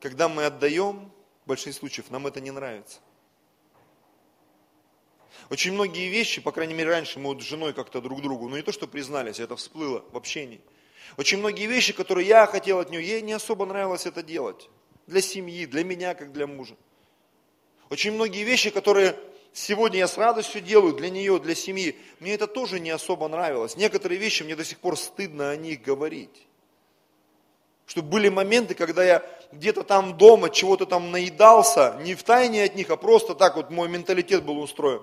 Когда 0.00 0.28
мы 0.28 0.44
отдаем, 0.44 1.10
в 1.44 1.48
большинстве 1.48 1.80
случаев 1.80 2.10
нам 2.10 2.26
это 2.26 2.40
не 2.40 2.50
нравится. 2.50 3.00
Очень 5.50 5.72
многие 5.72 6.08
вещи, 6.08 6.40
по 6.40 6.52
крайней 6.52 6.74
мере 6.74 6.90
раньше 6.90 7.18
мы 7.18 7.26
вот 7.28 7.42
с 7.42 7.44
женой 7.44 7.72
как-то 7.72 8.00
друг 8.00 8.22
другу, 8.22 8.48
ну 8.48 8.56
не 8.56 8.62
то 8.62 8.72
что 8.72 8.86
признались, 8.86 9.40
это 9.40 9.56
всплыло 9.56 10.04
в 10.10 10.16
общении. 10.16 10.60
Очень 11.16 11.38
многие 11.38 11.66
вещи, 11.66 11.92
которые 11.92 12.26
я 12.26 12.46
хотел 12.46 12.80
от 12.80 12.90
нее, 12.90 13.06
ей 13.06 13.22
не 13.22 13.32
особо 13.32 13.66
нравилось 13.66 14.06
это 14.06 14.22
делать. 14.22 14.68
для 15.06 15.20
семьи, 15.20 15.66
для 15.66 15.84
меня, 15.84 16.14
как 16.14 16.32
для 16.32 16.46
мужа. 16.46 16.76
Очень 17.90 18.12
многие 18.12 18.42
вещи, 18.44 18.70
которые 18.70 19.16
сегодня 19.52 19.98
я 19.98 20.08
с 20.08 20.16
радостью 20.16 20.60
делаю 20.60 20.94
для 20.94 21.10
нее, 21.10 21.38
для 21.38 21.54
семьи, 21.54 21.96
мне 22.20 22.34
это 22.34 22.46
тоже 22.46 22.80
не 22.80 22.90
особо 22.90 23.28
нравилось. 23.28 23.76
Некоторые 23.76 24.18
вещи 24.18 24.42
мне 24.42 24.56
до 24.56 24.64
сих 24.64 24.78
пор 24.78 24.98
стыдно 24.98 25.50
о 25.50 25.56
них 25.56 25.82
говорить. 25.82 26.46
Что 27.86 28.02
были 28.02 28.30
моменты, 28.30 28.74
когда 28.74 29.04
я 29.04 29.22
где-то 29.52 29.82
там 29.82 30.16
дома 30.16 30.48
чего-то 30.48 30.86
там 30.86 31.10
наедался, 31.10 31.98
не 32.02 32.14
в 32.14 32.22
тайне 32.22 32.64
от 32.64 32.74
них, 32.74 32.90
а 32.90 32.96
просто 32.96 33.34
так 33.34 33.56
вот 33.56 33.70
мой 33.70 33.88
менталитет 33.88 34.42
был 34.42 34.58
устроен. 34.58 35.02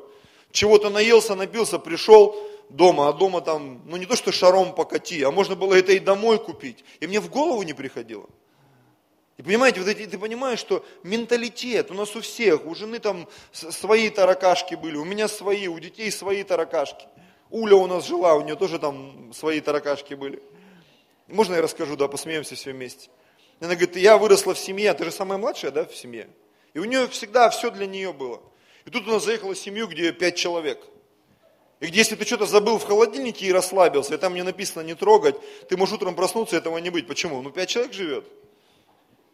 Чего-то 0.51 0.89
наелся, 0.89 1.35
напился, 1.35 1.79
пришел 1.79 2.35
дома, 2.71 3.10
а 3.10 3.13
дома 3.13 3.41
там, 3.41 3.81
ну 3.86 3.97
не 3.97 4.05
то 4.05 4.15
что 4.15 4.31
шаром 4.31 4.73
покати, 4.73 5.21
а 5.23 5.31
можно 5.31 5.55
было 5.55 5.73
это 5.75 5.91
и 5.91 5.99
домой 5.99 6.39
купить. 6.39 6.84
И 6.99 7.07
мне 7.07 7.19
в 7.19 7.29
голову 7.29 7.62
не 7.63 7.73
приходило. 7.73 8.27
И 9.38 9.43
понимаете, 9.43 9.79
вот 9.79 9.89
эти, 9.89 10.05
ты 10.05 10.17
понимаешь, 10.17 10.60
что 10.60 10.86
менталитет 11.03 11.89
у 11.89 11.93
нас 11.93 12.15
у 12.15 12.21
всех, 12.21 12.65
у 12.65 12.75
жены 12.75 12.99
там 12.99 13.27
свои 13.51 14.10
таракашки 14.10 14.75
были, 14.75 14.97
у 14.97 15.05
меня 15.05 15.27
свои, 15.27 15.67
у 15.67 15.79
детей 15.79 16.12
свои 16.12 16.43
таракашки. 16.43 17.07
Уля 17.49 17.75
у 17.75 17.88
нас 17.88 18.07
жила, 18.07 18.36
у 18.36 18.41
нее 18.41 18.55
тоже 18.55 18.79
там 18.79 19.34
свои 19.34 19.60
таракашки 19.60 20.13
были. 20.13 20.41
Можно 21.27 21.55
я 21.55 21.62
расскажу, 21.62 21.95
да, 21.97 22.07
посмеемся 22.07 22.55
все 22.55 22.71
вместе. 22.71 23.10
Она 23.60 23.75
говорит, 23.75 23.95
я 23.95 24.17
выросла 24.17 24.53
в 24.53 24.60
семье, 24.60 24.93
ты 24.93 25.05
же 25.05 25.12
самая 25.12 25.38
младшая, 25.38 25.71
да, 25.71 25.86
в 25.86 25.95
семье. 25.95 26.29
И 26.73 26.79
у 26.79 26.86
нее 26.86 27.07
всегда 27.07 27.49
все 27.49 27.69
для 27.71 27.86
нее 27.86 28.13
было. 28.13 28.41
И 28.86 28.89
тут 28.89 29.07
она 29.07 29.19
заехала 29.19 29.53
в 29.53 29.57
семью, 29.57 29.88
где 29.88 30.12
пять 30.12 30.36
человек. 30.36 30.79
И 31.81 31.87
если 31.87 32.15
ты 32.15 32.25
что-то 32.25 32.45
забыл 32.45 32.77
в 32.77 32.85
холодильнике 32.85 33.47
и 33.47 33.51
расслабился, 33.51 34.13
и 34.13 34.17
там 34.17 34.35
не 34.35 34.43
написано 34.43 34.83
не 34.83 34.93
трогать, 34.93 35.35
ты 35.67 35.75
можешь 35.75 35.95
утром 35.95 36.15
проснуться, 36.15 36.55
этого 36.55 36.77
не 36.77 36.91
быть. 36.91 37.07
Почему? 37.07 37.41
Ну, 37.41 37.49
пять 37.49 37.69
человек 37.69 37.91
живет. 37.91 38.23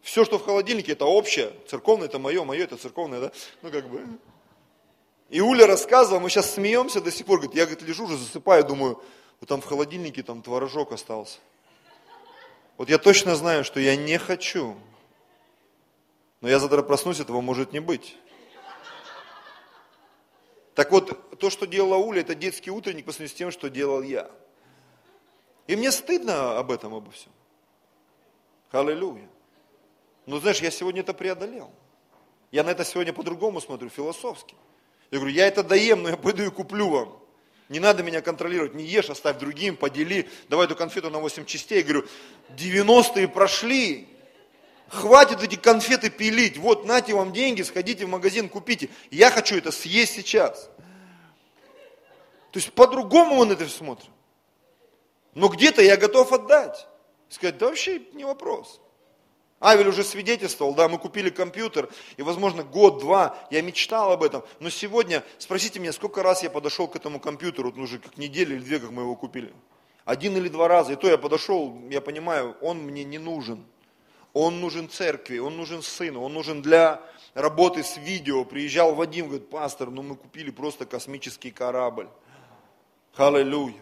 Все, 0.00 0.24
что 0.24 0.38
в 0.38 0.44
холодильнике, 0.44 0.92
это 0.92 1.04
общее. 1.04 1.52
Церковное 1.68 2.08
это 2.08 2.18
мое, 2.18 2.42
мое 2.44 2.64
это 2.64 2.78
церковное, 2.78 3.20
да? 3.20 3.32
Ну, 3.60 3.70
как 3.70 3.86
бы. 3.90 4.02
И 5.28 5.42
Уля 5.42 5.66
рассказывала, 5.66 6.20
мы 6.20 6.30
сейчас 6.30 6.54
смеемся 6.54 7.02
до 7.02 7.12
сих 7.12 7.26
пор, 7.26 7.40
говорит, 7.40 7.54
я 7.54 7.66
говорит, 7.66 7.82
лежу 7.82 8.04
уже, 8.04 8.16
засыпаю, 8.16 8.64
думаю, 8.64 9.02
вот 9.40 9.48
там 9.48 9.60
в 9.60 9.66
холодильнике 9.66 10.22
там 10.22 10.40
творожок 10.40 10.92
остался. 10.92 11.40
Вот 12.78 12.88
я 12.88 12.96
точно 12.96 13.36
знаю, 13.36 13.62
что 13.62 13.78
я 13.78 13.94
не 13.94 14.16
хочу. 14.16 14.74
Но 16.40 16.48
я 16.48 16.58
завтра 16.58 16.82
проснусь, 16.82 17.20
этого 17.20 17.42
может 17.42 17.74
не 17.74 17.80
быть. 17.80 18.16
Так 20.74 20.90
вот, 20.92 21.27
то, 21.38 21.50
что 21.50 21.66
делала 21.66 21.96
Уля, 21.96 22.20
это 22.20 22.34
детский 22.34 22.70
утренник 22.70 23.04
по 23.04 23.12
сравнению 23.12 23.34
с 23.34 23.38
тем, 23.38 23.50
что 23.50 23.68
делал 23.68 24.02
я. 24.02 24.30
И 25.66 25.76
мне 25.76 25.92
стыдно 25.92 26.58
об 26.58 26.70
этом, 26.70 26.94
обо 26.94 27.10
всем. 27.10 27.32
Аллилуйя. 28.70 29.28
Но 30.26 30.40
знаешь, 30.40 30.60
я 30.60 30.70
сегодня 30.70 31.00
это 31.00 31.14
преодолел. 31.14 31.70
Я 32.50 32.64
на 32.64 32.70
это 32.70 32.84
сегодня 32.84 33.12
по-другому 33.12 33.60
смотрю, 33.60 33.88
философски. 33.88 34.54
Я 35.10 35.18
говорю, 35.18 35.34
я 35.34 35.46
это 35.46 35.62
доем, 35.62 36.02
но 36.02 36.10
я 36.10 36.16
пойду 36.16 36.42
и 36.42 36.50
куплю 36.50 36.88
вам. 36.88 37.18
Не 37.68 37.80
надо 37.80 38.02
меня 38.02 38.22
контролировать, 38.22 38.74
не 38.74 38.84
ешь, 38.84 39.10
оставь 39.10 39.38
другим, 39.38 39.76
подели, 39.76 40.28
давай 40.48 40.66
эту 40.66 40.74
конфету 40.74 41.10
на 41.10 41.18
8 41.18 41.44
частей. 41.44 41.78
Я 41.78 41.84
говорю, 41.84 42.06
90-е 42.56 43.28
прошли, 43.28 44.08
хватит 44.88 45.42
эти 45.42 45.56
конфеты 45.56 46.08
пилить, 46.08 46.56
вот 46.56 46.86
нате 46.86 47.14
вам 47.14 47.32
деньги, 47.32 47.60
сходите 47.60 48.06
в 48.06 48.08
магазин, 48.08 48.48
купите. 48.48 48.88
Я 49.10 49.30
хочу 49.30 49.56
это 49.56 49.70
съесть 49.70 50.14
сейчас. 50.14 50.70
То 52.50 52.58
есть 52.58 52.72
по-другому 52.72 53.36
он 53.36 53.52
это 53.52 53.68
смотрит. 53.68 54.10
Но 55.34 55.48
где-то 55.48 55.82
я 55.82 55.96
готов 55.96 56.32
отдать. 56.32 56.86
Сказать, 57.28 57.58
да 57.58 57.66
вообще 57.66 58.02
не 58.14 58.24
вопрос. 58.24 58.80
Авель 59.60 59.88
уже 59.88 60.04
свидетельствовал, 60.04 60.74
да, 60.74 60.88
мы 60.88 60.98
купили 60.98 61.30
компьютер, 61.30 61.90
и, 62.16 62.22
возможно, 62.22 62.62
год-два 62.62 63.36
я 63.50 63.60
мечтал 63.60 64.12
об 64.12 64.22
этом, 64.22 64.44
но 64.60 64.70
сегодня, 64.70 65.24
спросите 65.36 65.80
меня, 65.80 65.92
сколько 65.92 66.22
раз 66.22 66.44
я 66.44 66.50
подошел 66.50 66.86
к 66.86 66.94
этому 66.94 67.18
компьютеру, 67.18 67.72
ну, 67.74 67.82
уже 67.82 67.98
как 67.98 68.16
неделю 68.16 68.54
или 68.54 68.62
две, 68.62 68.78
как 68.78 68.90
мы 68.90 69.02
его 69.02 69.16
купили. 69.16 69.52
Один 70.04 70.36
или 70.36 70.48
два 70.48 70.68
раза, 70.68 70.92
и 70.92 70.96
то 70.96 71.08
я 71.08 71.18
подошел, 71.18 71.76
я 71.90 72.00
понимаю, 72.00 72.56
он 72.60 72.78
мне 72.78 73.02
не 73.02 73.18
нужен. 73.18 73.66
Он 74.32 74.60
нужен 74.60 74.88
церкви, 74.88 75.38
он 75.38 75.56
нужен 75.56 75.82
сыну, 75.82 76.22
он 76.22 76.34
нужен 76.34 76.62
для 76.62 77.02
работы 77.34 77.82
с 77.82 77.96
видео. 77.96 78.44
Приезжал 78.44 78.94
Вадим, 78.94 79.26
говорит, 79.26 79.50
пастор, 79.50 79.90
ну 79.90 80.02
мы 80.02 80.16
купили 80.16 80.50
просто 80.50 80.86
космический 80.86 81.50
корабль. 81.50 82.08
Аллилуйя. 83.18 83.74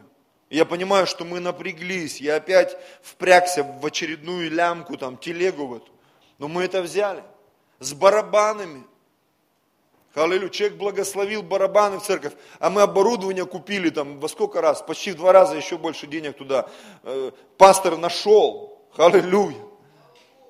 Я 0.48 0.64
понимаю, 0.64 1.06
что 1.06 1.26
мы 1.26 1.40
напряглись, 1.40 2.22
я 2.22 2.36
опять 2.36 2.76
впрягся 3.02 3.62
в 3.64 3.84
очередную 3.84 4.50
лямку, 4.50 4.96
там, 4.96 5.18
телегу 5.18 5.66
в 5.66 5.74
эту. 5.74 5.92
Но 6.38 6.48
мы 6.48 6.64
это 6.64 6.80
взяли 6.80 7.22
с 7.78 7.92
барабанами. 7.92 8.84
Аллилуйя, 10.14 10.48
человек 10.48 10.78
благословил 10.78 11.42
барабаны 11.42 11.98
в 11.98 12.02
церковь, 12.02 12.32
а 12.60 12.70
мы 12.70 12.80
оборудование 12.80 13.44
купили 13.44 13.90
там 13.90 14.18
во 14.20 14.28
сколько 14.28 14.62
раз, 14.62 14.80
почти 14.80 15.12
в 15.12 15.16
два 15.16 15.32
раза 15.32 15.54
еще 15.56 15.76
больше 15.76 16.06
денег 16.06 16.38
туда. 16.38 16.70
Э, 17.02 17.32
пастор 17.58 17.98
нашел, 17.98 18.80
аллилуйя. 18.96 19.58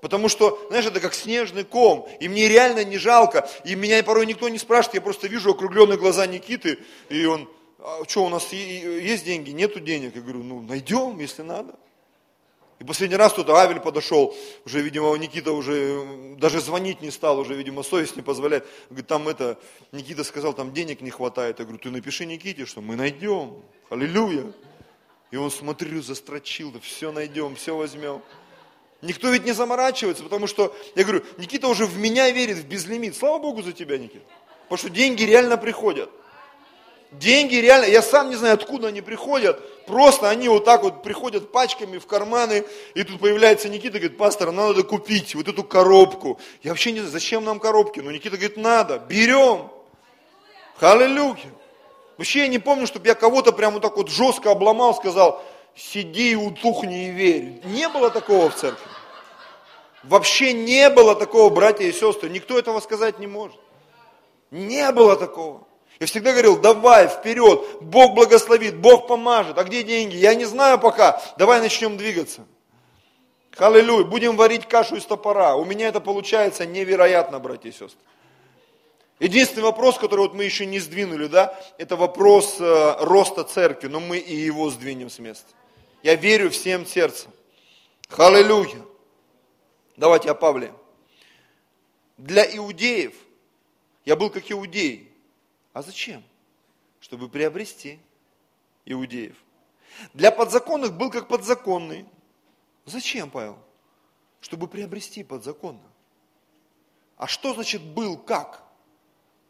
Потому 0.01 0.29
что, 0.29 0.65
знаешь, 0.69 0.87
это 0.87 1.01
как 1.01 1.15
снежный 1.15 1.65
ком, 1.65 2.09
и 2.21 2.29
мне 2.29 2.49
реально 2.49 2.85
не 2.85 2.99
жалко, 2.99 3.49
и 3.65 3.75
меня 3.75 4.01
порой 4.05 4.27
никто 4.27 4.49
не 4.49 4.59
спрашивает, 4.59 4.95
я 4.95 5.01
просто 5.01 5.27
вижу 5.27 5.51
округленные 5.51 5.99
глаза 5.99 6.27
Никиты, 6.29 6.79
и 7.09 7.25
он, 7.25 7.49
а 7.87 8.03
что, 8.09 8.25
у 8.25 8.29
нас 8.29 8.53
есть 8.53 9.25
деньги? 9.25 9.51
Нету 9.51 9.79
денег. 9.79 10.17
Я 10.17 10.21
говорю, 10.21 10.43
ну, 10.43 10.61
найдем, 10.61 11.21
если 11.21 11.43
надо. 11.43 11.77
И 12.81 12.85
последний 12.85 13.17
раз 13.17 13.33
кто-то, 13.33 13.55
Авель 13.55 13.79
подошел, 13.79 14.37
уже, 14.65 14.83
видимо, 14.83 15.15
Никита 15.15 15.53
уже 15.53 16.35
даже 16.37 16.61
звонить 16.61 17.01
не 17.01 17.13
стал, 17.13 17.39
уже, 17.39 17.55
видимо, 17.55 17.85
совесть 17.85 18.17
не 18.17 18.23
позволяет. 18.23 18.67
Говорит, 18.91 19.07
там 19.07 19.29
это, 19.29 19.57
Никита 19.93 20.25
сказал, 20.25 20.53
там 20.53 20.75
денег 20.75 21.01
не 21.01 21.11
хватает. 21.11 21.61
Я 21.61 21.65
говорю, 21.65 21.79
ты 21.79 21.91
напиши 21.91 22.27
Никите, 22.27 22.67
что 22.67 22.81
мы 22.81 22.97
найдем. 22.97 23.63
Аллилуйя. 23.89 24.53
И 25.31 25.37
он, 25.37 25.53
смотрю, 25.53 26.03
застрочил, 26.03 26.73
да 26.73 26.81
все 26.81 27.13
найдем, 27.13 27.55
все 27.55 27.77
возьмем. 27.77 28.21
Никто 29.01 29.31
ведь 29.31 29.45
не 29.45 29.53
заморачивается, 29.53 30.25
потому 30.25 30.49
что, 30.49 30.75
я 30.97 31.05
говорю, 31.05 31.23
Никита 31.39 31.69
уже 31.69 31.87
в 31.87 31.97
меня 31.97 32.31
верит, 32.33 32.57
в 32.57 32.67
безлимит. 32.67 33.17
Слава 33.17 33.39
Богу 33.39 33.63
за 33.63 33.73
тебя, 33.73 33.97
Никита. 33.97 34.25
Потому 34.65 34.79
что 34.79 34.91
деньги 34.91 35.23
реально 35.23 35.57
приходят. 35.57 36.11
Деньги 37.13 37.55
реально, 37.55 37.87
я 37.87 38.03
сам 38.03 38.31
не 38.31 38.37
знаю, 38.37 38.55
откуда 38.55 38.89
они 38.89 39.01
приходят, 39.01 39.87
просто 39.87 40.29
они 40.29 40.49
вот 40.49 40.65
так 40.65 40.83
вот 40.83 41.03
приходят 41.03 41.53
пачками 41.53 41.99
в 41.99 42.07
карманы, 42.07 42.65
и 42.95 43.05
тут 43.05 43.21
появляется 43.21 43.69
Никита, 43.69 43.99
говорит, 43.99 44.19
пастор, 44.19 44.51
надо 44.51 44.83
купить 44.83 45.35
вот 45.35 45.47
эту 45.49 45.63
коробку. 45.63 46.41
Я 46.63 46.73
вообще 46.73 46.93
не 46.93 46.99
знаю, 46.99 47.13
зачем 47.13 47.45
нам 47.45 47.61
коробки, 47.61 48.01
но 48.01 48.11
Никита 48.11 48.37
говорит, 48.37 48.57
надо, 48.57 48.99
берем. 48.99 49.71
Аллилуйя. 50.81 51.53
Вообще 52.19 52.41
я 52.41 52.49
не 52.49 52.59
помню, 52.59 52.87
чтобы 52.87 53.07
я 53.07 53.15
кого-то 53.15 53.53
прям 53.53 53.75
вот 53.75 53.83
так 53.83 53.97
вот 53.97 54.09
жестко 54.09 54.51
обломал, 54.51 54.95
сказал, 54.95 55.45
сиди 55.75 56.33
и 56.33 56.35
утухни 56.35 57.09
и 57.09 57.11
верь. 57.11 57.61
Не 57.65 57.89
было 57.89 58.11
такого 58.11 58.51
в 58.51 58.57
церкви. 58.57 58.87
Вообще 60.03 60.53
не 60.53 60.89
было 60.91 61.15
такого, 61.15 61.51
братья 61.51 61.85
и 61.85 61.93
сестры. 61.93 62.29
Никто 62.31 62.59
этого 62.59 62.81
сказать 62.81 63.19
не 63.19 63.27
может. 63.27 63.59
Не 64.51 64.91
было 64.93 65.17
такого. 65.17 65.66
Я 65.99 66.07
всегда 66.07 66.33
говорил, 66.33 66.61
давай, 66.61 67.09
вперед, 67.09 67.81
Бог 67.81 68.15
благословит, 68.15 68.77
Бог 68.77 69.07
поможет. 69.07 69.57
А 69.57 69.65
где 69.65 69.83
деньги? 69.83 70.17
Я 70.17 70.35
не 70.35 70.45
знаю 70.45 70.79
пока. 70.79 71.23
Давай 71.39 71.61
начнем 71.61 71.97
двигаться. 71.97 72.47
Аллилуйя. 73.57 74.05
Будем 74.05 74.37
варить 74.37 74.69
кашу 74.69 74.97
из 74.97 75.07
топора. 75.07 75.57
У 75.57 75.65
меня 75.65 75.89
это 75.89 76.01
получается 76.01 76.67
невероятно, 76.67 77.39
братья 77.39 77.71
и 77.71 77.73
сестры. 77.73 77.99
Единственный 79.19 79.63
вопрос, 79.63 79.97
который 79.97 80.21
вот 80.21 80.35
мы 80.35 80.45
еще 80.45 80.67
не 80.67 80.79
сдвинули, 80.79 81.27
да, 81.27 81.59
это 81.79 81.97
вопрос 81.97 82.57
э, 82.61 82.97
роста 82.99 83.45
церкви, 83.45 83.89
но 83.89 83.99
мы 83.99 84.19
и 84.19 84.37
его 84.37 84.69
сдвинем 84.69 85.09
с 85.09 85.19
места. 85.19 85.49
Я 86.03 86.17
верю 86.17 86.51
всем 86.51 86.85
сердцем. 86.85 87.31
Аллилуйя. 88.11 88.83
Давайте 89.97 90.31
о 90.31 90.35
Павле. 90.35 90.71
Для 92.19 92.45
иудеев 92.45 93.15
я 94.05 94.17
был 94.17 94.29
как 94.29 94.51
иудей, 94.53 95.06
а 95.77 95.83
зачем? 95.83 96.25
Чтобы 97.01 97.29
приобрести 97.29 98.01
иудеев. 98.87 99.37
Для 100.15 100.33
подзаконных 100.33 100.97
был 100.97 101.11
как 101.11 101.29
подзаконный. 101.29 102.07
Зачем, 102.87 103.29
Павел? 103.29 103.59
Чтобы 104.41 104.69
приобрести 104.69 105.23
подзаконно. 105.23 105.87
А 107.19 107.27
что 107.27 107.53
значит 107.53 107.83
был 107.83 108.17
как? 108.17 108.65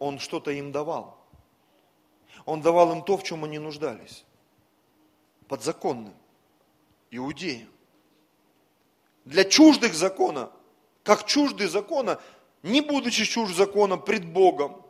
Он 0.01 0.19
что-то 0.19 0.51
им 0.51 0.73
давал. 0.73 1.17
Он 2.45 2.61
давал 2.61 2.91
им 2.91 3.05
то, 3.05 3.17
в 3.17 3.23
чем 3.23 3.45
они 3.45 3.61
нуждались. 3.61 4.25
Подзаконным. 5.47 6.17
Иудеям. 7.13 7.71
Для 9.25 9.45
чуждых 9.45 9.95
закона, 9.95 10.51
как 11.05 11.25
чужды 11.25 11.69
закона, 11.69 12.21
не 12.65 12.81
будучи 12.81 13.25
чужд 13.25 13.55
закона 13.55 13.97
пред 13.97 14.27
Богом, 14.27 14.83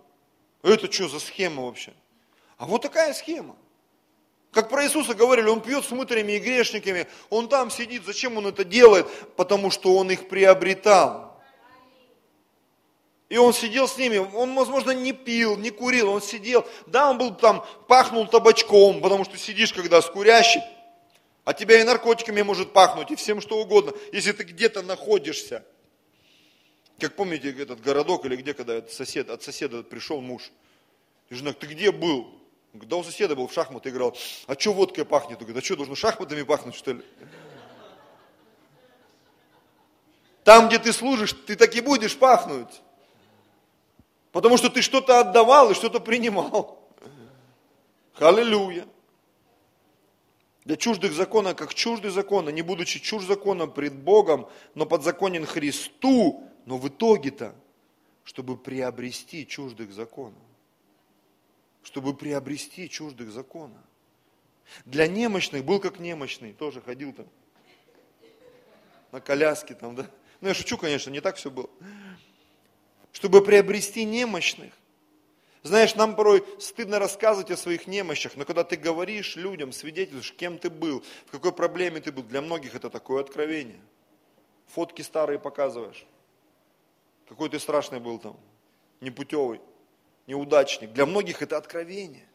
это 0.75 0.91
что 0.91 1.09
за 1.09 1.21
схема 1.21 1.65
вообще? 1.65 1.93
А 2.59 2.67
вот 2.67 2.83
такая 2.83 3.13
схема. 3.13 3.57
Как 4.53 4.71
про 4.71 4.85
Иисуса 4.85 5.15
говорили, 5.15 5.49
он 5.49 5.61
пьет 5.61 5.85
с 5.85 5.91
мытарями 5.91 6.33
и 6.33 6.39
грешниками, 6.39 7.07
он 7.29 7.49
там 7.49 7.71
сидит, 7.71 8.05
зачем 8.07 8.39
он 8.39 8.47
это 8.47 8.65
делает? 8.65 9.07
Потому 9.37 9.71
что 9.71 9.95
он 9.97 10.11
их 10.11 10.29
приобретал. 10.29 11.27
И 13.29 13.37
он 13.39 13.53
сидел 13.53 13.89
с 13.89 13.99
ними, 13.99 14.19
он, 14.19 14.55
возможно, 14.55 14.93
не 14.93 15.13
пил, 15.13 15.57
не 15.57 15.71
курил, 15.71 16.09
он 16.09 16.23
сидел. 16.23 16.65
Да, 16.87 17.11
он 17.11 17.19
был 17.19 17.35
там, 17.35 17.67
пахнул 17.89 18.27
табачком, 18.29 19.01
потому 19.03 19.25
что 19.25 19.37
сидишь, 19.37 19.73
когда 19.73 20.01
с 20.01 20.09
курящим, 20.09 20.63
а 21.45 21.53
тебя 21.53 21.81
и 21.81 21.85
наркотиками 21.85 22.43
может 22.43 22.73
пахнуть, 22.73 23.11
и 23.11 23.17
всем 23.17 23.41
что 23.41 23.59
угодно, 23.59 23.93
если 24.13 24.33
ты 24.33 24.45
где-то 24.45 24.83
находишься. 24.83 25.65
Как 26.99 27.15
помните 27.15 27.51
этот 27.51 27.81
городок 27.81 28.25
или 28.25 28.37
где, 28.37 28.55
когда 28.55 28.87
сосед, 28.89 29.29
от 29.29 29.43
соседа 29.43 29.83
пришел 29.83 30.21
муж. 30.21 30.51
И 31.29 31.35
жена, 31.35 31.53
ты 31.53 31.67
где 31.67 31.93
был? 31.93 32.33
Да 32.73 32.97
у 32.97 33.05
соседа 33.05 33.37
был 33.37 33.49
в 33.49 33.53
шахматы 33.53 33.91
играл. 33.91 34.17
А 34.47 34.55
что 34.59 34.73
водкой 34.73 35.05
пахнет? 35.05 35.39
Он 35.39 35.47
говорит, 35.47 35.63
а 35.63 35.65
что, 35.65 35.77
должно 35.77 35.95
шахматами 35.95 36.43
пахнуть, 36.43 36.75
что 36.75 36.93
ли? 36.93 37.03
Там, 40.45 40.69
где 40.69 40.79
ты 40.79 40.93
служишь, 40.93 41.33
ты 41.33 41.57
так 41.57 41.75
и 41.75 41.81
будешь 41.81 42.17
пахнуть. 42.17 42.83
Потому 44.33 44.57
что 44.57 44.71
ты 44.71 44.81
что-то 44.81 45.21
отдавал 45.21 45.71
и 45.71 45.75
что-то 45.75 45.99
принимал. 45.99 46.79
Аллилуйя. 48.19 48.87
Для 50.65 50.77
чуждых 50.77 51.13
закона, 51.13 51.55
как 51.55 51.75
чужды 51.75 52.11
закона, 52.11 52.51
не 52.51 52.63
будучи 52.63 53.01
чужд 53.01 53.27
закона 53.27 53.67
пред 53.67 53.95
Богом, 53.95 54.49
но 54.75 54.85
подзаконен 54.85 55.47
Христу, 55.47 56.45
но 56.67 56.77
в 56.77 56.89
итоге-то, 56.89 57.55
чтобы 58.25 58.59
приобрести 58.59 59.47
чуждых 59.47 59.93
законов. 59.93 60.43
Чтобы 61.83 62.15
приобрести 62.15 62.91
чуждых 62.91 63.31
законов. 63.31 63.79
Для 64.85 65.07
немощных 65.07 65.65
был 65.65 65.81
как 65.81 66.01
немощный, 66.01 66.53
тоже 66.53 66.83
ходил 66.83 67.13
там 67.13 67.27
на 69.13 69.21
коляске 69.21 69.75
там, 69.75 69.95
да. 69.95 70.11
Ну, 70.43 70.49
я 70.49 70.55
шучу, 70.55 70.77
конечно, 70.77 71.11
не 71.11 71.21
так 71.21 71.37
все 71.37 71.51
было 71.51 71.71
чтобы 73.17 73.43
приобрести 73.43 74.05
немощных. 74.05 74.75
Знаешь, 75.63 75.95
нам 75.95 76.17
порой 76.17 76.45
стыдно 76.61 76.99
рассказывать 76.99 77.51
о 77.51 77.57
своих 77.57 77.87
немощах, 77.87 78.37
но 78.37 78.45
когда 78.45 78.63
ты 78.63 78.77
говоришь 78.77 79.37
людям, 79.37 79.73
свидетельствуешь, 79.73 80.35
кем 80.35 80.59
ты 80.59 80.69
был, 80.69 81.03
в 81.25 81.31
какой 81.31 81.53
проблеме 81.53 82.03
ты 82.03 82.13
был, 82.13 82.23
для 82.25 82.43
многих 82.43 82.75
это 82.75 82.91
такое 82.91 83.23
откровение. 83.23 83.81
Фотки 84.67 85.01
старые 85.01 85.39
показываешь. 85.39 86.05
Какой 87.29 87.49
ты 87.49 87.59
страшный 87.59 88.01
был 88.01 88.19
там, 88.19 88.37
непутевый, 89.01 89.61
неудачник. 90.27 90.93
Для 90.93 91.07
многих 91.07 91.43
это 91.43 91.57
откровение. 91.57 92.27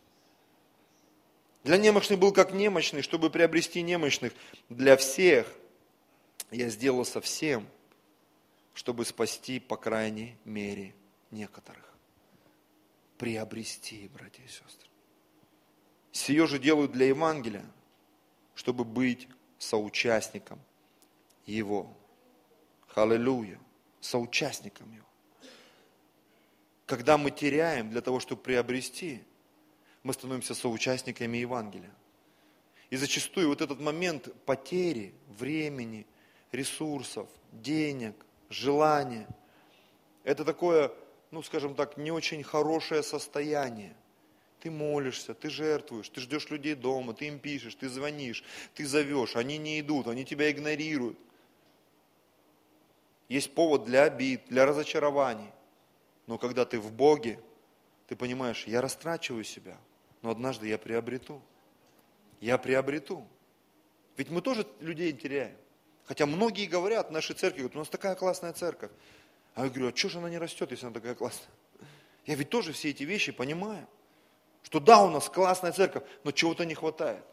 Для 1.64 1.78
немощных 1.78 2.20
был 2.20 2.32
как 2.32 2.54
немощный, 2.54 3.02
чтобы 3.02 3.30
приобрести 3.30 3.82
немощных. 3.82 4.34
Для 4.70 4.98
всех 4.98 5.48
я 6.50 6.70
сделал 6.70 7.06
совсем 7.06 7.68
чтобы 8.74 9.06
спасти, 9.06 9.60
по 9.60 9.78
крайней 9.78 10.38
мере, 10.46 10.96
некоторых. 11.30 11.94
Приобрести, 13.18 14.10
братья 14.14 14.44
и 14.44 14.48
сестры. 14.48 14.90
Сие 16.12 16.48
же 16.48 16.60
делают 16.60 16.92
для 16.92 17.08
Евангелия, 17.08 17.66
чтобы 18.56 18.84
быть 18.84 19.28
соучастником 19.58 20.60
его. 21.46 21.96
Аллилуйя. 22.96 23.60
Соучастником 24.02 24.92
его. 24.92 25.06
Когда 26.86 27.18
мы 27.18 27.32
теряем 27.32 27.90
для 27.90 28.02
того, 28.02 28.20
чтобы 28.20 28.42
приобрести, 28.42 29.24
мы 30.04 30.14
становимся 30.14 30.54
соучастниками 30.54 31.38
Евангелия. 31.38 31.94
И 32.90 32.98
зачастую 32.98 33.48
вот 33.48 33.62
этот 33.62 33.80
момент 33.80 34.28
потери 34.46 35.14
времени, 35.28 36.06
ресурсов, 36.52 37.30
денег, 37.52 38.16
желание. 38.50 39.28
Это 40.24 40.44
такое, 40.44 40.92
ну 41.32 41.42
скажем 41.42 41.76
так, 41.76 41.96
не 41.96 42.12
очень 42.12 42.44
хорошее 42.44 43.04
состояние. 43.04 43.96
Ты 44.60 44.70
молишься, 44.70 45.34
ты 45.34 45.50
жертвуешь, 45.50 46.10
ты 46.10 46.20
ждешь 46.22 46.50
людей 46.50 46.76
дома, 46.76 47.14
ты 47.14 47.28
им 47.28 47.40
пишешь, 47.40 47.76
ты 47.76 47.90
звонишь, 47.90 48.44
ты 48.76 48.86
зовешь, 48.86 49.36
они 49.36 49.58
не 49.58 49.80
идут, 49.80 50.08
они 50.08 50.26
тебя 50.26 50.52
игнорируют. 50.52 51.18
Есть 53.32 53.56
повод 53.56 53.86
для 53.86 54.04
обид, 54.04 54.42
для 54.50 54.66
разочарований. 54.66 55.52
Но 56.28 56.38
когда 56.38 56.66
ты 56.66 56.82
в 56.82 56.92
Боге, 56.92 57.40
ты 58.08 58.18
понимаешь, 58.18 58.66
я 58.68 58.82
растрачиваю 58.82 59.46
себя, 59.46 59.78
но 60.22 60.32
однажды 60.32 60.68
я 60.68 60.78
приобрету. 60.78 61.42
Я 62.42 62.58
приобрету. 62.58 63.26
Ведь 64.18 64.30
мы 64.30 64.42
тоже 64.42 64.68
людей 64.82 65.14
теряем. 65.14 65.56
Хотя 66.04 66.26
многие 66.26 66.66
говорят 66.66 67.08
в 67.08 67.12
нашей 67.14 67.34
церкви, 67.34 67.60
говорят, 67.60 67.76
у 67.78 67.80
нас 67.80 67.88
такая 67.88 68.16
классная 68.16 68.52
церковь. 68.52 68.92
А 69.56 69.64
я 69.64 69.70
говорю, 69.70 69.88
а 69.88 69.96
что 69.96 70.10
же 70.10 70.18
она 70.18 70.30
не 70.30 70.38
растет, 70.38 70.70
если 70.72 70.88
она 70.88 70.94
такая 70.94 71.16
классная? 71.16 71.48
Я 72.26 72.36
ведь 72.36 72.50
тоже 72.50 72.74
все 72.74 72.90
эти 72.90 73.04
вещи 73.04 73.32
понимаю. 73.32 73.88
Что 74.64 74.82
да, 74.82 75.02
у 75.06 75.10
нас 75.10 75.30
классная 75.30 75.72
церковь, 75.72 76.04
но 76.26 76.34
чего-то 76.34 76.66
не 76.66 76.76
хватает. 76.76 77.24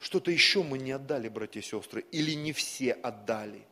Что-то 0.00 0.30
еще 0.30 0.62
мы 0.62 0.76
не 0.76 0.92
отдали, 0.92 1.30
братья 1.30 1.60
и 1.60 1.62
сестры. 1.62 2.04
Или 2.10 2.32
не 2.32 2.52
все 2.52 2.92
отдали. 2.92 3.66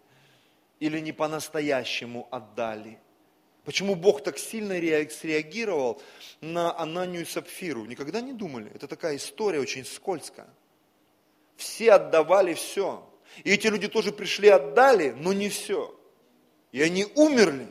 Или 0.83 0.99
не 0.99 1.13
по-настоящему 1.13 2.27
отдали. 2.33 2.99
Почему 3.65 3.95
Бог 3.95 4.25
так 4.25 4.37
сильно 4.37 4.75
среагировал 4.75 6.03
на 6.41 6.77
Ананию 6.77 7.23
и 7.23 7.25
Сапфиру? 7.25 7.85
Никогда 7.85 8.21
не 8.21 8.33
думали? 8.33 8.69
Это 8.75 8.89
такая 8.89 9.15
история 9.15 9.61
очень 9.61 9.85
скользкая. 9.85 10.49
Все 11.55 11.93
отдавали 11.93 12.55
все. 12.55 13.09
И 13.45 13.53
эти 13.53 13.69
люди 13.69 13.87
тоже 13.87 14.11
пришли, 14.11 14.49
отдали, 14.49 15.11
но 15.11 15.33
не 15.33 15.51
все. 15.51 15.97
И 16.73 16.83
они 16.83 17.07
умерли. 17.15 17.69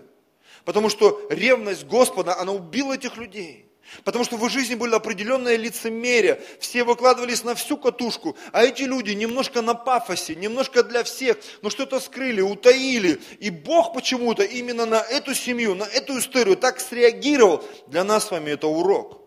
Потому 0.64 0.88
что 0.88 1.28
ревность 1.30 1.84
Господа, 1.88 2.40
она 2.40 2.54
убила 2.54 2.94
этих 2.94 3.18
людей. 3.18 3.66
Потому 4.04 4.24
что 4.24 4.38
в 4.38 4.46
их 4.46 4.52
жизни 4.52 4.76
было 4.76 4.98
определенное 4.98 5.56
лицемерие. 5.56 6.42
Все 6.60 6.84
выкладывались 6.84 7.44
на 7.44 7.56
всю 7.56 7.78
катушку. 7.78 8.36
А 8.52 8.64
эти 8.64 8.84
люди 8.84 9.12
немножко 9.12 9.62
на 9.62 9.74
пафосе, 9.74 10.36
немножко 10.36 10.84
для 10.84 11.04
всех, 11.04 11.38
но 11.62 11.70
что-то 11.70 12.00
скрыли, 12.00 12.42
утаили. 12.42 13.22
И 13.40 13.50
Бог 13.50 13.94
почему-то 13.94 14.44
именно 14.44 14.86
на 14.86 15.02
эту 15.02 15.34
семью, 15.34 15.76
на 15.76 15.84
эту 15.84 16.20
историю 16.20 16.56
так 16.56 16.80
среагировал. 16.80 17.64
Для 17.88 18.04
нас 18.04 18.28
с 18.28 18.32
вами 18.32 18.52
это 18.52 18.68
урок. 18.68 19.20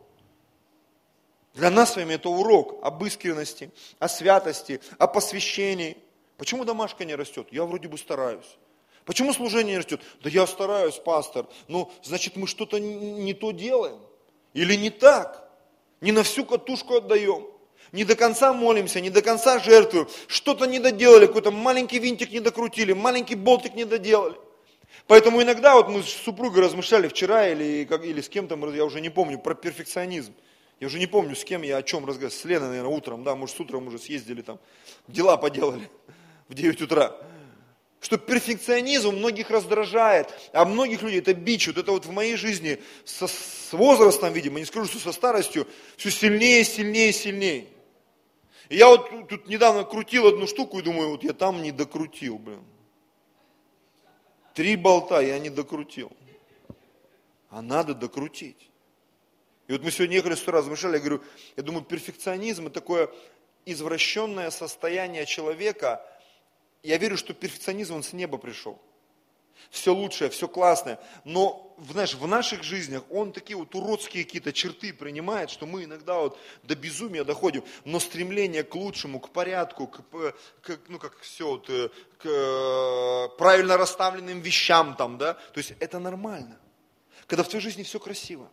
Для 1.54 1.70
нас 1.70 1.92
с 1.92 1.96
вами 1.96 2.14
это 2.14 2.28
урок 2.28 2.80
об 2.82 3.04
искренности, 3.04 3.70
о 3.98 4.08
святости, 4.08 4.80
о 4.98 5.06
посвящении. 5.06 5.96
Почему 6.36 6.64
домашка 6.64 7.04
не 7.04 7.14
растет? 7.14 7.48
Я 7.52 7.64
вроде 7.64 7.86
бы 7.86 7.96
стараюсь. 7.96 8.56
Почему 9.04 9.32
служение 9.32 9.74
не 9.74 9.78
растет? 9.78 10.00
Да 10.22 10.30
я 10.30 10.46
стараюсь, 10.46 10.96
пастор. 10.96 11.46
Ну, 11.68 11.92
значит, 12.02 12.36
мы 12.36 12.46
что-то 12.46 12.80
не 12.80 13.34
то 13.34 13.52
делаем. 13.52 14.00
Или 14.54 14.76
не 14.76 14.90
так. 14.90 15.50
Не 16.00 16.12
на 16.12 16.22
всю 16.22 16.44
катушку 16.44 16.96
отдаем. 16.96 17.46
Не 17.92 18.04
до 18.04 18.16
конца 18.16 18.52
молимся, 18.52 19.00
не 19.00 19.10
до 19.10 19.22
конца 19.22 19.58
жертвуем. 19.58 20.08
Что-то 20.26 20.64
не 20.64 20.78
доделали, 20.78 21.26
какой-то 21.26 21.50
маленький 21.50 21.98
винтик 21.98 22.32
не 22.32 22.40
докрутили, 22.40 22.92
маленький 22.92 23.36
болтик 23.36 23.74
не 23.74 23.84
доделали. 23.84 24.36
Поэтому 25.06 25.42
иногда 25.42 25.74
вот 25.74 25.88
мы 25.88 26.02
с 26.02 26.08
супругой 26.08 26.62
размышляли 26.62 27.08
вчера 27.08 27.48
или, 27.48 27.84
как, 27.84 28.04
или 28.04 28.20
с 28.20 28.28
кем-то, 28.28 28.56
я 28.74 28.84
уже 28.84 29.00
не 29.00 29.10
помню, 29.10 29.38
про 29.38 29.54
перфекционизм. 29.54 30.32
Я 30.80 30.88
уже 30.88 30.98
не 30.98 31.06
помню, 31.06 31.36
с 31.36 31.44
кем 31.44 31.62
я 31.62 31.76
о 31.76 31.82
чем 31.82 32.04
разговаривал. 32.04 32.36
С 32.36 32.44
Леной, 32.44 32.68
наверное, 32.68 32.90
утром, 32.90 33.22
да, 33.22 33.34
может, 33.36 33.56
с 33.56 33.60
утром 33.60 33.86
уже 33.86 33.98
съездили 33.98 34.42
там, 34.42 34.58
дела 35.06 35.36
поделали 35.36 35.88
в 36.48 36.54
9 36.54 36.82
утра. 36.82 37.16
Что 38.04 38.18
перфекционизм 38.18 39.12
многих 39.12 39.48
раздражает, 39.48 40.28
а 40.52 40.66
многих 40.66 41.00
людей 41.00 41.20
это 41.20 41.32
бич. 41.32 41.68
Вот 41.68 41.78
это 41.78 41.90
вот 41.90 42.04
в 42.04 42.10
моей 42.10 42.36
жизни 42.36 42.78
со, 43.06 43.26
с 43.26 43.72
возрастом, 43.72 44.30
видимо, 44.34 44.58
не 44.58 44.66
скажу, 44.66 44.84
что 44.84 44.98
со 44.98 45.10
старостью, 45.10 45.66
все 45.96 46.10
сильнее, 46.10 46.64
сильнее, 46.64 47.14
сильнее. 47.14 47.66
И 48.68 48.76
я 48.76 48.88
вот 48.88 49.08
тут 49.30 49.48
недавно 49.48 49.84
крутил 49.84 50.26
одну 50.26 50.46
штуку 50.46 50.80
и 50.80 50.82
думаю, 50.82 51.12
вот 51.12 51.24
я 51.24 51.32
там 51.32 51.62
не 51.62 51.72
докрутил, 51.72 52.36
блин. 52.36 52.62
Три 54.52 54.76
болта 54.76 55.22
я 55.22 55.38
не 55.38 55.48
докрутил. 55.48 56.12
А 57.48 57.62
надо 57.62 57.94
докрутить. 57.94 58.68
И 59.66 59.72
вот 59.72 59.82
мы 59.82 59.90
сегодня 59.90 60.16
ехали 60.16 60.34
сто 60.34 60.52
раз 60.52 60.64
размышляли, 60.64 60.96
я 60.96 61.00
говорю, 61.00 61.22
я 61.56 61.62
думаю, 61.62 61.82
перфекционизм 61.86 62.66
это 62.66 62.74
такое 62.74 63.08
извращенное 63.64 64.50
состояние 64.50 65.24
человека, 65.24 66.04
я 66.84 66.98
верю, 66.98 67.16
что 67.16 67.34
перфекционизм, 67.34 67.94
он 67.94 68.02
с 68.02 68.12
неба 68.12 68.38
пришел. 68.38 68.80
Все 69.70 69.94
лучшее, 69.94 70.30
все 70.30 70.46
классное. 70.46 71.00
Но, 71.24 71.74
знаешь, 71.90 72.14
в 72.14 72.26
наших 72.26 72.62
жизнях 72.62 73.02
он 73.10 73.32
такие 73.32 73.56
вот 73.56 73.74
уродские 73.74 74.24
какие-то 74.24 74.52
черты 74.52 74.92
принимает, 74.92 75.50
что 75.50 75.66
мы 75.66 75.84
иногда 75.84 76.18
вот 76.18 76.38
до 76.62 76.76
безумия 76.76 77.24
доходим. 77.24 77.64
Но 77.84 77.98
стремление 77.98 78.62
к 78.62 78.74
лучшему, 78.74 79.18
к 79.18 79.30
порядку, 79.30 79.88
к, 79.88 80.02
к 80.60 80.78
ну 80.88 80.98
как 80.98 81.18
все, 81.20 81.48
вот, 81.48 81.68
э, 81.70 81.88
к 82.18 82.26
э, 82.26 83.36
правильно 83.38 83.76
расставленным 83.76 84.40
вещам 84.40 84.94
там, 84.96 85.18
да, 85.18 85.34
то 85.34 85.58
есть 85.58 85.72
это 85.80 85.98
нормально. 85.98 86.60
Когда 87.26 87.42
в 87.42 87.48
твоей 87.48 87.62
жизни 87.62 87.82
все 87.82 87.98
красиво 87.98 88.50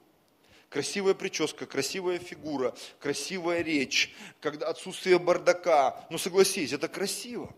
красивая 0.69 1.13
прическа, 1.13 1.65
красивая 1.65 2.17
фигура, 2.17 2.73
красивая 2.97 3.61
речь, 3.61 4.15
когда 4.39 4.69
отсутствие 4.69 5.19
бардака. 5.19 6.07
Ну 6.09 6.17
согласись, 6.17 6.71
это 6.71 6.87
красиво. 6.87 7.53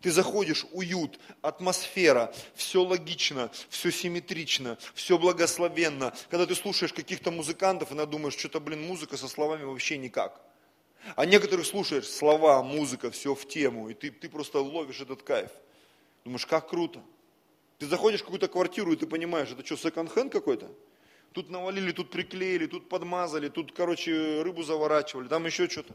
Ты 0.00 0.10
заходишь, 0.10 0.66
уют, 0.72 1.20
атмосфера, 1.42 2.32
все 2.54 2.82
логично, 2.82 3.50
все 3.68 3.90
симметрично, 3.90 4.78
все 4.94 5.18
благословенно. 5.18 6.14
Когда 6.30 6.46
ты 6.46 6.54
слушаешь 6.54 6.92
каких-то 6.92 7.30
музыкантов, 7.30 7.92
иногда 7.92 8.10
думаешь, 8.10 8.36
что-то, 8.36 8.60
блин, 8.60 8.86
музыка 8.86 9.18
со 9.18 9.28
словами 9.28 9.64
вообще 9.64 9.98
никак. 9.98 10.40
А 11.16 11.26
некоторых 11.26 11.66
слушаешь 11.66 12.08
слова, 12.08 12.62
музыка, 12.62 13.10
все 13.10 13.34
в 13.34 13.46
тему, 13.46 13.90
и 13.90 13.94
ты, 13.94 14.10
ты 14.10 14.30
просто 14.30 14.60
ловишь 14.60 15.00
этот 15.00 15.22
кайф. 15.22 15.50
Думаешь, 16.24 16.46
как 16.46 16.68
круто. 16.68 17.02
Ты 17.78 17.86
заходишь 17.86 18.20
в 18.20 18.24
какую-то 18.24 18.48
квартиру, 18.48 18.92
и 18.92 18.96
ты 18.96 19.06
понимаешь, 19.06 19.50
это 19.50 19.64
что, 19.64 19.76
секонд-хенд 19.76 20.32
какой-то? 20.32 20.70
Тут 21.32 21.50
навалили, 21.50 21.92
тут 21.92 22.10
приклеили, 22.10 22.66
тут 22.66 22.88
подмазали, 22.88 23.48
тут, 23.48 23.72
короче, 23.72 24.42
рыбу 24.42 24.62
заворачивали, 24.62 25.28
там 25.28 25.46
еще 25.46 25.68
что-то. 25.68 25.94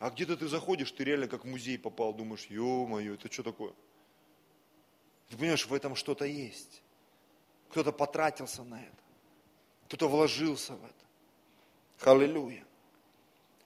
А 0.00 0.08
где-то 0.08 0.38
ты 0.38 0.48
заходишь, 0.48 0.90
ты 0.92 1.04
реально 1.04 1.28
как 1.28 1.44
в 1.44 1.46
музей 1.46 1.78
попал, 1.78 2.14
думаешь, 2.14 2.46
ё-моё, 2.46 3.14
это 3.14 3.30
что 3.30 3.42
такое? 3.42 3.74
Ты 5.28 5.36
понимаешь, 5.36 5.66
в 5.66 5.74
этом 5.74 5.94
что-то 5.94 6.24
есть. 6.24 6.82
Кто-то 7.68 7.92
потратился 7.92 8.64
на 8.64 8.80
это. 8.80 8.96
Кто-то 9.84 10.08
вложился 10.08 10.72
в 10.72 10.82
это. 10.82 10.94
Халилюя. 11.98 12.64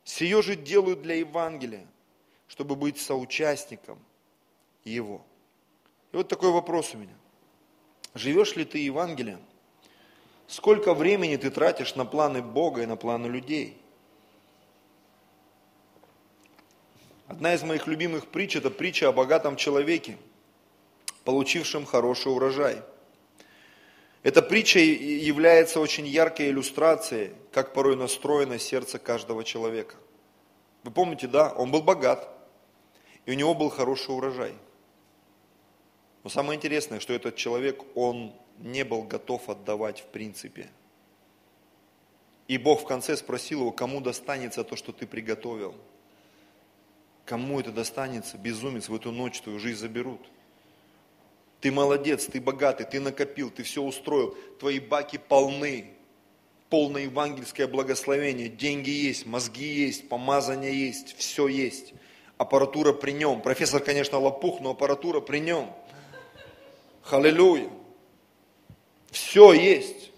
Сие 0.03 0.43
же 0.43 0.57
делают 0.57 1.03
для 1.03 1.15
Евангелия, 1.15 1.87
чтобы 2.49 2.75
быть 2.75 2.99
соучастником 2.99 4.05
его. 4.83 5.25
И 6.11 6.17
вот 6.17 6.29
такой 6.29 6.51
вопрос 6.51 6.95
у 6.95 6.99
меня. 6.99 7.17
Живешь 8.13 8.57
ли 8.57 8.65
ты 8.65 8.79
Евангелием? 8.79 9.41
Сколько 10.49 10.95
времени 10.95 11.37
ты 11.37 11.53
тратишь 11.53 11.95
на 11.95 12.05
планы 12.05 12.43
Бога 12.43 12.83
и 12.83 12.87
на 12.87 12.97
планы 12.97 13.29
людей? 13.29 13.81
Одна 17.27 17.55
из 17.55 17.63
моих 17.63 17.87
любимых 17.87 18.27
притч– 18.27 18.57
это 18.57 18.71
притча 18.71 19.09
о 19.09 19.13
богатом 19.13 19.57
человеке, 19.57 20.19
получившем 21.25 21.87
хороший 21.87 22.33
урожай. 22.33 22.83
Эта 24.23 24.43
притча 24.43 24.79
является 24.79 25.81
очень 25.81 26.07
яркой 26.07 26.51
иллюстрацией, 26.51 27.33
как 27.51 27.73
порой 27.73 27.97
настроено 27.97 28.59
сердце 28.59 28.99
каждого 28.99 29.43
человека. 29.43 29.97
Вы 30.83 30.91
помните, 30.91 31.27
да, 31.27 31.51
он 31.53 31.71
был 31.71 31.83
богат, 31.83 32.29
и 33.25 33.31
у 33.31 33.35
него 33.35 33.55
был 33.55 33.71
хороший 33.71 34.15
урожай. 34.15 34.53
Но 36.25 36.31
самое 36.31 36.59
интересное, 36.59 37.01
что 37.01 37.15
этот 37.15 37.37
человек, 37.37 37.83
он 37.95 38.35
не 38.59 38.85
был 38.85 39.03
готов 39.03 39.49
отдавать 39.49 40.01
в 40.01 40.07
принципе. 40.07 40.69
И 42.49 42.59
Бог 42.59 42.83
в 42.83 42.87
конце 42.87 43.17
спросил 43.17 43.61
его, 43.61 43.73
кому 43.73 44.03
достанется 44.03 44.63
то, 44.63 44.77
что 44.77 44.93
ты 44.93 45.07
приготовил– 45.07 45.75
Кому 47.25 47.61
это 47.61 47.73
достанется, 47.73 48.37
безумец, 48.37 48.89
в 48.89 48.95
эту 48.95 49.11
ночь 49.11 49.41
твою 49.41 49.59
жизнь 49.59 49.79
заберут. 49.79 50.21
Ты 51.61 51.73
молодец, 51.73 52.27
ты 52.27 52.41
богатый, 52.41 52.85
ты 52.85 53.01
накопил, 53.01 53.51
ты 53.51 53.63
все 53.63 53.83
устроил, 53.83 54.37
твои 54.61 54.79
баки 54.79 55.17
полны, 55.17 55.95
полное 56.69 57.05
евангельское 57.05 57.67
благословение, 57.67 58.49
деньги 58.49 58.91
есть, 58.91 59.25
мозги 59.25 59.65
есть, 59.65 60.09
помазание 60.11 60.79
есть, 60.79 61.17
все 61.17 61.49
есть. 61.49 61.95
Аппаратура 62.37 62.93
при 62.93 63.13
нем. 63.13 63.41
Профессор, 63.41 63.81
конечно, 63.81 64.19
лопух, 64.19 64.61
но 64.61 64.71
аппаратура 64.71 65.21
при 65.21 65.39
нем. 65.39 65.73
Халилюя. 67.03 67.71
Все 69.11 69.53
есть. 69.53 70.11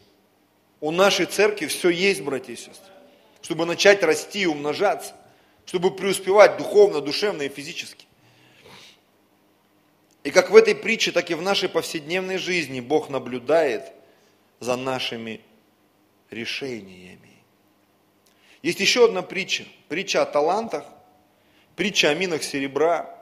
У 0.80 0.90
нашей 0.90 1.26
церкви 1.26 1.66
все 1.66 1.90
есть, 1.90 2.22
братья 2.22 2.54
и 2.54 2.56
сестры. 2.56 2.92
Чтобы 3.42 3.66
начать 3.66 4.02
расти 4.02 4.40
и 4.42 4.46
умножаться 4.46 5.14
чтобы 5.66 5.90
преуспевать 5.94 6.56
духовно, 6.56 7.00
душевно 7.00 7.42
и 7.42 7.48
физически. 7.48 8.06
И 10.22 10.30
как 10.30 10.50
в 10.50 10.56
этой 10.56 10.74
притче, 10.74 11.12
так 11.12 11.30
и 11.30 11.34
в 11.34 11.42
нашей 11.42 11.68
повседневной 11.68 12.38
жизни 12.38 12.80
Бог 12.80 13.10
наблюдает 13.10 13.92
за 14.60 14.76
нашими 14.76 15.40
решениями. 16.30 17.30
Есть 18.62 18.80
еще 18.80 19.04
одна 19.04 19.22
притча, 19.22 19.64
притча 19.88 20.22
о 20.22 20.26
талантах, 20.26 20.84
притча 21.76 22.10
о 22.10 22.14
минах 22.14 22.42
серебра. 22.42 23.12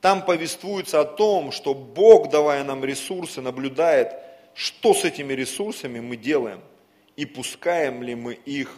Там 0.00 0.24
повествуется 0.24 1.00
о 1.00 1.04
том, 1.04 1.50
что 1.50 1.74
Бог, 1.74 2.30
давая 2.30 2.62
нам 2.64 2.84
ресурсы, 2.84 3.40
наблюдает, 3.40 4.12
что 4.54 4.94
с 4.94 5.04
этими 5.04 5.32
ресурсами 5.32 6.00
мы 6.00 6.16
делаем 6.16 6.60
и 7.16 7.26
пускаем 7.26 8.02
ли 8.02 8.14
мы 8.14 8.34
их 8.34 8.76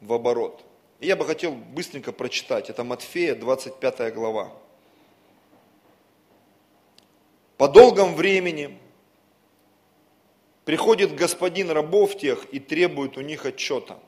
в 0.00 0.12
оборот. 0.12 0.64
Я 1.00 1.16
бы 1.16 1.24
хотел 1.24 1.52
быстренько 1.52 2.12
прочитать. 2.12 2.68
Это 2.68 2.84
Матфея, 2.84 3.34
25 3.34 4.12
глава. 4.12 4.52
По 7.56 7.68
долгом 7.68 8.14
времени 8.14 8.78
приходит 10.66 11.14
господин 11.14 11.70
рабов 11.70 12.18
тех 12.18 12.44
и 12.52 12.60
требует 12.60 13.16
у 13.16 13.22
них 13.22 13.46
отчета. 13.46 13.98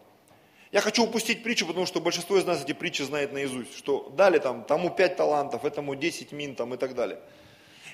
Я 0.70 0.80
хочу 0.80 1.04
упустить 1.04 1.42
притчу, 1.42 1.66
потому 1.66 1.86
что 1.86 2.00
большинство 2.00 2.38
из 2.38 2.44
нас 2.44 2.62
эти 2.62 2.72
притчи 2.72 3.02
знает 3.02 3.32
наизусть, 3.32 3.76
что 3.76 4.10
дали 4.16 4.38
там 4.38 4.64
тому 4.64 4.90
5 4.90 5.16
талантов, 5.16 5.64
этому 5.64 5.94
10 5.94 6.32
мин 6.32 6.54
там, 6.54 6.74
и 6.74 6.76
так 6.76 6.94
далее. 6.94 7.20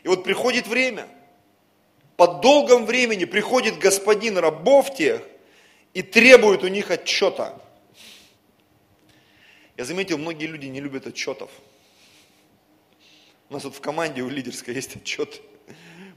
И 0.02 0.08
вот 0.08 0.22
приходит 0.24 0.66
время, 0.66 1.08
по 2.16 2.26
долгом 2.26 2.84
времени 2.84 3.24
приходит 3.24 3.78
господин 3.78 4.38
рабов 4.38 4.94
тех 4.94 5.22
и 5.94 6.02
требует 6.02 6.64
у 6.64 6.68
них 6.68 6.90
отчета. 6.90 7.60
Я 9.78 9.84
заметил, 9.84 10.18
многие 10.18 10.46
люди 10.46 10.66
не 10.66 10.80
любят 10.80 11.06
отчетов. 11.06 11.50
У 13.48 13.54
нас 13.54 13.62
вот 13.62 13.76
в 13.76 13.80
команде 13.80 14.22
у 14.22 14.28
лидерской 14.28 14.74
есть 14.74 14.96
отчет. 14.96 15.40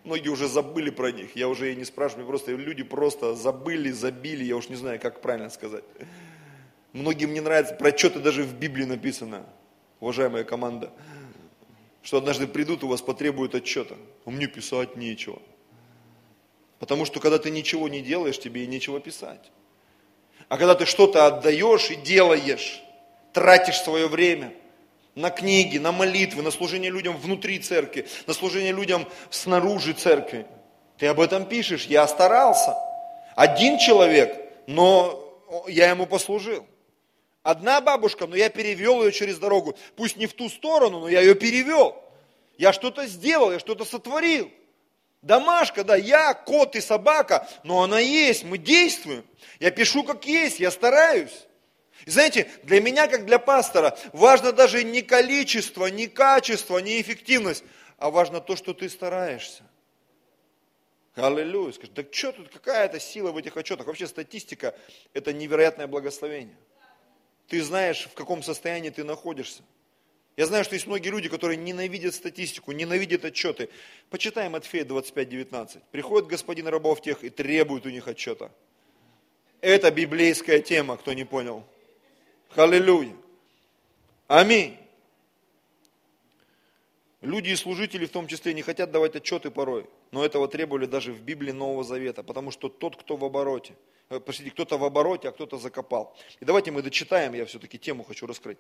Многие 0.04 0.30
уже 0.30 0.48
забыли 0.48 0.90
про 0.90 1.12
них. 1.12 1.36
Я 1.36 1.48
уже 1.48 1.72
и 1.72 1.76
не 1.76 1.86
спрашиваю, 1.86 2.26
просто 2.26 2.54
люди 2.54 2.82
просто 2.82 3.36
забыли, 3.36 3.92
забили, 3.92 4.44
я 4.44 4.58
уж 4.58 4.70
не 4.70 4.76
знаю, 4.76 5.00
как 5.00 5.22
правильно 5.22 5.52
сказать. 5.52 5.84
Многим 6.92 7.34
не 7.34 7.40
нравится, 7.40 7.76
про 7.76 7.90
отчеты 7.90 8.18
даже 8.18 8.42
в 8.42 8.56
Библии 8.56 8.86
написано, 8.86 9.46
уважаемая 10.00 10.44
команда, 10.44 10.92
что 12.02 12.18
однажды 12.18 12.48
придут, 12.48 12.84
у 12.84 12.88
вас 12.88 13.04
потребуют 13.04 13.54
отчета. 13.54 13.96
А 14.26 14.32
мне 14.32 14.48
писать 14.48 14.96
нечего. 14.96 15.40
Потому 16.80 17.06
что 17.06 17.20
когда 17.20 17.38
ты 17.38 17.52
ничего 17.52 17.88
не 17.90 18.02
делаешь, 18.02 18.40
тебе 18.40 18.64
и 18.64 18.68
нечего 18.68 19.00
писать. 19.00 19.52
А 20.50 20.58
когда 20.58 20.74
ты 20.74 20.88
что-то 20.88 21.28
отдаешь 21.28 21.92
и 21.92 21.96
делаешь, 21.96 22.82
тратишь 23.34 23.82
свое 23.82 24.08
время 24.08 24.54
на 25.16 25.30
книги, 25.30 25.78
на 25.78 25.92
молитвы, 25.92 26.42
на 26.42 26.52
служение 26.52 26.92
людям 26.92 27.18
внутри 27.18 27.60
церкви, 27.60 28.08
на 28.28 28.34
служение 28.34 28.72
людям 28.72 29.08
снаружи 29.30 29.94
церкви. 29.94 30.46
Ты 30.98 31.08
об 31.08 31.20
этом 31.20 31.46
пишешь, 31.46 31.86
я 31.86 32.08
старался. 32.08 32.76
Один 33.36 33.78
человек, 33.78 34.38
но 34.68 35.20
я 35.68 35.90
ему 35.90 36.06
послужил. 36.06 36.66
Одна 37.44 37.82
бабушка, 37.82 38.28
но 38.28 38.36
я 38.36 38.50
перевел 38.50 39.04
ее 39.04 39.12
через 39.12 39.40
дорогу. 39.40 39.76
Пусть 39.96 40.16
не 40.16 40.28
в 40.28 40.34
ту 40.34 40.48
сторону, 40.50 41.00
но 41.00 41.10
я 41.10 41.22
ее 41.22 41.34
перевел. 41.34 41.96
Я 42.58 42.72
что-то 42.72 43.08
сделал, 43.08 43.52
я 43.52 43.60
что-то 43.60 43.84
сотворил. 43.84 44.52
Домашка, 45.24 45.84
да, 45.84 45.96
я, 45.96 46.34
кот 46.34 46.76
и 46.76 46.82
собака, 46.82 47.48
но 47.64 47.84
она 47.84 48.00
есть, 48.00 48.44
мы 48.44 48.58
действуем. 48.58 49.26
Я 49.60 49.72
пишу 49.72 50.04
как 50.04 50.26
есть, 50.26 50.60
я 50.60 50.72
стараюсь. 50.72 51.48
Знаете, 52.06 52.50
для 52.64 52.82
меня, 52.82 53.08
как 53.08 53.26
для 53.26 53.40
пастора, 53.40 53.98
важно 54.14 54.52
даже 54.52 54.84
не 54.84 55.02
количество, 55.02 55.88
не 55.88 56.08
качество, 56.08 56.78
не 56.80 57.02
эффективность, 57.02 57.64
а 57.98 58.10
важно 58.10 58.42
то, 58.42 58.56
что 58.56 58.74
ты 58.74 58.90
стараешься. 58.90 59.64
Аллилуйя. 61.16 61.74
Скажи, 61.74 61.92
так 61.92 62.14
что 62.14 62.32
тут, 62.32 62.50
какая 62.50 62.88
то 62.88 63.00
сила 63.00 63.32
в 63.32 63.38
этих 63.38 63.58
отчетах? 63.58 63.88
Вообще 63.88 64.08
статистика– 64.08 64.76
это 65.14 65.34
невероятное 65.34 65.88
благословение. 65.88 66.56
Ты 67.48 67.62
знаешь, 67.62 68.08
в 68.10 68.14
каком 68.14 68.42
состоянии 68.44 68.90
ты 68.90 69.04
находишься. 69.04 69.62
Я 70.38 70.46
знаю, 70.46 70.64
что 70.64 70.76
есть 70.76 70.88
многие 70.88 71.10
люди, 71.10 71.28
которые 71.28 71.58
ненавидят 71.58 72.16
статистику, 72.16 72.72
ненавидят 72.72 73.26
отчеты. 73.26 73.70
Почитаем 74.10 74.54
Матфея 74.54 74.86
25-19. 74.86 75.82
Приходит 75.92 76.30
господин 76.30 76.68
рабов 76.70 77.02
тех 77.02 77.24
и 77.26 77.30
требует 77.30 77.86
у 77.86 77.90
них 77.90 78.08
отчета. 78.08 78.50
Это 79.60 79.92
библейская 79.92 80.60
тема, 80.60 80.96
кто 80.96 81.12
не 81.12 81.26
понял. 81.26 81.66
Аллилуйя. 82.56 83.16
Аминь. 84.28 84.78
Люди 87.22 87.52
и 87.52 87.56
служители 87.56 88.06
в 88.06 88.12
том 88.12 88.28
числе 88.28 88.54
не 88.54 88.62
хотят 88.62 88.92
давать 88.92 89.16
отчеты 89.16 89.52
порой, 89.52 89.88
но 90.12 90.26
этого 90.26 90.48
требовали 90.48 90.86
даже 90.86 91.14
в 91.14 91.22
Библии 91.22 91.52
Нового 91.52 91.84
Завета, 91.84 92.24
потому 92.24 92.52
что 92.52 92.68
тот, 92.68 92.98
кто 92.98 93.16
в 93.16 93.24
обороте, 93.24 93.76
э, 94.10 94.20
простите, 94.20 94.50
кто-то 94.52 94.78
в 94.78 94.84
обороте, 94.84 95.30
а 95.30 95.32
кто-то 95.32 95.58
закопал. 95.58 96.18
И 96.40 96.46
давайте 96.46 96.72
мы 96.72 96.82
дочитаем, 96.82 97.34
я 97.34 97.46
все-таки 97.46 97.78
тему 97.78 98.04
хочу 98.04 98.26
раскрыть. 98.26 98.60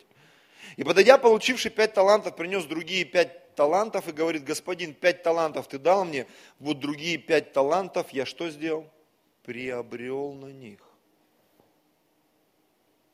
И 0.77 0.83
подойдя, 0.83 1.17
получивший 1.17 1.71
пять 1.71 1.93
талантов, 1.93 2.35
принес 2.35 2.63
другие 2.65 3.03
пять 3.03 3.55
талантов 3.55 4.07
и 4.07 4.11
говорит, 4.11 4.43
господин, 4.43 4.93
пять 4.93 5.23
талантов 5.23 5.67
ты 5.67 5.79
дал 5.79 6.05
мне, 6.05 6.27
вот 6.59 6.79
другие 6.79 7.17
пять 7.17 7.51
талантов 7.51 8.11
я 8.11 8.25
что 8.25 8.49
сделал? 8.51 8.87
Приобрел 9.43 10.33
на 10.33 10.51
них 10.51 10.90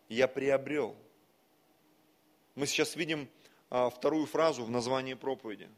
я 0.10 0.28
приобрел. 0.28 0.96
Мы 2.56 2.66
сейчас 2.68 2.96
видим 2.96 3.28
а, 3.70 3.90
вторую 3.90 4.26
фразу 4.26 4.64
в 4.64 4.70
названии 4.70 5.14
проповеди. 5.14 5.70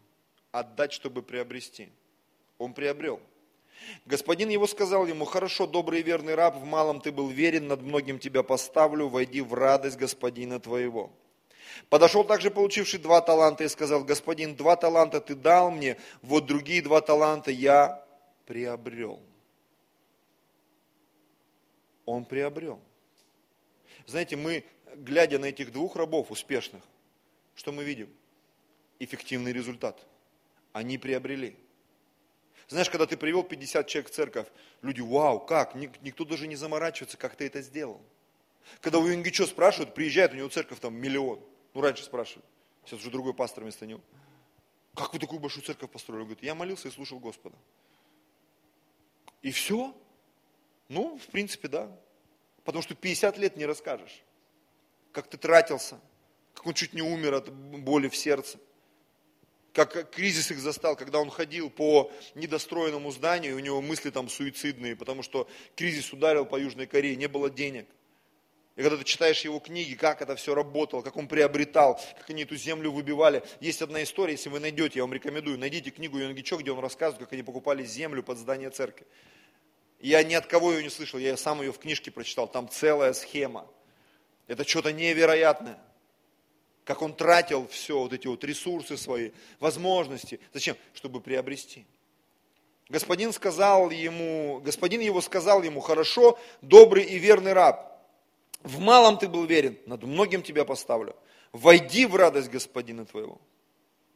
Отдать, 0.52 0.94
чтобы 0.94 1.22
приобрести. 1.22 1.90
Он 2.58 2.74
приобрел. 2.74 3.20
Господин 4.06 4.50
его 4.50 4.68
сказал 4.68 5.08
ему, 5.08 5.26
хорошо, 5.26 5.66
добрый 5.66 6.02
и 6.02 6.04
верный 6.04 6.36
раб, 6.36 6.56
в 6.56 6.66
малом 6.66 7.00
ты 7.00 7.12
был 7.12 7.30
верен, 7.30 7.68
над 7.68 7.82
многим 7.82 8.20
тебя 8.20 8.44
поставлю, 8.44 9.08
войди 9.08 9.42
в 9.42 9.54
радость 9.54 9.98
господина 9.98 10.60
твоего. 10.60 11.12
Подошел 11.88 12.24
также 12.24 12.52
получивший 12.52 13.00
два 13.00 13.22
таланта 13.22 13.64
и 13.64 13.70
сказал, 13.70 14.04
господин, 14.04 14.56
два 14.56 14.76
таланта 14.76 15.22
ты 15.22 15.36
дал 15.36 15.72
мне, 15.72 15.98
вот 16.22 16.46
другие 16.46 16.82
два 16.82 17.00
таланта 17.02 17.52
я 17.52 18.04
приобрел. 18.46 19.20
Он 22.06 22.26
приобрел. 22.26 22.80
Знаете, 24.10 24.36
мы, 24.38 24.66
глядя 24.96 25.38
на 25.38 25.46
этих 25.46 25.72
двух 25.72 25.96
рабов 25.96 26.32
успешных, 26.32 26.84
что 27.54 27.72
мы 27.72 27.84
видим? 27.84 28.10
Эффективный 28.98 29.54
результат. 29.54 30.04
Они 30.74 30.98
приобрели. 30.98 31.56
Знаешь, 32.70 32.90
когда 32.90 33.06
ты 33.06 33.18
привел 33.18 33.44
50 33.44 33.86
человек 33.88 34.12
в 34.12 34.14
церковь, 34.14 34.48
люди, 34.82 35.02
вау, 35.02 35.40
как? 35.40 35.76
Никто 35.76 36.26
даже 36.26 36.48
не 36.48 36.56
заморачивается, 36.56 37.18
как 37.18 37.36
ты 37.36 37.46
это 37.46 37.62
сделал. 37.62 38.02
Когда 38.82 38.98
у 38.98 39.06
Юнгичо 39.06 39.46
спрашивают, 39.46 39.94
приезжает, 39.94 40.34
у 40.34 40.38
него 40.38 40.50
церковь 40.50 40.80
там 40.80 40.96
миллион. 40.96 41.40
Ну, 41.76 41.82
раньше 41.82 42.04
спрашивали. 42.04 42.46
Сейчас 42.86 43.02
уже 43.02 43.12
другой 43.12 43.36
пастор 43.36 43.64
вместо 43.64 43.86
него. 43.86 44.02
Как 44.96 45.14
вы 45.14 45.20
такую 45.20 45.40
большую 45.40 45.64
церковь 45.64 45.92
построили? 45.92 46.22
Он 46.22 46.28
говорит, 46.30 46.44
я 46.44 46.56
молился 46.56 46.88
и 46.88 46.92
слушал 46.92 47.20
Господа. 47.20 47.56
И 49.44 49.52
все? 49.52 49.96
Ну, 50.88 51.20
в 51.20 51.28
принципе, 51.28 51.68
да. 51.68 51.96
Потому 52.70 52.84
что 52.84 52.94
50 52.94 53.40
лет 53.40 53.58
не 53.58 53.66
расскажешь. 53.66 54.22
Как 55.12 55.28
ты 55.28 55.38
тратился, 55.38 56.00
как 56.54 56.68
он 56.68 56.76
чуть 56.76 56.94
не 56.94 57.02
умер 57.02 57.34
от 57.34 57.52
боли 57.52 58.10
в 58.10 58.16
сердце 58.16 58.60
как 59.74 60.12
кризис 60.12 60.52
их 60.52 60.60
застал, 60.60 60.96
когда 60.96 61.20
он 61.20 61.30
ходил 61.30 61.70
по 61.70 62.12
недостроенному 62.36 63.12
зданию, 63.12 63.56
у 63.56 63.60
него 63.60 63.82
мысли 63.82 64.10
там 64.10 64.28
суицидные, 64.28 64.96
потому 64.96 65.24
что 65.24 65.48
кризис 65.76 66.12
ударил 66.12 66.46
по 66.46 66.60
Южной 66.60 66.86
Корее, 66.86 67.16
не 67.16 67.28
было 67.28 67.50
денег. 67.50 67.88
И 68.76 68.82
когда 68.82 68.98
ты 68.98 69.04
читаешь 69.04 69.42
его 69.42 69.60
книги, 69.60 69.94
как 69.94 70.22
это 70.22 70.36
все 70.36 70.54
работало, 70.56 71.02
как 71.02 71.18
он 71.18 71.28
приобретал, 71.28 72.00
как 72.18 72.30
они 72.30 72.44
эту 72.44 72.56
землю 72.56 72.92
выбивали. 72.92 73.44
Есть 73.60 73.82
одна 73.82 74.04
история, 74.04 74.34
если 74.34 74.50
вы 74.50 74.60
найдете, 74.60 75.00
я 75.00 75.04
вам 75.04 75.14
рекомендую, 75.14 75.58
найдите 75.58 75.92
книгу 75.92 76.18
Йонгичо, 76.18 76.58
где 76.58 76.72
он 76.72 76.80
рассказывает, 76.80 77.26
как 77.26 77.34
они 77.34 77.44
покупали 77.44 77.84
землю 77.84 78.24
под 78.24 78.38
здание 78.38 78.70
церкви. 78.70 79.06
Я 80.00 80.24
ни 80.24 80.34
от 80.34 80.48
кого 80.48 80.74
ее 80.74 80.84
не 80.84 80.90
слышал, 80.90 81.20
я 81.20 81.36
сам 81.38 81.62
ее 81.62 81.72
в 81.72 81.80
книжке 81.80 82.12
прочитал, 82.12 82.48
там 82.48 82.70
целая 82.70 83.14
схема. 83.14 83.68
Это 84.48 84.68
что-то 84.68 84.92
невероятное 84.92 85.80
как 86.90 87.04
он 87.04 87.14
тратил 87.14 87.68
все, 87.68 88.00
вот 88.00 88.14
эти 88.14 88.26
вот 88.26 88.44
ресурсы 88.44 88.98
свои, 88.98 89.30
возможности. 89.60 90.40
Зачем? 90.54 90.76
Чтобы 90.96 91.22
приобрести. 91.22 91.86
Господин 92.90 93.32
сказал 93.32 93.92
ему, 93.92 94.60
господин 94.66 95.00
его 95.00 95.22
сказал 95.22 95.62
ему, 95.62 95.82
хорошо, 95.82 96.40
добрый 96.64 97.04
и 97.04 97.20
верный 97.20 97.54
раб, 97.54 98.02
в 98.64 98.80
малом 98.80 99.20
ты 99.20 99.28
был 99.28 99.46
верен, 99.46 99.78
над 99.86 100.02
многим 100.02 100.42
тебя 100.42 100.66
поставлю. 100.66 101.16
Войди 101.52 102.08
в 102.08 102.16
радость 102.16 102.50
господина 102.50 103.06
твоего. 103.06 103.40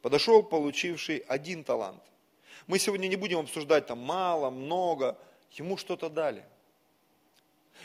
Подошел 0.02 0.42
получивший 0.42 1.18
один 1.18 1.62
талант. 1.62 2.02
Мы 2.66 2.80
сегодня 2.80 3.06
не 3.06 3.14
будем 3.14 3.38
обсуждать 3.38 3.86
там 3.86 4.00
мало, 4.00 4.50
много, 4.50 5.16
ему 5.58 5.76
что-то 5.76 6.08
дали. 6.08 6.44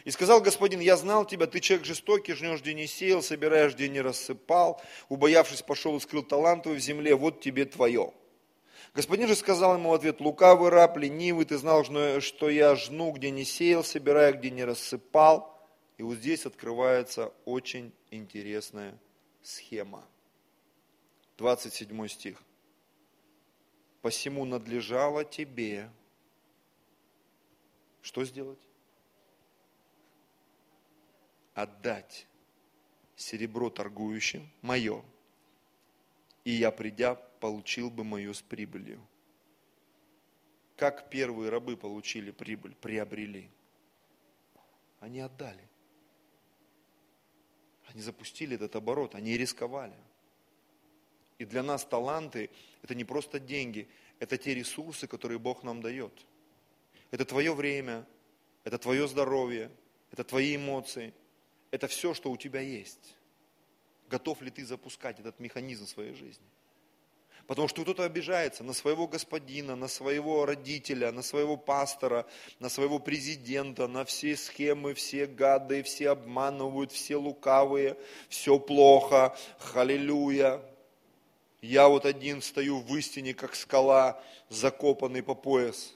И 0.05 0.11
сказал 0.11 0.41
господин, 0.41 0.79
я 0.79 0.95
знал 0.97 1.25
тебя, 1.25 1.47
ты 1.47 1.59
человек 1.59 1.85
жестокий, 1.85 2.33
жнешь, 2.33 2.61
где 2.61 2.73
не 2.73 2.87
сеял, 2.87 3.21
собираешь, 3.21 3.73
где 3.73 3.89
не 3.89 4.01
рассыпал, 4.01 4.81
убоявшись, 5.09 5.61
пошел 5.61 5.97
и 5.97 5.99
скрыл 5.99 6.23
талант 6.23 6.63
твой 6.63 6.75
в 6.75 6.79
земле, 6.79 7.15
вот 7.15 7.41
тебе 7.41 7.65
твое. 7.65 8.13
Господин 8.93 9.27
же 9.27 9.35
сказал 9.35 9.75
ему 9.75 9.89
в 9.89 9.93
ответ, 9.93 10.19
лукавый 10.19 10.69
раб, 10.69 10.97
ленивый, 10.97 11.45
ты 11.45 11.57
знал, 11.57 11.83
что 11.83 12.49
я 12.49 12.75
жну, 12.75 13.11
где 13.11 13.29
не 13.29 13.45
сеял, 13.45 13.83
собираю, 13.83 14.37
где 14.37 14.49
не 14.49 14.63
рассыпал. 14.63 15.55
И 15.97 16.03
вот 16.03 16.17
здесь 16.17 16.45
открывается 16.45 17.33
очень 17.45 17.91
интересная 18.09 18.97
схема. 19.43 20.05
27 21.37 22.07
стих. 22.07 22.41
Посему 24.01 24.45
надлежало 24.45 25.25
тебе 25.25 25.89
что 28.09 28.25
сделать? 28.25 28.59
отдать 31.61 32.27
серебро 33.15 33.69
торгующим 33.69 34.49
мое, 34.61 35.03
и 36.43 36.51
я, 36.51 36.71
придя, 36.71 37.15
получил 37.15 37.89
бы 37.91 38.03
мое 38.03 38.33
с 38.33 38.41
прибылью. 38.41 39.05
Как 40.75 41.09
первые 41.09 41.49
рабы 41.49 41.75
получили 41.75 42.31
прибыль, 42.31 42.75
приобрели? 42.75 43.49
Они 45.01 45.19
отдали. 45.19 45.67
Они 47.87 48.01
запустили 48.01 48.55
этот 48.55 48.75
оборот, 48.75 49.15
они 49.15 49.37
рисковали. 49.37 49.97
И 51.37 51.45
для 51.45 51.63
нас 51.63 51.85
таланты– 51.85 52.49
это 52.81 52.95
не 52.95 53.03
просто 53.03 53.39
деньги, 53.39 53.87
это 54.19 54.37
те 54.37 54.53
ресурсы, 54.53 55.07
которые 55.07 55.39
Бог 55.39 55.63
нам 55.63 55.81
дает. 55.81 56.25
Это 57.11 57.25
твое 57.25 57.53
время, 57.53 58.05
это 58.63 58.77
твое 58.77 59.07
здоровье, 59.07 59.71
это 60.11 60.23
твои 60.23 60.55
эмоции– 60.55 61.13
это 61.71 61.87
все, 61.87 62.13
что 62.13 62.31
у 62.31 62.37
тебя 62.37 62.61
есть. 62.61 63.15
Готов 64.09 64.41
ли 64.41 64.49
ты 64.49 64.65
запускать 64.65 65.19
этот 65.19 65.39
механизм 65.39 65.85
своей 65.85 66.13
жизни? 66.13 66.45
Потому 67.45 67.67
что 67.67 67.81
кто-то 67.81 68.03
обижается 68.03 68.63
на 68.63 68.73
своего 68.73 69.07
господина, 69.07 69.75
на 69.75 69.87
своего 69.87 70.45
родителя, 70.45 71.11
на 71.11 71.23
своего 71.23 71.57
пастора, 71.57 72.27
на 72.59 72.69
своего 72.69 72.99
президента, 72.99 73.87
на 73.87 74.05
все 74.05 74.35
схемы, 74.35 74.93
все 74.93 75.25
гады, 75.25 75.81
все 75.81 76.09
обманывают, 76.09 76.91
все 76.91 77.15
лукавые, 77.15 77.97
все 78.29 78.59
плохо, 78.59 79.35
халилюя. 79.57 80.61
Я 81.61 81.87
вот 81.87 82.05
один 82.05 82.41
стою 82.41 82.81
в 82.81 82.95
истине, 82.95 83.33
как 83.33 83.55
скала, 83.55 84.23
закопанный 84.49 85.23
по 85.23 85.33
пояс. 85.33 85.95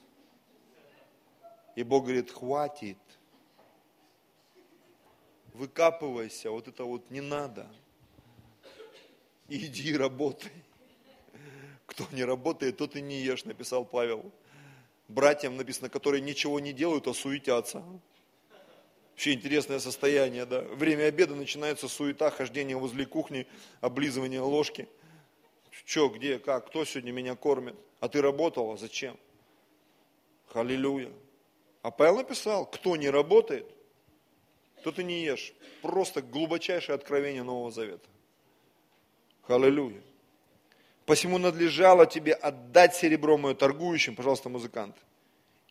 И 1.76 1.84
Бог 1.84 2.04
говорит, 2.04 2.32
хватит, 2.32 2.98
выкапывайся, 5.54 6.52
вот 6.52 6.68
это 6.68 6.84
вот 6.84 7.10
не 7.10 7.22
надо. 7.22 7.68
Иди 9.50 9.96
работай. 9.96 10.52
Кто 11.86 12.06
не 12.12 12.24
работает, 12.24 12.78
тот 12.78 12.96
и 12.96 13.02
не 13.02 13.22
ешь, 13.22 13.46
написал 13.46 13.86
Павел. 13.86 14.32
Братьям 15.08 15.58
написано, 15.58 15.90
которые 15.90 16.22
ничего 16.22 16.60
не 16.60 16.74
делают, 16.74 17.08
а 17.08 17.14
суетятся. 17.14 17.84
Вообще 19.12 19.34
интересное 19.34 19.80
состояние, 19.80 20.46
да. 20.46 20.62
Время 20.62 21.06
обеда 21.06 21.36
начинается 21.36 21.88
суета, 21.88 22.32
хождение 22.32 22.78
возле 22.78 23.06
кухни, 23.06 23.46
облизывание 23.80 24.40
ложки. 24.40 24.88
Че, 25.86 26.08
где, 26.08 26.40
как, 26.40 26.68
кто 26.68 26.86
сегодня 26.86 27.12
меня 27.12 27.36
кормит? 27.36 27.76
А 28.00 28.08
ты 28.08 28.22
работал, 28.22 28.72
а 28.72 28.78
зачем? 28.78 29.18
Халилюя. 30.48 31.12
А 31.84 31.92
Павел 31.92 32.16
написал, 32.16 32.66
кто 32.66 32.96
не 32.96 33.10
работает, 33.10 33.70
то 34.84 34.92
ты 34.92 35.04
не 35.04 35.22
ешь. 35.24 35.54
Просто 35.82 36.22
глубочайшее 36.22 36.96
откровение 36.96 37.44
Нового 37.44 37.72
Завета. 37.72 38.10
Аллилуйя. 39.48 40.02
Посему 41.06 41.38
надлежало 41.38 42.06
тебе 42.06 42.34
отдать 42.34 42.96
серебро 42.96 43.38
мое 43.38 43.54
торгующим, 43.54 44.16
пожалуйста, 44.16 44.48
музыкант. 44.48 44.96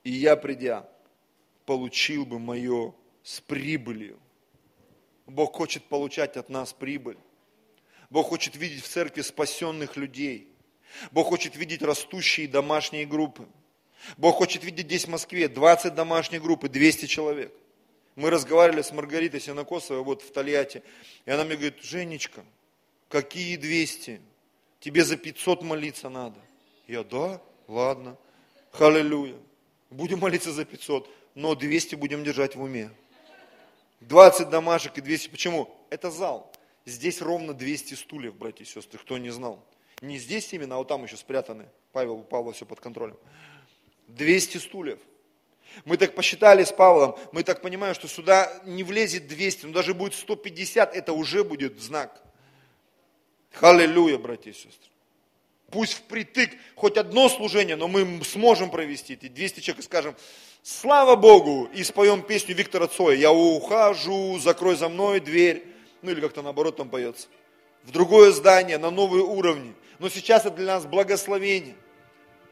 И 0.04 0.10
я, 0.10 0.36
придя, 0.36 0.86
получил 1.64 2.26
бы 2.26 2.38
мое 2.38 2.94
с 3.22 3.40
прибылью. 3.40 4.20
Бог 5.26 5.56
хочет 5.56 5.84
получать 5.84 6.36
от 6.36 6.50
нас 6.50 6.74
прибыль. 6.74 7.16
Бог 8.10 8.26
хочет 8.28 8.54
видеть 8.56 8.84
в 8.84 8.88
церкви 8.88 9.22
спасенных 9.22 9.96
людей. 9.96 10.52
Бог 11.10 11.28
хочет 11.28 11.56
видеть 11.56 11.80
растущие 11.80 12.48
домашние 12.48 13.06
группы. 13.06 13.48
Бог 14.16 14.36
хочет 14.36 14.64
видеть 14.64 14.86
здесь 14.86 15.04
в 15.04 15.10
Москве 15.10 15.48
20 15.48 15.94
домашних 15.94 16.42
групп 16.42 16.64
и 16.64 16.68
200 16.68 17.06
человек. 17.06 17.52
Мы 18.14 18.30
разговаривали 18.30 18.82
с 18.82 18.92
Маргаритой 18.92 19.40
Синокосовой 19.40 20.02
вот 20.02 20.22
в 20.22 20.32
Тольятти, 20.32 20.82
и 21.24 21.30
она 21.30 21.44
мне 21.44 21.54
говорит, 21.54 21.82
Женечка, 21.82 22.44
какие 23.08 23.56
200? 23.56 24.20
Тебе 24.80 25.04
за 25.04 25.16
500 25.16 25.62
молиться 25.62 26.08
надо. 26.08 26.38
Я, 26.86 27.04
да, 27.04 27.40
ладно, 27.68 28.18
халилюя. 28.72 29.36
Будем 29.90 30.18
молиться 30.18 30.52
за 30.52 30.64
500, 30.64 31.08
но 31.34 31.54
200 31.54 31.94
будем 31.94 32.24
держать 32.24 32.56
в 32.56 32.62
уме. 32.62 32.90
20 34.00 34.50
домашек 34.50 34.98
и 34.98 35.00
200. 35.00 35.28
Почему? 35.28 35.70
Это 35.90 36.10
зал. 36.10 36.52
Здесь 36.84 37.22
ровно 37.22 37.54
200 37.54 37.94
стульев, 37.94 38.34
братья 38.34 38.64
и 38.64 38.66
сестры, 38.66 38.98
кто 38.98 39.16
не 39.18 39.30
знал. 39.30 39.64
Не 40.00 40.18
здесь 40.18 40.52
именно, 40.52 40.74
а 40.74 40.78
вот 40.78 40.88
там 40.88 41.04
еще 41.04 41.16
спрятаны. 41.16 41.68
Павел, 41.92 42.14
у 42.14 42.22
Павла 42.24 42.52
все 42.52 42.66
под 42.66 42.80
контролем. 42.80 43.16
200 44.08 44.58
стульев. 44.58 44.98
Мы 45.84 45.96
так 45.96 46.14
посчитали 46.14 46.64
с 46.64 46.72
Павлом, 46.72 47.16
мы 47.32 47.42
так 47.42 47.62
понимаем, 47.62 47.94
что 47.94 48.06
сюда 48.06 48.52
не 48.64 48.84
влезет 48.84 49.26
200, 49.26 49.66
но 49.66 49.72
даже 49.72 49.94
будет 49.94 50.14
150, 50.14 50.94
это 50.94 51.12
уже 51.12 51.44
будет 51.44 51.80
знак. 51.80 52.22
Аллилуйя, 53.60 54.18
братья 54.18 54.50
и 54.50 54.54
сестры. 54.54 54.90
Пусть 55.70 55.94
впритык 55.94 56.50
хоть 56.76 56.98
одно 56.98 57.30
служение, 57.30 57.76
но 57.76 57.88
мы 57.88 58.22
сможем 58.24 58.70
провести. 58.70 59.14
И 59.14 59.28
200 59.28 59.60
человек 59.60 59.80
и 59.80 59.86
скажем, 59.86 60.14
слава 60.62 61.16
Богу, 61.16 61.68
и 61.72 61.82
споем 61.82 62.22
песню 62.22 62.54
Виктора 62.54 62.88
Цоя. 62.88 63.16
Я 63.16 63.32
ухожу, 63.32 64.38
закрой 64.38 64.76
за 64.76 64.90
мной 64.90 65.20
дверь. 65.20 65.64
Ну 66.02 66.10
или 66.10 66.20
как-то 66.20 66.42
наоборот 66.42 66.76
там 66.76 66.90
поется. 66.90 67.28
В 67.84 67.90
другое 67.90 68.32
здание, 68.32 68.76
на 68.76 68.90
новые 68.90 69.24
уровни. 69.24 69.74
Но 69.98 70.10
сейчас 70.10 70.44
это 70.44 70.56
для 70.56 70.74
нас 70.74 70.84
благословение. 70.84 71.74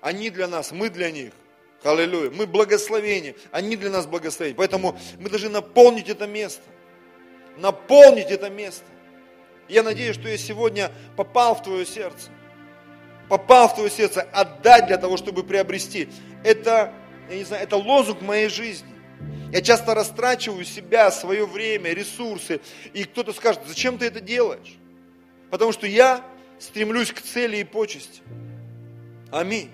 Они 0.01 0.30
для 0.30 0.48
нас, 0.48 0.72
мы 0.72 0.90
для 0.90 1.11
них. 1.11 1.32
Аллилуйя. 1.82 2.30
Мы 2.30 2.46
благословение, 2.46 3.34
они 3.53 3.76
для 3.76 3.90
нас 3.90 4.07
благословение. 4.07 4.57
Поэтому 4.57 4.98
мы 5.18 5.30
должны 5.30 5.48
наполнить 5.48 6.09
это 6.09 6.26
место. 6.26 6.62
Наполнить 7.57 8.30
это 8.30 8.51
место. 8.51 8.84
Я 9.68 9.82
надеюсь, 9.82 10.16
что 10.16 10.28
я 10.28 10.36
сегодня 10.36 10.90
попал 11.16 11.55
в 11.55 11.62
твое 11.62 11.86
сердце 11.86 12.30
попал 13.30 13.68
в 13.68 13.76
твое 13.76 13.90
сердце, 13.90 14.22
отдать 14.32 14.88
для 14.88 14.98
того, 14.98 15.16
чтобы 15.16 15.44
приобрести. 15.44 16.09
Это, 16.42 16.92
я 17.30 17.36
не 17.36 17.44
знаю, 17.44 17.62
это 17.62 17.76
лозунг 17.76 18.20
моей 18.22 18.48
жизни. 18.48 18.88
Я 19.53 19.62
часто 19.62 19.94
растрачиваю 19.94 20.64
себя, 20.64 21.12
свое 21.12 21.46
время, 21.46 21.92
ресурсы, 21.92 22.61
и 22.92 23.05
кто-то 23.05 23.32
скажет, 23.32 23.62
зачем 23.66 23.98
ты 23.98 24.07
это 24.07 24.20
делаешь? 24.20 24.76
Потому 25.48 25.70
что 25.70 25.86
я 25.86 26.24
стремлюсь 26.59 27.12
к 27.12 27.20
цели 27.20 27.59
и 27.59 27.64
почести. 27.64 28.20
Аминь. 29.30 29.70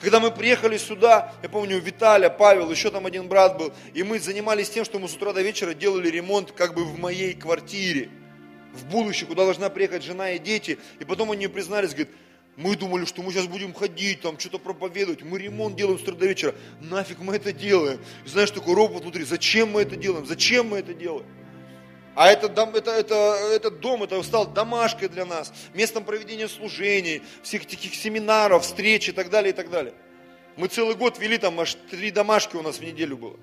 Когда 0.00 0.18
мы 0.18 0.30
приехали 0.30 0.78
сюда, 0.78 1.34
я 1.42 1.48
помню, 1.48 1.78
Виталя, 1.78 2.30
Павел, 2.30 2.70
еще 2.70 2.90
там 2.90 3.04
один 3.04 3.28
брат 3.28 3.58
был, 3.58 3.72
и 3.92 4.02
мы 4.02 4.18
занимались 4.18 4.70
тем, 4.70 4.84
что 4.84 4.98
мы 4.98 5.08
с 5.08 5.14
утра 5.14 5.32
до 5.34 5.42
вечера 5.42 5.74
делали 5.74 6.08
ремонт 6.08 6.52
как 6.52 6.74
бы 6.74 6.84
в 6.84 6.98
моей 6.98 7.34
квартире, 7.34 8.08
в 8.72 8.86
будущее, 8.86 9.26
куда 9.26 9.44
должна 9.44 9.68
приехать 9.68 10.02
жена 10.02 10.32
и 10.32 10.38
дети. 10.38 10.78
И 11.00 11.04
потом 11.04 11.32
они 11.32 11.48
признались, 11.48 11.90
говорят, 11.90 12.08
мы 12.56 12.76
думали, 12.76 13.04
что 13.04 13.22
мы 13.22 13.32
сейчас 13.32 13.46
будем 13.46 13.74
ходить, 13.74 14.22
там 14.22 14.38
что-то 14.38 14.58
проповедовать. 14.58 15.22
Мы 15.22 15.38
ремонт 15.38 15.76
делаем 15.76 15.98
с 15.98 16.02
утра 16.02 16.14
до 16.14 16.26
вечера. 16.26 16.54
Нафиг 16.80 17.18
мы 17.18 17.36
это 17.36 17.52
делаем? 17.52 18.00
И 18.24 18.28
знаешь, 18.28 18.50
такой 18.50 18.74
робот 18.74 19.02
внутри. 19.02 19.24
Зачем 19.24 19.70
мы 19.70 19.82
это 19.82 19.96
делаем? 19.96 20.26
Зачем 20.26 20.68
мы 20.68 20.78
это 20.78 20.94
делаем? 20.94 21.26
А 22.14 22.30
это, 22.30 22.48
это, 22.48 22.90
это, 22.90 23.14
этот 23.52 23.80
дом, 23.80 24.02
это 24.02 24.22
стал 24.22 24.46
домашкой 24.46 25.08
для 25.08 25.24
нас, 25.24 25.52
местом 25.74 26.04
проведения 26.04 26.48
служений, 26.48 27.22
всех 27.42 27.66
таких 27.66 27.94
семинаров, 27.94 28.64
встреч 28.64 29.08
и 29.08 29.12
так 29.12 29.30
далее, 29.30 29.52
и 29.52 29.54
так 29.54 29.70
далее. 29.70 29.94
Мы 30.56 30.68
целый 30.68 30.96
год 30.96 31.18
вели 31.18 31.38
там, 31.38 31.60
аж 31.60 31.76
три 31.90 32.10
домашки 32.10 32.56
у 32.56 32.62
нас 32.62 32.78
в 32.78 32.84
неделю 32.84 33.16
было. 33.16 33.36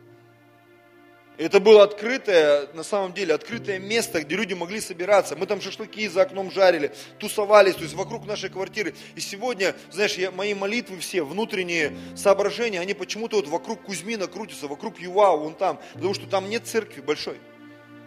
Это 1.38 1.59
было 1.59 1.84
открытое, 1.84 2.68
на 2.74 2.84
самом 2.84 3.13
деле, 3.13 3.36
открытое 3.36 3.78
место, 3.78 4.24
где 4.24 4.36
люди 4.36 4.55
могли 4.55 4.82
собираться. 4.82 5.36
Мы 5.36 5.45
там 5.45 5.61
шашлыки 5.61 6.07
за 6.07 6.24
окном 6.24 6.51
жарили, 6.51 6.91
тусовались, 7.20 7.76
то 7.76 7.84
есть 7.84 7.93
вокруг 7.93 8.26
нашей 8.26 8.49
квартиры. 8.49 8.95
И 9.15 9.20
сегодня, 9.20 9.76
знаешь, 9.91 10.15
я, 10.15 10.32
мои 10.32 10.55
молитвы 10.55 10.97
все, 10.97 11.22
внутренние 11.22 11.95
соображения, 12.15 12.80
они 12.82 12.95
почему-то 12.95 13.36
вот 13.36 13.47
вокруг 13.47 13.84
Кузьмина 13.84 14.28
крутятся, 14.28 14.68
вокруг 14.68 14.99
Юау, 14.99 15.41
вон 15.41 15.53
там, 15.53 15.80
потому 15.93 16.15
что 16.15 16.26
там 16.28 16.49
нет 16.49 16.65
церкви 16.65 17.01
большой. 17.01 17.38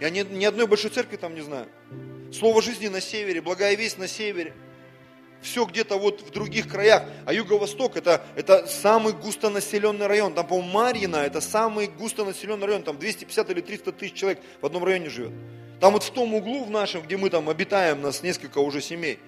Я 0.01 0.11
ни, 0.11 0.21
ни 0.23 0.45
одной 0.45 0.67
большой 0.67 0.91
церкви 0.91 1.17
там 1.17 1.35
не 1.35 1.43
знаю. 1.43 1.69
Слово 2.33 2.63
жизни 2.63 2.89
на 2.89 3.01
севере, 3.01 3.41
благая 3.41 3.75
весть 3.77 3.99
на 3.99 4.09
севере– 4.09 4.55
все 5.43 5.65
где-то 5.65 5.97
вот 5.97 6.21
в 6.23 6.31
других 6.31 6.69
краях. 6.69 7.05
А 7.25 7.33
Юго-Восток 7.33 7.97
это, 7.97 8.23
это 8.37 8.67
самый 8.67 9.13
густонаселенный 9.13 10.07
район. 10.07 10.35
Там, 10.35 10.47
по-моему, 10.47 10.71
Марьино 10.71 11.17
это 11.17 11.41
самый 11.41 11.87
густонаселенный 11.87 12.67
район. 12.67 12.83
Там 12.83 12.99
250 12.99 13.51
или 13.51 13.61
300 13.61 13.93
тысяч 13.93 14.15
человек 14.15 14.41
в 14.61 14.67
одном 14.67 14.85
районе 14.85 15.09
живет. 15.09 15.33
Там 15.81 15.95
вот 15.95 16.03
в 16.03 16.11
том 16.11 16.35
углу 16.35 16.65
в 16.65 16.71
нашем, 16.71 17.03
где 17.03 17.17
мы 17.17 17.31
там 17.31 17.49
обитаем, 17.49 18.03
нас 18.03 18.23
несколько 18.23 18.59
уже 18.59 18.83
семей. 18.83 19.19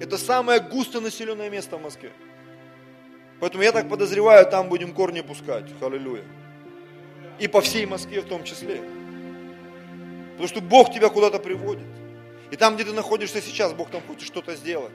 Это 0.00 0.16
самое 0.16 0.60
густонаселенное 0.60 1.50
место 1.50 1.76
в 1.76 1.82
Москве. 1.82 2.12
Поэтому 3.40 3.62
я 3.62 3.72
так 3.72 3.88
подозреваю, 3.88 4.46
там 4.48 4.68
будем 4.68 4.94
корни 4.94 5.20
пускать. 5.20 5.66
Аллилуйя. 5.82 6.24
И 7.38 7.48
по 7.48 7.60
всей 7.60 7.84
Москве 7.84 8.20
в 8.20 8.26
том 8.26 8.44
числе. 8.44 8.80
Потому 10.42 10.48
что 10.48 10.60
Бог 10.60 10.92
тебя 10.92 11.08
куда-то 11.08 11.38
приводит. 11.38 11.86
И 12.50 12.56
там, 12.56 12.74
где 12.74 12.82
ты 12.82 12.92
находишься 12.92 13.40
сейчас, 13.40 13.72
Бог 13.72 13.90
там 13.90 14.02
хочет 14.02 14.26
что-то 14.26 14.56
сделать 14.56 14.90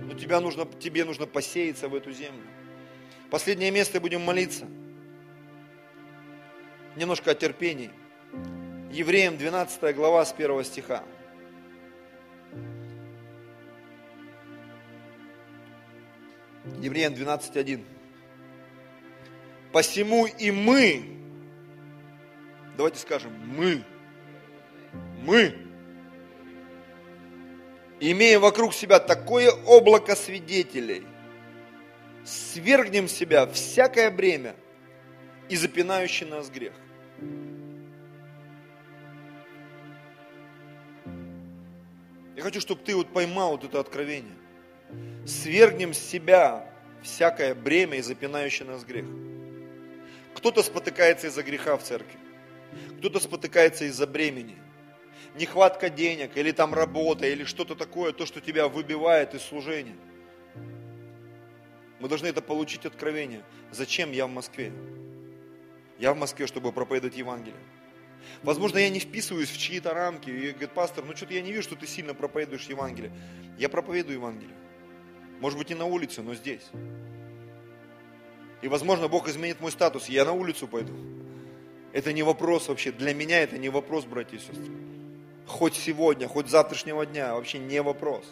но 0.00 0.14
тебя 0.14 0.40
нужно, 0.40 0.64
тебе 0.64 1.04
нужно 1.04 1.26
посеяться 1.26 1.88
в 1.88 1.94
эту 1.94 2.12
землю. 2.12 2.46
Последнее 3.30 3.70
место 3.70 4.00
будем 4.00 4.22
молиться. 4.22 4.66
Немножко 6.96 7.32
о 7.32 7.34
терпении. 7.34 7.90
Евреям 8.90 9.36
12 9.36 9.94
глава 9.94 10.24
с 10.24 10.32
1 10.32 10.64
стиха. 10.64 11.02
Евреям 16.80 17.14
12.1. 17.14 17.84
Посему 19.72 20.26
и 20.26 20.52
мы, 20.52 21.02
давайте 22.76 22.98
скажем, 22.98 23.32
мы, 23.44 23.84
мы, 25.22 25.54
имея 28.00 28.38
вокруг 28.38 28.74
себя 28.74 29.00
такое 29.00 29.50
облако 29.50 30.14
свидетелей, 30.14 31.06
свергнем 32.24 33.08
себя 33.08 33.46
всякое 33.46 34.10
бремя 34.10 34.54
и 35.48 35.56
запинающий 35.56 36.26
нас 36.26 36.50
грех. 36.50 36.74
Я 42.36 42.42
хочу, 42.42 42.60
чтобы 42.60 42.82
ты 42.84 42.94
вот 42.94 43.12
поймал 43.12 43.52
вот 43.52 43.64
это 43.64 43.80
откровение. 43.80 44.36
Свергнем 45.26 45.92
с 45.92 45.98
себя 45.98 46.72
всякое 47.02 47.54
бремя 47.54 47.98
и 47.98 48.02
запинающий 48.02 48.64
нас 48.64 48.84
грех. 48.84 49.06
Кто-то 50.34 50.62
спотыкается 50.62 51.26
из-за 51.26 51.42
греха 51.42 51.76
в 51.76 51.82
церкви, 51.82 52.18
кто-то 52.98 53.18
спотыкается 53.18 53.86
из-за 53.86 54.06
бремени– 54.06 54.56
нехватка 55.38 55.88
денег, 55.88 56.36
или 56.36 56.52
там 56.52 56.74
работа, 56.74 57.26
или 57.26 57.44
что-то 57.44 57.74
такое, 57.74 58.12
то, 58.12 58.26
что 58.26 58.40
тебя 58.40 58.68
выбивает 58.68 59.34
из 59.34 59.42
служения. 59.42 59.96
Мы 62.00 62.08
должны 62.08 62.26
это 62.26 62.42
получить 62.42 62.84
откровение. 62.84 63.42
Зачем 63.70 64.12
я 64.12 64.26
в 64.26 64.30
Москве? 64.30 64.72
Я 65.98 66.12
в 66.12 66.18
Москве, 66.18 66.46
чтобы 66.46 66.72
проповедовать 66.72 67.16
Евангелие. 67.16 67.58
Возможно, 68.42 68.78
я 68.78 68.88
не 68.88 69.00
вписываюсь 69.00 69.50
в 69.50 69.58
чьи-то 69.58 69.94
рамки. 69.94 70.30
И 70.30 70.50
говорит, 70.50 70.72
пастор, 70.72 71.04
ну 71.04 71.16
что-то 71.16 71.34
я 71.34 71.40
не 71.40 71.50
вижу, 71.50 71.62
что 71.62 71.76
ты 71.76 71.86
сильно 71.86 72.14
проповедуешь 72.14 72.64
Евангелие. 72.64 73.12
Я 73.58 73.68
проповедую 73.68 74.18
Евангелие. 74.18 74.56
Может 75.40 75.58
быть, 75.58 75.70
не 75.70 75.74
на 75.74 75.86
улице, 75.86 76.22
но 76.22 76.34
здесь. 76.34 76.66
И, 78.62 78.68
возможно, 78.68 79.08
Бог 79.08 79.28
изменит 79.28 79.60
мой 79.60 79.72
статус, 79.72 80.08
я 80.08 80.24
на 80.24 80.32
улицу 80.32 80.68
пойду. 80.68 80.92
Это 81.92 82.12
не 82.12 82.22
вопрос 82.22 82.68
вообще. 82.68 82.92
Для 82.92 83.14
меня 83.14 83.40
это 83.40 83.56
не 83.56 83.68
вопрос, 83.68 84.04
братья 84.04 84.36
и 84.36 84.40
сестры 84.40 84.87
хоть 85.48 85.74
сегодня, 85.74 86.28
хоть 86.28 86.48
завтрашнего 86.48 87.04
дня, 87.06 87.34
вообще 87.34 87.58
не 87.58 87.82
вопрос. 87.82 88.24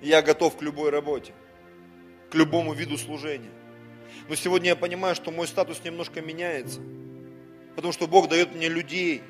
Я 0.00 0.22
готов 0.22 0.56
к 0.56 0.62
любой 0.62 0.90
работе, 0.90 1.34
к 2.30 2.34
любому 2.34 2.72
виду 2.72 2.96
служения. 2.96 3.50
Но 4.28 4.34
сегодня 4.34 4.70
я 4.70 4.76
понимаю, 4.76 5.14
что 5.14 5.30
мой 5.30 5.46
статус 5.46 5.82
немножко 5.84 6.20
меняется, 6.20 6.80
потому 7.74 7.92
что 7.92 8.06
Бог 8.06 8.28
дает 8.28 8.54
мне 8.54 8.68
людей, 8.68 9.22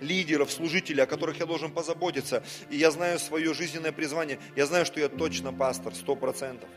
лидеров, 0.00 0.50
служителей, 0.50 1.02
о 1.02 1.06
которых 1.06 1.38
я 1.38 1.46
должен 1.46 1.70
позаботиться. 1.70 2.42
И 2.70 2.76
я 2.76 2.90
знаю 2.90 3.18
свое 3.18 3.54
жизненное 3.54 3.92
призвание. 3.92 4.38
Я 4.56 4.66
знаю, 4.66 4.84
что 4.84 5.00
я 5.00 5.08
точно 5.08 5.52
пастор, 5.52 5.94
сто 5.94 6.16
процентов. 6.16 6.68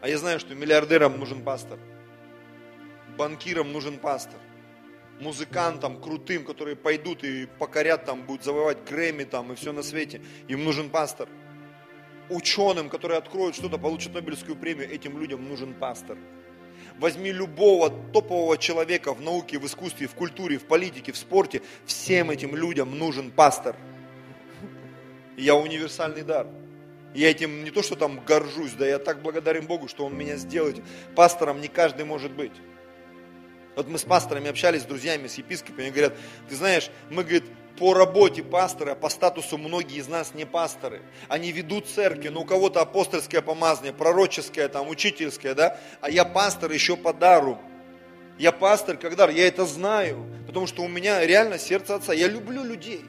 А 0.00 0.08
я 0.08 0.18
знаю, 0.18 0.38
что 0.38 0.54
миллиардерам 0.54 1.18
нужен 1.18 1.42
пастор, 1.42 1.78
банкирам 3.16 3.72
нужен 3.72 3.98
пастор, 3.98 4.38
музыкантам 5.20 6.00
крутым, 6.00 6.44
которые 6.44 6.76
пойдут 6.76 7.24
и 7.24 7.46
покорят 7.46 8.04
там, 8.04 8.22
будут 8.22 8.44
завоевать 8.44 8.84
Грэмми 8.88 9.24
там 9.24 9.52
и 9.52 9.56
все 9.56 9.72
на 9.72 9.82
свете. 9.82 10.20
Им 10.48 10.64
нужен 10.64 10.90
пастор. 10.90 11.28
Ученым, 12.30 12.88
которые 12.88 13.18
откроют 13.18 13.54
что-то, 13.54 13.78
получат 13.78 14.14
Нобелевскую 14.14 14.56
премию, 14.56 14.90
этим 14.90 15.18
людям 15.18 15.46
нужен 15.46 15.74
пастор. 15.74 16.16
Возьми 16.98 17.32
любого 17.32 17.90
топового 18.12 18.56
человека 18.56 19.12
в 19.12 19.20
науке, 19.20 19.58
в 19.58 19.66
искусстве, 19.66 20.06
в 20.06 20.14
культуре, 20.14 20.58
в 20.58 20.64
политике, 20.64 21.12
в 21.12 21.16
спорте. 21.16 21.60
Всем 21.86 22.30
этим 22.30 22.54
людям 22.54 22.98
нужен 22.98 23.30
пастор. 23.30 23.76
Я 25.36 25.56
универсальный 25.56 26.22
дар. 26.22 26.46
Я 27.14 27.30
этим 27.30 27.62
не 27.64 27.70
то, 27.70 27.82
что 27.82 27.94
там 27.94 28.20
горжусь, 28.24 28.72
да 28.72 28.86
я 28.86 28.98
так 28.98 29.22
благодарен 29.22 29.66
Богу, 29.66 29.88
что 29.88 30.04
Он 30.04 30.16
меня 30.16 30.36
сделает. 30.36 30.82
Пастором 31.14 31.60
не 31.60 31.68
каждый 31.68 32.04
может 32.04 32.32
быть. 32.32 32.52
Вот 33.76 33.88
мы 33.88 33.98
с 33.98 34.04
пасторами 34.04 34.48
общались, 34.48 34.82
с 34.82 34.84
друзьями, 34.84 35.26
с 35.26 35.34
епископами, 35.34 35.84
они 35.84 35.90
говорят, 35.90 36.14
ты 36.48 36.56
знаешь, 36.56 36.90
мы, 37.10 37.22
говорит, 37.22 37.44
по 37.78 37.92
работе 37.92 38.42
пастора, 38.42 38.94
по 38.94 39.08
статусу 39.08 39.58
многие 39.58 39.98
из 39.98 40.06
нас 40.06 40.32
не 40.34 40.44
пасторы. 40.44 41.02
Они 41.28 41.50
ведут 41.50 41.88
церкви, 41.88 42.28
но 42.28 42.42
у 42.42 42.44
кого-то 42.44 42.80
апостольское 42.80 43.42
помазание, 43.42 43.92
пророческое, 43.92 44.68
там, 44.68 44.88
учительское, 44.88 45.54
да, 45.54 45.78
а 46.00 46.08
я 46.08 46.24
пастор 46.24 46.70
еще 46.70 46.96
по 46.96 47.12
дару. 47.12 47.58
Я 48.38 48.52
пастор 48.52 48.96
как 48.96 49.16
дар, 49.16 49.30
я 49.30 49.46
это 49.46 49.64
знаю, 49.64 50.26
потому 50.46 50.66
что 50.66 50.82
у 50.82 50.88
меня 50.88 51.24
реально 51.24 51.58
сердце 51.58 51.94
отца. 51.94 52.12
Я 52.12 52.26
люблю 52.26 52.64
людей. 52.64 53.04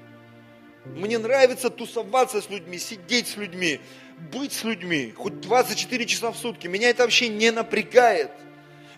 Мне 0.86 1.18
нравится 1.18 1.72
тусоваться 1.72 2.42
с 2.42 2.50
людьми, 2.50 2.78
сидеть 2.78 3.28
с 3.28 3.38
людьми, 3.38 3.80
быть 4.32 4.54
с 4.54 4.64
людьми, 4.64 5.14
хоть 5.18 5.42
24 5.42 6.06
часа 6.06 6.32
в 6.32 6.38
сутки. 6.38 6.68
Меня 6.68 6.90
это 6.90 7.04
вообще 7.04 7.28
не 7.28 7.52
напрягает. 7.52 8.30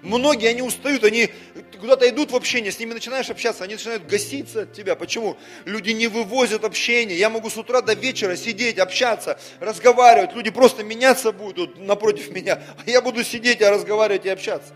Многие, 0.01 0.49
они 0.49 0.61
устают, 0.61 1.03
они 1.03 1.29
куда-то 1.79 2.07
идут 2.07 2.31
в 2.31 2.35
общение, 2.35 2.71
с 2.71 2.79
ними 2.79 2.93
начинаешь 2.93 3.29
общаться, 3.29 3.63
они 3.63 3.73
начинают 3.73 4.05
гаситься 4.05 4.61
от 4.61 4.73
тебя. 4.73 4.95
Почему? 4.95 5.37
Люди 5.65 5.91
не 5.91 6.07
вывозят 6.07 6.63
общение. 6.63 7.17
Я 7.17 7.29
могу 7.29 7.49
с 7.49 7.57
утра 7.57 7.81
до 7.81 7.93
вечера 7.93 8.35
сидеть, 8.35 8.77
общаться, 8.77 9.39
разговаривать. 9.59 10.33
Люди 10.33 10.51
просто 10.51 10.83
меняться 10.83 11.31
будут 11.31 11.79
напротив 11.79 12.29
меня, 12.31 12.61
а 12.85 12.89
я 12.89 13.01
буду 13.01 13.23
сидеть, 13.23 13.61
а 13.61 13.71
разговаривать 13.71 14.25
и 14.25 14.29
общаться. 14.29 14.73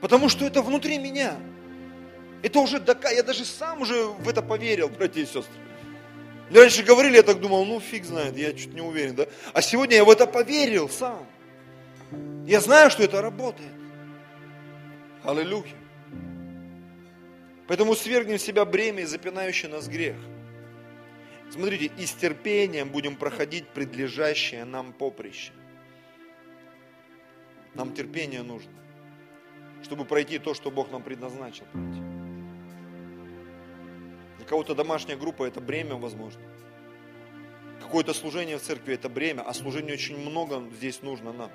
Потому 0.00 0.28
что 0.28 0.46
это 0.46 0.62
внутри 0.62 0.98
меня. 0.98 1.36
Это 2.42 2.60
уже, 2.60 2.82
я 3.12 3.22
даже 3.22 3.44
сам 3.44 3.82
уже 3.82 4.04
в 4.04 4.28
это 4.28 4.42
поверил, 4.42 4.88
братья 4.88 5.20
и 5.20 5.24
сестры. 5.24 5.60
Мне 6.48 6.60
раньше 6.60 6.82
говорили, 6.82 7.16
я 7.16 7.22
так 7.22 7.40
думал, 7.40 7.64
ну 7.64 7.80
фиг 7.80 8.04
знает, 8.04 8.36
я 8.36 8.52
чуть 8.52 8.74
не 8.74 8.80
уверен, 8.80 9.14
да? 9.14 9.26
А 9.52 9.62
сегодня 9.62 9.96
я 9.96 10.04
в 10.04 10.10
это 10.10 10.26
поверил 10.26 10.88
сам. 10.88 11.26
Я 12.46 12.60
знаю, 12.60 12.90
что 12.90 13.04
это 13.04 13.22
работает. 13.22 13.79
Аллилуйя. 15.22 15.74
Поэтому 17.68 17.94
свергнем 17.94 18.38
в 18.38 18.40
себя 18.40 18.64
бремя 18.64 19.02
и 19.02 19.06
запинающий 19.06 19.68
нас 19.68 19.86
грех. 19.86 20.16
Смотрите, 21.50 21.92
и 21.98 22.06
с 22.06 22.12
терпением 22.12 22.88
будем 22.90 23.16
проходить 23.16 23.68
предлежащее 23.68 24.64
нам 24.64 24.92
поприще. 24.92 25.52
Нам 27.74 27.92
терпение 27.92 28.42
нужно, 28.42 28.72
чтобы 29.82 30.04
пройти 30.04 30.38
то, 30.38 30.54
что 30.54 30.70
Бог 30.70 30.90
нам 30.90 31.02
предназначил 31.02 31.66
пройти. 31.72 32.00
Для 34.38 34.46
кого-то 34.46 34.74
домашняя 34.74 35.16
группа– 35.16 35.44
это 35.46 35.60
бремя, 35.60 35.96
возможно. 35.96 36.40
Какое-то 37.80 38.14
служение 38.14 38.58
в 38.58 38.62
церкви– 38.62 38.94
это 38.94 39.08
бремя, 39.08 39.42
а 39.42 39.54
служения 39.54 39.92
очень 39.92 40.18
много 40.18 40.64
здесь 40.74 41.02
нужно 41.02 41.32
нам 41.32 41.50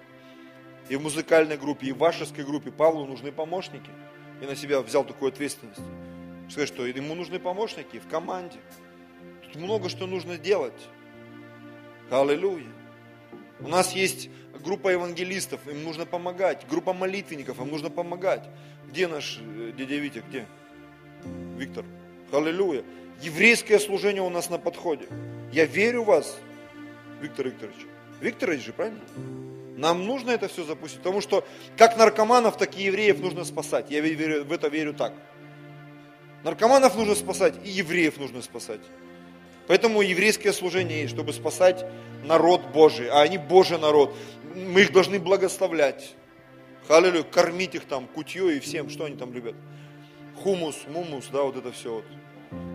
и 0.89 0.95
в 0.95 1.01
музыкальной 1.01 1.57
группе, 1.57 1.87
и 1.87 1.91
в 1.91 1.97
вашеской 1.97 2.45
группе 2.45 2.71
Павлу 2.71 3.05
нужны 3.05 3.31
помощники. 3.31 3.89
И 4.41 4.45
на 4.45 4.55
себя 4.55 4.81
взял 4.81 5.03
такую 5.03 5.29
ответственность. 5.29 5.81
Сказать, 6.49 6.67
что 6.67 6.85
ему 6.85 7.15
нужны 7.15 7.39
помощники 7.39 7.99
в 7.99 8.07
команде. 8.07 8.57
Тут 9.43 9.55
много 9.55 9.89
что 9.89 10.05
нужно 10.05 10.37
делать. 10.37 10.73
Аллилуйя. 12.11 12.67
У 13.59 13.67
нас 13.67 13.93
есть 13.93 14.29
группа 14.63 14.89
евангелистов, 14.89 15.65
им 15.67 15.83
нужно 15.83 16.05
помогать. 16.05 16.67
Группа 16.69 16.93
молитвенников, 16.93 17.59
им 17.59 17.69
нужно 17.69 17.89
помогать. 17.89 18.43
Где 18.87 19.07
наш 19.07 19.39
э, 19.41 19.71
дядя 19.75 19.95
Витя, 19.95 20.23
где? 20.27 20.45
Виктор. 21.57 21.85
Аллилуйя. 22.31 22.83
Еврейское 23.21 23.79
служение 23.79 24.21
у 24.21 24.29
нас 24.29 24.49
на 24.49 24.59
подходе. 24.59 25.07
Я 25.51 25.65
верю 25.65 26.03
в 26.03 26.07
вас, 26.07 26.37
Виктор 27.21 27.47
Викторович. 27.47 27.87
Викторович 28.19 28.65
же, 28.65 28.73
правильно? 28.73 28.99
Нам 29.75 30.05
нужно 30.05 30.31
это 30.31 30.47
все 30.47 30.63
запустить, 30.63 30.99
потому 30.99 31.19
что 31.19 31.45
как 31.77 31.97
наркоманов, 31.97 32.57
так 32.57 32.77
и 32.77 32.83
евреев 32.83 33.19
нужно 33.19 33.43
спасать. 33.43 33.91
Я 33.91 33.99
верю, 33.99 34.45
в 34.45 34.51
это 34.51 34.69
верю 34.69 34.93
так. 34.93 35.13
Наркоманов 36.43 36.95
нужно 36.95 37.15
спасать, 37.15 37.55
и 37.63 37.69
евреев 37.69 38.17
нужно 38.17 38.41
спасать. 38.41 38.79
Поэтому 39.67 40.01
еврейское 40.01 40.53
служение 40.53 41.01
есть, 41.01 41.13
чтобы 41.13 41.33
спасать 41.33 41.85
народ 42.23 42.61
Божий, 42.73 43.09
а 43.09 43.21
они 43.21 43.37
Божий 43.37 43.77
народ. 43.77 44.15
Мы 44.55 44.81
их 44.81 44.93
должны 44.93 45.19
благословлять. 45.19 46.13
Халилю, 46.87 47.25
кормить 47.25 47.75
их 47.75 47.85
там 47.85 48.07
кутье 48.07 48.55
и 48.55 48.59
всем, 48.59 48.89
что 48.89 49.05
они 49.05 49.17
там 49.17 49.33
любят. 49.33 49.55
Хумус, 50.41 50.75
мумус, 50.87 51.27
да, 51.33 51.41
вот 51.41 51.57
это 51.57 51.71
все 51.71 51.95
вот. 51.95 52.05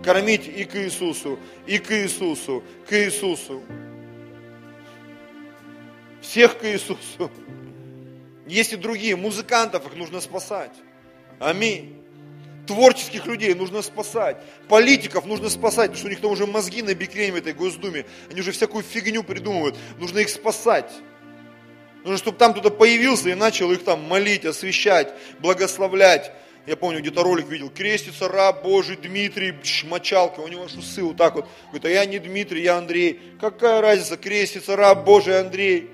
Кормить 0.04 0.48
и 0.48 0.64
к 0.64 0.76
Иисусу, 0.76 1.38
и 1.66 1.78
к 1.78 1.92
Иисусу, 1.92 2.62
к 2.88 2.92
Иисусу 2.92 3.62
всех 6.20 6.58
к 6.58 6.64
Иисусу. 6.64 7.30
Есть 8.46 8.72
и 8.72 8.76
другие, 8.76 9.16
музыкантов 9.16 9.86
их 9.86 9.96
нужно 9.96 10.20
спасать. 10.20 10.72
Аминь. 11.38 11.96
Творческих 12.66 13.26
людей 13.26 13.54
нужно 13.54 13.82
спасать. 13.82 14.36
Политиков 14.68 15.24
нужно 15.24 15.48
спасать, 15.48 15.90
потому 15.90 15.98
что 15.98 16.06
у 16.06 16.10
них 16.10 16.20
там 16.20 16.30
уже 16.30 16.46
мозги 16.46 16.82
на 16.82 16.94
бикрень 16.94 17.32
в 17.32 17.36
этой 17.36 17.52
Госдуме. 17.52 18.06
Они 18.30 18.40
уже 18.40 18.52
всякую 18.52 18.84
фигню 18.84 19.24
придумывают. 19.24 19.76
Нужно 19.98 20.18
их 20.18 20.28
спасать. 20.28 20.90
Нужно, 22.02 22.18
чтобы 22.18 22.38
там 22.38 22.52
кто-то 22.52 22.70
появился 22.70 23.28
и 23.28 23.34
начал 23.34 23.70
их 23.72 23.84
там 23.84 24.02
молить, 24.02 24.44
освещать, 24.44 25.12
благословлять. 25.40 26.32
Я 26.66 26.76
помню, 26.76 27.00
где-то 27.00 27.22
ролик 27.22 27.48
видел, 27.48 27.70
крестится 27.70 28.28
раб 28.28 28.62
Божий 28.62 28.96
Дмитрий, 28.96 29.54
мочалка, 29.84 30.40
у 30.40 30.48
него 30.48 30.64
аж 30.64 30.74
усы 30.74 31.02
вот 31.02 31.16
так 31.16 31.34
вот. 31.34 31.48
Говорит, 31.64 31.84
а 31.86 31.88
я 31.88 32.04
не 32.04 32.18
Дмитрий, 32.18 32.62
я 32.62 32.76
Андрей. 32.76 33.20
Какая 33.40 33.80
разница, 33.80 34.16
крестится 34.16 34.76
раб 34.76 35.04
Божий 35.04 35.38
Андрей. 35.40 35.90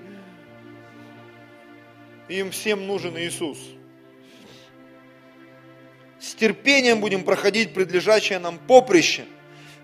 Им 2.28 2.50
всем 2.50 2.86
нужен 2.86 3.16
Иисус. 3.18 3.58
С 6.18 6.34
терпением 6.34 7.00
будем 7.00 7.24
проходить 7.24 7.72
предлежащее 7.72 8.38
нам 8.38 8.58
поприще, 8.58 9.26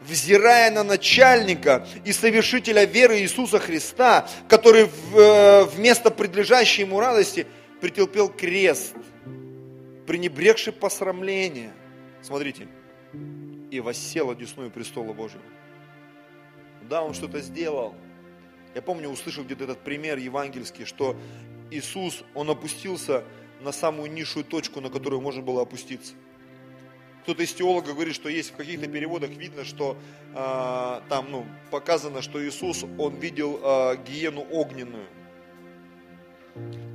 взирая 0.03 0.70
на 0.70 0.82
начальника 0.82 1.86
и 2.05 2.12
совершителя 2.12 2.84
веры 2.84 3.20
Иисуса 3.20 3.59
Христа, 3.59 4.28
который 4.49 4.88
э, 5.14 5.64
вместо 5.64 6.11
предлежащей 6.11 6.82
ему 6.82 6.99
радости 6.99 7.47
претерпел 7.80 8.28
крест, 8.28 8.95
пренебрегший 10.07 10.72
посрамление. 10.72 11.72
Смотрите, 12.22 12.66
и 13.70 13.80
воссел 13.80 14.30
одесную 14.30 14.70
престола 14.70 15.12
Божьего. 15.12 15.43
Да, 16.88 17.03
он 17.03 17.14
что-то 17.14 17.40
сделал. 17.40 17.95
Я 18.74 18.82
помню, 18.82 19.09
услышал 19.09 19.45
где-то 19.45 19.64
этот 19.64 19.80
пример 19.80 20.18
евангельский, 20.18 20.84
что 20.84 21.16
Иисус, 21.72 22.24
Он 22.34 22.50
опустился 22.50 23.24
на 23.60 23.72
самую 23.72 24.12
низшую 24.12 24.44
точку, 24.44 24.80
на 24.80 24.90
которую 24.90 25.20
можно 25.20 25.42
было 25.42 25.62
опуститься. 25.62 26.14
Кто-то 27.22 27.42
из 27.42 27.52
теологов 27.52 27.94
говорит, 27.94 28.14
что 28.14 28.28
есть 28.28 28.50
в 28.50 28.56
каких-то 28.56 28.88
переводах 28.88 29.30
видно, 29.30 29.64
что 29.64 29.96
э, 30.34 31.00
там 31.08 31.30
ну, 31.30 31.46
показано, 31.70 32.20
что 32.20 32.44
Иисус, 32.44 32.84
Он 32.98 33.14
видел 33.16 33.60
э, 33.62 33.96
гиену 34.04 34.44
огненную. 34.50 35.06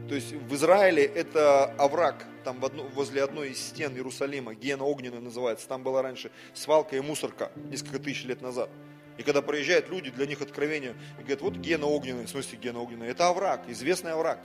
То 0.09 0.15
есть 0.15 0.33
в 0.33 0.53
Израиле 0.55 1.03
это 1.03 1.65
овраг, 1.77 2.25
там 2.43 2.59
в 2.59 2.65
одно, 2.65 2.83
возле 2.93 3.23
одной 3.23 3.49
из 3.49 3.59
стен 3.59 3.93
Иерусалима, 3.95 4.53
гиена 4.53 4.83
огненная 4.83 5.19
называется, 5.19 5.67
там 5.67 5.83
была 5.83 6.01
раньше 6.01 6.31
свалка 6.53 6.95
и 6.95 7.01
мусорка 7.01 7.51
несколько 7.55 7.99
тысяч 7.99 8.23
лет 8.25 8.41
назад. 8.41 8.69
И 9.17 9.23
когда 9.23 9.41
проезжают 9.41 9.89
люди, 9.89 10.11
для 10.11 10.27
них 10.27 10.41
откровение, 10.41 10.93
и 11.17 11.21
говорят, 11.21 11.41
вот 11.41 11.55
гена 11.55 11.87
огненная, 11.87 12.27
в 12.27 12.29
смысле 12.29 12.59
гена 12.59 12.79
огненная, 12.79 13.09
это 13.09 13.27
овраг, 13.27 13.63
известный 13.67 14.11
овраг 14.11 14.39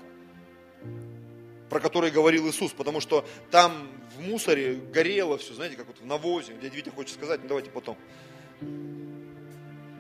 про 1.69 1.81
который 1.81 2.11
говорил 2.11 2.49
Иисус, 2.49 2.73
потому 2.73 3.01
что 3.01 3.25
там 3.51 3.89
в 4.17 4.21
мусоре 4.21 4.75
горело 4.75 5.39
все, 5.39 5.55
знаете, 5.55 5.77
как 5.77 5.87
вот 5.87 5.99
в 5.99 6.07
навозе. 6.07 6.53
Дядя 6.61 6.77
Витя 6.77 6.91
хочет 6.91 7.15
сказать, 7.15 7.41
ну 7.43 7.49
давайте 7.49 7.71
потом. 7.71 7.97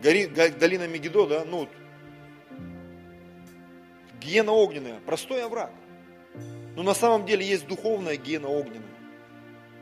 Гори, 0.02 0.26
долина 0.26 0.86
Мегидо, 0.86 1.26
да, 1.26 1.44
ну, 1.44 1.68
гиена 4.20 4.52
огненная, 4.52 5.00
простой 5.00 5.44
овраг. 5.44 5.72
Но 6.76 6.82
на 6.82 6.94
самом 6.94 7.26
деле 7.26 7.46
есть 7.46 7.66
духовная 7.66 8.16
гиена 8.16 8.48
огненная. 8.48 8.88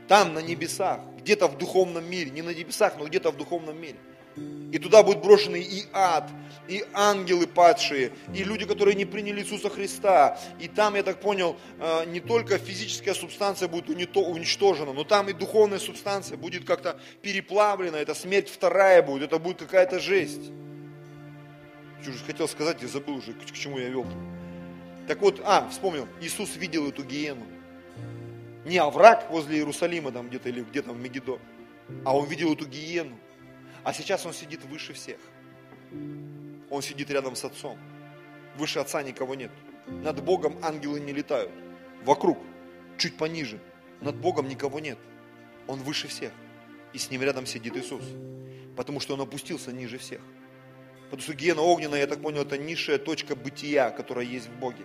Там, 0.09 0.35
на 0.35 0.41
небесах, 0.41 1.01
где-то 1.19 1.47
в 1.49 1.57
духовном 1.59 2.09
мире, 2.09 2.31
не 2.31 2.43
на 2.43 2.51
небесах, 2.51 2.99
но 2.99 3.07
где-то 3.07 3.31
в 3.31 3.37
духовном 3.37 3.81
мире. 3.81 3.99
И 4.73 4.79
туда 4.79 5.03
будет 5.03 5.21
брошены 5.21 5.61
и 5.61 5.85
ад, 5.93 6.31
и 6.69 6.85
ангелы 6.95 7.49
падшие, 7.49 8.13
и 8.33 8.45
люди, 8.45 8.65
которые 8.65 8.95
не 8.95 9.05
приняли 9.05 9.41
Иисуса 9.41 9.69
Христа. 9.69 10.39
И 10.61 10.69
там, 10.69 10.95
я 10.95 11.03
так 11.03 11.21
понял, 11.21 11.57
э, 11.81 12.05
не 12.07 12.21
только 12.21 12.59
физическая 12.59 13.15
субстанция 13.15 13.69
будет 13.69 13.89
уничтожена, 14.17 14.93
но 14.93 15.03
там 15.03 15.29
и 15.29 15.33
духовная 15.33 15.81
субстанция 15.81 16.37
будет 16.37 16.65
как-то 16.65 17.01
переплавлена. 17.23 17.99
Это 17.99 18.15
смерть 18.15 18.49
вторая 18.49 19.03
будет, 19.03 19.25
это 19.25 19.39
будет 19.41 19.59
какая-то 19.59 19.99
жесть. 19.99 20.53
Что 22.03 22.13
же 22.13 22.25
хотел 22.25 22.49
сказать, 22.49 22.81
я 22.81 22.89
забыл 22.89 23.17
уже, 23.17 23.33
к 23.33 23.53
чему 23.53 23.79
я 23.79 23.89
вел. 23.89 24.07
Так 25.09 25.21
вот, 25.23 25.41
а, 25.45 25.69
вспомнил, 25.69 26.07
Иисус 26.21 26.55
видел 26.57 26.89
эту 26.89 27.03
гиену. 27.03 27.45
Не 28.65 28.79
овраг 28.79 29.29
возле 29.31 29.57
Иерусалима 29.57 30.13
там 30.13 30.29
где-то 30.29 30.49
или 30.49 30.61
где-то 30.61 30.93
в 30.93 31.01
Мегидо, 31.01 31.41
а 32.05 32.17
он 32.17 32.29
видел 32.29 32.53
эту 32.53 32.67
гиену. 32.67 33.19
А 33.83 33.93
сейчас 33.93 34.27
он 34.27 34.33
сидит 34.33 34.65
выше 34.65 34.93
всех. 34.93 35.19
Он 36.71 36.83
сидит 36.83 37.11
рядом 37.11 37.35
с 37.35 37.45
Отцом. 37.45 37.79
Выше 38.57 38.79
Отца 38.79 39.03
никого 39.03 39.35
нет. 39.35 39.51
Над 39.87 40.23
Богом 40.23 40.59
ангелы 40.63 41.01
не 41.01 41.13
летают. 41.13 41.51
Вокруг, 42.05 42.39
чуть 42.99 43.17
пониже. 43.17 43.61
Над 44.01 44.17
Богом 44.17 44.49
никого 44.49 44.81
нет. 44.81 44.99
Он 45.67 45.81
выше 45.81 46.09
всех. 46.09 46.33
И 46.93 46.99
с 46.99 47.11
ним 47.11 47.23
рядом 47.23 47.47
сидит 47.47 47.77
Иисус. 47.77 48.03
Потому 48.77 49.01
что 49.01 49.15
он 49.15 49.21
опустился 49.21 49.73
ниже 49.73 49.99
всех. 49.99 50.21
Потому 51.05 51.23
что 51.23 51.35
гена 51.35 51.61
огненная, 51.61 52.01
я 52.01 52.07
так 52.07 52.23
понял, 52.23 52.43
это 52.43 52.57
низшая 52.57 52.99
точка 52.99 53.35
бытия, 53.35 53.91
которая 53.91 54.25
есть 54.25 54.47
в 54.47 54.59
Боге. 54.59 54.85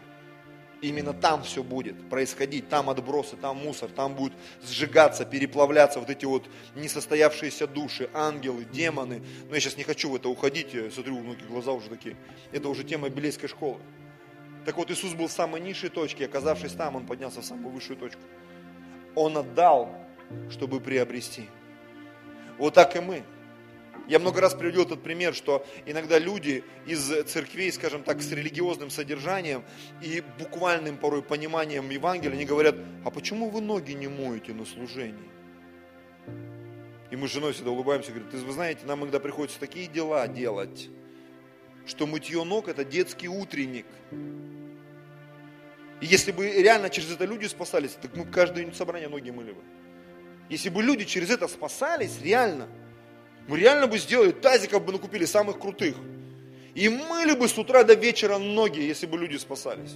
Именно 0.81 1.13
там 1.13 1.43
все 1.43 1.63
будет 1.63 2.09
происходить, 2.09 2.69
там 2.69 2.89
отбросы, 2.89 3.37
там 3.37 3.57
мусор, 3.57 3.89
там 3.89 4.13
будут 4.15 4.33
сжигаться, 4.63 5.25
переплавляться 5.25 5.99
вот 5.99 6.09
эти 6.09 6.25
вот 6.25 6.45
несостоявшиеся 6.75 7.67
души, 7.67 8.09
ангелы, 8.13 8.65
демоны. 8.65 9.23
Но 9.49 9.55
я 9.55 9.61
сейчас 9.61 9.77
не 9.77 9.83
хочу 9.83 10.09
в 10.09 10.15
это 10.15 10.29
уходить, 10.29 10.73
я 10.73 10.91
смотрю, 10.91 11.17
у 11.17 11.21
многих 11.21 11.47
глаза 11.47 11.71
уже 11.71 11.89
такие. 11.89 12.17
Это 12.51 12.69
уже 12.69 12.83
тема 12.83 13.09
Белейской 13.09 13.49
школы. 13.49 13.79
Так 14.65 14.77
вот, 14.77 14.89
Иисус 14.91 15.13
был 15.13 15.27
в 15.27 15.31
самой 15.31 15.61
низшей 15.61 15.89
точке, 15.89 16.25
оказавшись 16.25 16.73
там, 16.73 16.95
Он 16.95 17.05
поднялся 17.05 17.41
в 17.41 17.45
самую 17.45 17.73
высшую 17.73 17.97
точку. 17.97 18.21
Он 19.13 19.37
отдал, 19.37 19.95
чтобы 20.49 20.81
приобрести. 20.81 21.47
Вот 22.57 22.73
так 22.73 22.95
и 22.95 22.99
мы. 22.99 23.23
Я 24.07 24.19
много 24.19 24.39
раз 24.39 24.53
приводил 24.53 24.83
этот 24.83 25.01
пример, 25.01 25.33
что 25.33 25.65
иногда 25.85 26.19
люди 26.19 26.63
из 26.85 27.07
церквей, 27.25 27.71
скажем 27.71 28.03
так, 28.03 28.21
с 28.21 28.31
религиозным 28.31 28.91
содержанием 28.91 29.63
и 30.01 30.23
буквальным 30.37 30.97
порой 30.97 31.23
пониманием 31.23 31.89
Евангелия, 31.89 32.35
они 32.35 32.45
говорят, 32.45 32.75
а 33.03 33.09
почему 33.09 33.49
вы 33.49 33.61
ноги 33.61 33.93
не 33.93 34.07
моете 34.07 34.53
на 34.53 34.65
служении? 34.65 35.29
И 37.09 37.15
мы 37.15 37.27
с 37.27 37.31
женой 37.31 37.53
всегда 37.53 37.71
улыбаемся, 37.71 38.11
говорят, 38.11 38.31
вы 38.33 38.51
знаете, 38.51 38.85
нам 38.85 39.01
иногда 39.01 39.19
приходится 39.19 39.59
такие 39.59 39.87
дела 39.87 40.27
делать, 40.27 40.89
что 41.87 42.05
мытье 42.05 42.43
ног 42.43 42.67
это 42.67 42.83
детский 42.85 43.27
утренник. 43.27 43.87
И 46.01 46.05
если 46.05 46.31
бы 46.31 46.47
реально 46.47 46.89
через 46.91 47.11
это 47.11 47.25
люди 47.25 47.45
спасались, 47.45 47.91
так 47.99 48.15
мы 48.15 48.25
каждое 48.25 48.71
собрание 48.73 49.09
ноги 49.09 49.31
мыли 49.31 49.53
бы. 49.53 49.61
Если 50.49 50.69
бы 50.69 50.83
люди 50.83 51.05
через 51.05 51.31
это 51.31 51.47
спасались, 51.47 52.21
реально– 52.21 52.67
мы 53.47 53.59
реально 53.59 53.87
бы 53.87 53.97
сделали, 53.97 54.31
тазиков 54.31 54.83
бы 54.83 54.93
накупили 54.93 55.25
самых 55.25 55.59
крутых. 55.59 55.95
И 56.73 56.89
мыли 56.89 57.35
бы 57.35 57.47
с 57.47 57.57
утра 57.57 57.83
до 57.83 57.93
вечера 57.93 58.37
ноги, 58.37 58.79
если 58.79 59.05
бы 59.05 59.17
люди 59.17 59.37
спасались. 59.37 59.95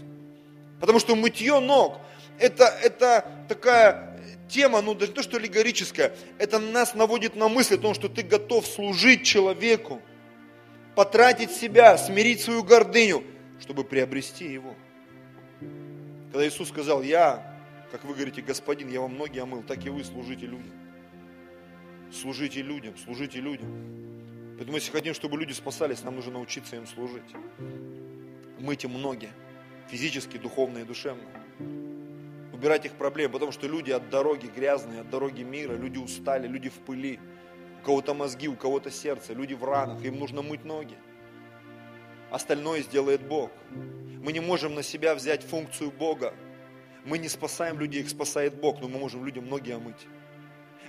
Потому 0.80 1.00
что 1.00 1.16
мытье 1.16 1.60
ног, 1.60 1.98
это, 2.38 2.66
это 2.66 3.26
такая 3.50 4.18
тема, 4.48 4.82
ну 4.82 4.94
даже 4.96 5.12
не 5.12 5.16
то, 5.16 5.24
что 5.24 5.38
аллегорическая, 5.38 6.16
это 6.38 6.60
нас 6.60 6.94
наводит 6.94 7.36
на 7.36 7.50
мысль 7.50 7.76
о 7.76 7.78
том, 7.80 7.94
что 7.94 8.08
ты 8.08 8.24
готов 8.24 8.66
служить 8.66 9.26
человеку, 9.26 10.02
потратить 10.96 11.52
себя, 11.52 11.98
смирить 11.98 12.42
свою 12.42 12.64
гордыню, 12.64 13.24
чтобы 13.60 13.84
приобрести 13.84 14.46
его. 14.46 14.76
Когда 16.32 16.48
Иисус 16.48 16.70
сказал, 16.70 17.02
я, 17.02 17.58
как 17.92 18.06
вы 18.06 18.14
говорите, 18.14 18.42
господин, 18.42 18.90
я 18.90 19.02
вам 19.02 19.18
ноги 19.18 19.40
омыл, 19.40 19.64
так 19.64 19.86
и 19.86 19.90
вы 19.90 20.04
служите 20.04 20.46
людям. 20.46 20.79
Служите 22.12 22.62
людям, 22.62 22.96
служите 22.98 23.40
людям. 23.40 24.56
Поэтому 24.58 24.78
если 24.78 24.92
хотим, 24.92 25.14
чтобы 25.14 25.38
люди 25.38 25.54
спасались, 25.54 26.04
нам 26.04 26.16
нужно 26.16 26.34
научиться 26.34 26.76
им 26.76 26.88
служить. 26.88 27.36
Мыть 28.60 28.84
им 28.84 29.00
ноги, 29.02 29.30
физически, 29.88 30.38
духовно 30.38 30.80
и 30.80 30.84
душевно. 30.84 31.24
Убирать 32.52 32.86
их 32.86 32.94
проблемы, 32.94 33.34
потому 33.34 33.52
что 33.52 33.68
люди 33.68 33.92
от 33.92 34.10
дороги 34.10 34.48
грязные, 34.48 35.02
от 35.02 35.10
дороги 35.10 35.44
мира, 35.44 35.76
люди 35.76 35.98
устали, 35.98 36.48
люди 36.48 36.70
в 36.70 36.74
пыли. 36.74 37.20
У 37.82 37.86
кого-то 37.86 38.14
мозги, 38.14 38.50
у 38.50 38.56
кого-то 38.56 38.92
сердце, 38.92 39.34
люди 39.34 39.54
в 39.54 39.64
ранах, 39.64 40.04
им 40.04 40.20
нужно 40.20 40.42
мыть 40.42 40.66
ноги. 40.66 40.98
Остальное 42.32 42.82
сделает 42.82 43.22
Бог. 43.22 43.52
Мы 44.22 44.34
не 44.34 44.42
можем 44.42 44.76
на 44.76 44.84
себя 44.84 45.16
взять 45.16 45.44
функцию 45.44 45.92
Бога. 45.92 46.34
Мы 47.06 47.18
не 47.18 47.30
спасаем 47.30 47.80
людей, 47.80 48.02
их 48.02 48.10
спасает 48.10 48.56
Бог, 48.56 48.82
но 48.82 48.90
мы 48.90 49.00
можем 49.00 49.26
людям 49.26 49.48
ноги 49.48 49.72
омыть. 49.72 50.08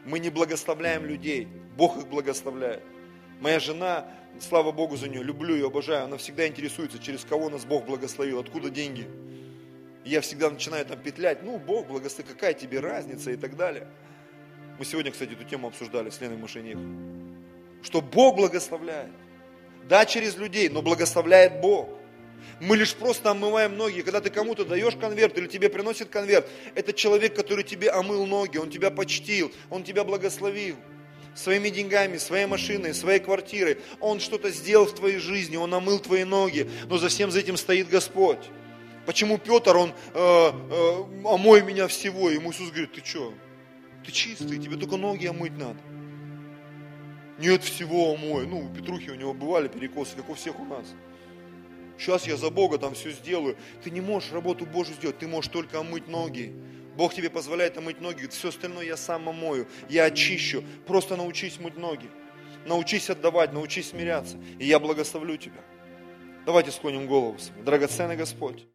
Мы 0.05 0.19
не 0.19 0.31
благословляем 0.31 1.05
людей, 1.05 1.49
Бог 1.77 1.99
их 1.99 2.09
благословляет. 2.09 2.83
Моя 3.41 3.59
жена, 3.61 4.07
слава 4.41 4.73
Богу 4.73 4.97
за 4.97 5.09
нее, 5.09 5.23
люблю 5.23 5.55
ее, 5.55 5.67
обожаю, 5.67 6.05
она 6.05 6.17
всегда 6.17 6.47
интересуется, 6.47 6.99
через 6.99 7.25
кого 7.25 7.49
нас 7.49 7.65
Бог 7.65 7.87
благословил, 7.87 8.39
откуда 8.39 8.71
деньги. 8.71 9.07
я 10.05 10.21
всегда 10.21 10.51
начинаю 10.51 10.85
там 10.87 10.99
петлять, 10.99 11.43
ну, 11.43 11.59
Бог 11.59 11.87
благословит, 11.87 12.33
какая 12.33 12.55
тебе 12.55 12.81
разница 12.81 13.31
и 13.31 13.37
так 13.37 13.57
далее. 13.57 13.87
Мы 14.79 14.85
сегодня, 14.85 15.11
кстати, 15.11 15.33
эту 15.33 15.45
тему 15.45 15.69
обсуждали 15.69 16.09
с 16.09 16.21
Леной 16.21 16.39
Машинех. 16.39 16.79
Что 17.83 18.01
Бог 18.01 18.37
благословляет. 18.37 19.11
Да, 19.89 20.07
через 20.07 20.37
людей, 20.37 20.69
но 20.69 20.81
благословляет 20.83 21.61
Бог. 21.61 21.89
Мы 22.61 22.76
лишь 22.76 22.95
просто 22.95 23.30
омываем 23.30 23.76
ноги. 23.76 24.03
Когда 24.03 24.20
ты 24.20 24.30
кому-то 24.30 24.64
даешь 24.64 24.95
конверт 24.97 25.36
или 25.38 25.47
тебе 25.47 25.68
приносит 25.68 26.09
конверт, 26.09 26.47
это 26.74 26.93
человек, 26.93 27.34
который 27.34 27.64
тебе 27.64 27.91
омыл 27.91 28.26
ноги, 28.26 28.59
он 28.59 28.70
тебя 28.70 28.91
почтил, 28.91 29.53
он 29.70 29.82
тебя 29.82 30.05
благословил 30.05 30.76
своими 31.34 31.68
деньгами, 31.68 32.18
своей 32.18 32.47
машиной, 32.47 32.95
своей 32.95 33.20
квартирой. 33.20 33.78
Он 34.01 34.20
что-то 34.20 34.51
сделал 34.51 34.86
в 34.86 34.95
твоей 34.95 35.18
жизни, 35.18 35.57
он 35.57 35.72
омыл 35.72 35.99
твои 35.99 36.24
ноги, 36.24 36.68
но 36.88 36.99
за 36.99 37.09
всем 37.09 37.30
за 37.30 37.41
этим 37.41 37.57
стоит 37.57 37.88
Господь. 37.88 38.51
Почему 39.07 39.38
Петр, 39.38 39.76
он, 39.76 39.95
э, 40.12 40.14
э, 40.14 41.05
омой 41.24 41.62
меня 41.62 41.88
всего, 41.88 42.30
ему 42.30 42.51
Иисус 42.51 42.70
говорит, 42.70 42.93
ты 42.93 43.05
что, 43.05 43.32
ты 44.05 44.12
чистый, 44.12 44.59
тебе 44.59 44.76
только 44.76 44.97
ноги 44.97 45.26
омыть 45.26 45.57
надо. 45.57 45.78
Нет 47.38 47.64
всего 47.64 48.12
омой. 48.12 48.47
Ну, 48.47 48.66
у 48.66 48.68
Петрухи 48.68 49.11
у 49.11 49.14
него 49.14 49.32
бывали 49.32 49.68
перекосы, 49.68 50.14
как 50.16 50.28
у 50.28 50.34
всех 50.34 50.61
у 50.61 50.64
нас 50.66 50.84
сейчас 52.01 52.27
я 52.27 52.37
за 52.37 52.51
Бога 52.51 52.79
там 52.79 52.95
все 52.95 53.11
сделаю. 53.11 53.57
Ты 53.85 53.91
не 53.91 54.01
можешь 54.01 54.33
работу 54.33 54.67
Божью 54.67 54.95
сделать, 54.95 55.19
ты 55.19 55.29
можешь 55.29 55.51
только 55.53 55.79
омыть 55.79 56.09
ноги. 56.09 56.53
Бог 56.97 57.15
тебе 57.15 57.31
позволяет 57.31 57.79
омыть 57.79 58.01
ноги, 58.01 58.27
все 58.27 58.49
остальное 58.49 58.85
я 58.85 58.97
сам 58.97 59.29
омою, 59.29 59.69
я 59.89 60.05
очищу. 60.05 60.65
Просто 60.87 61.17
научись 61.17 61.59
мыть 61.61 61.77
ноги. 61.77 62.11
Научись 62.67 63.09
отдавать, 63.09 63.53
научись 63.53 63.91
смиряться. 63.91 64.37
И 64.59 64.67
я 64.67 64.79
благословлю 64.79 65.37
тебя. 65.37 65.61
Давайте 66.45 66.71
склоним 66.71 67.07
голову. 67.07 67.37
Драгоценный 67.65 68.17
Господь. 68.17 68.67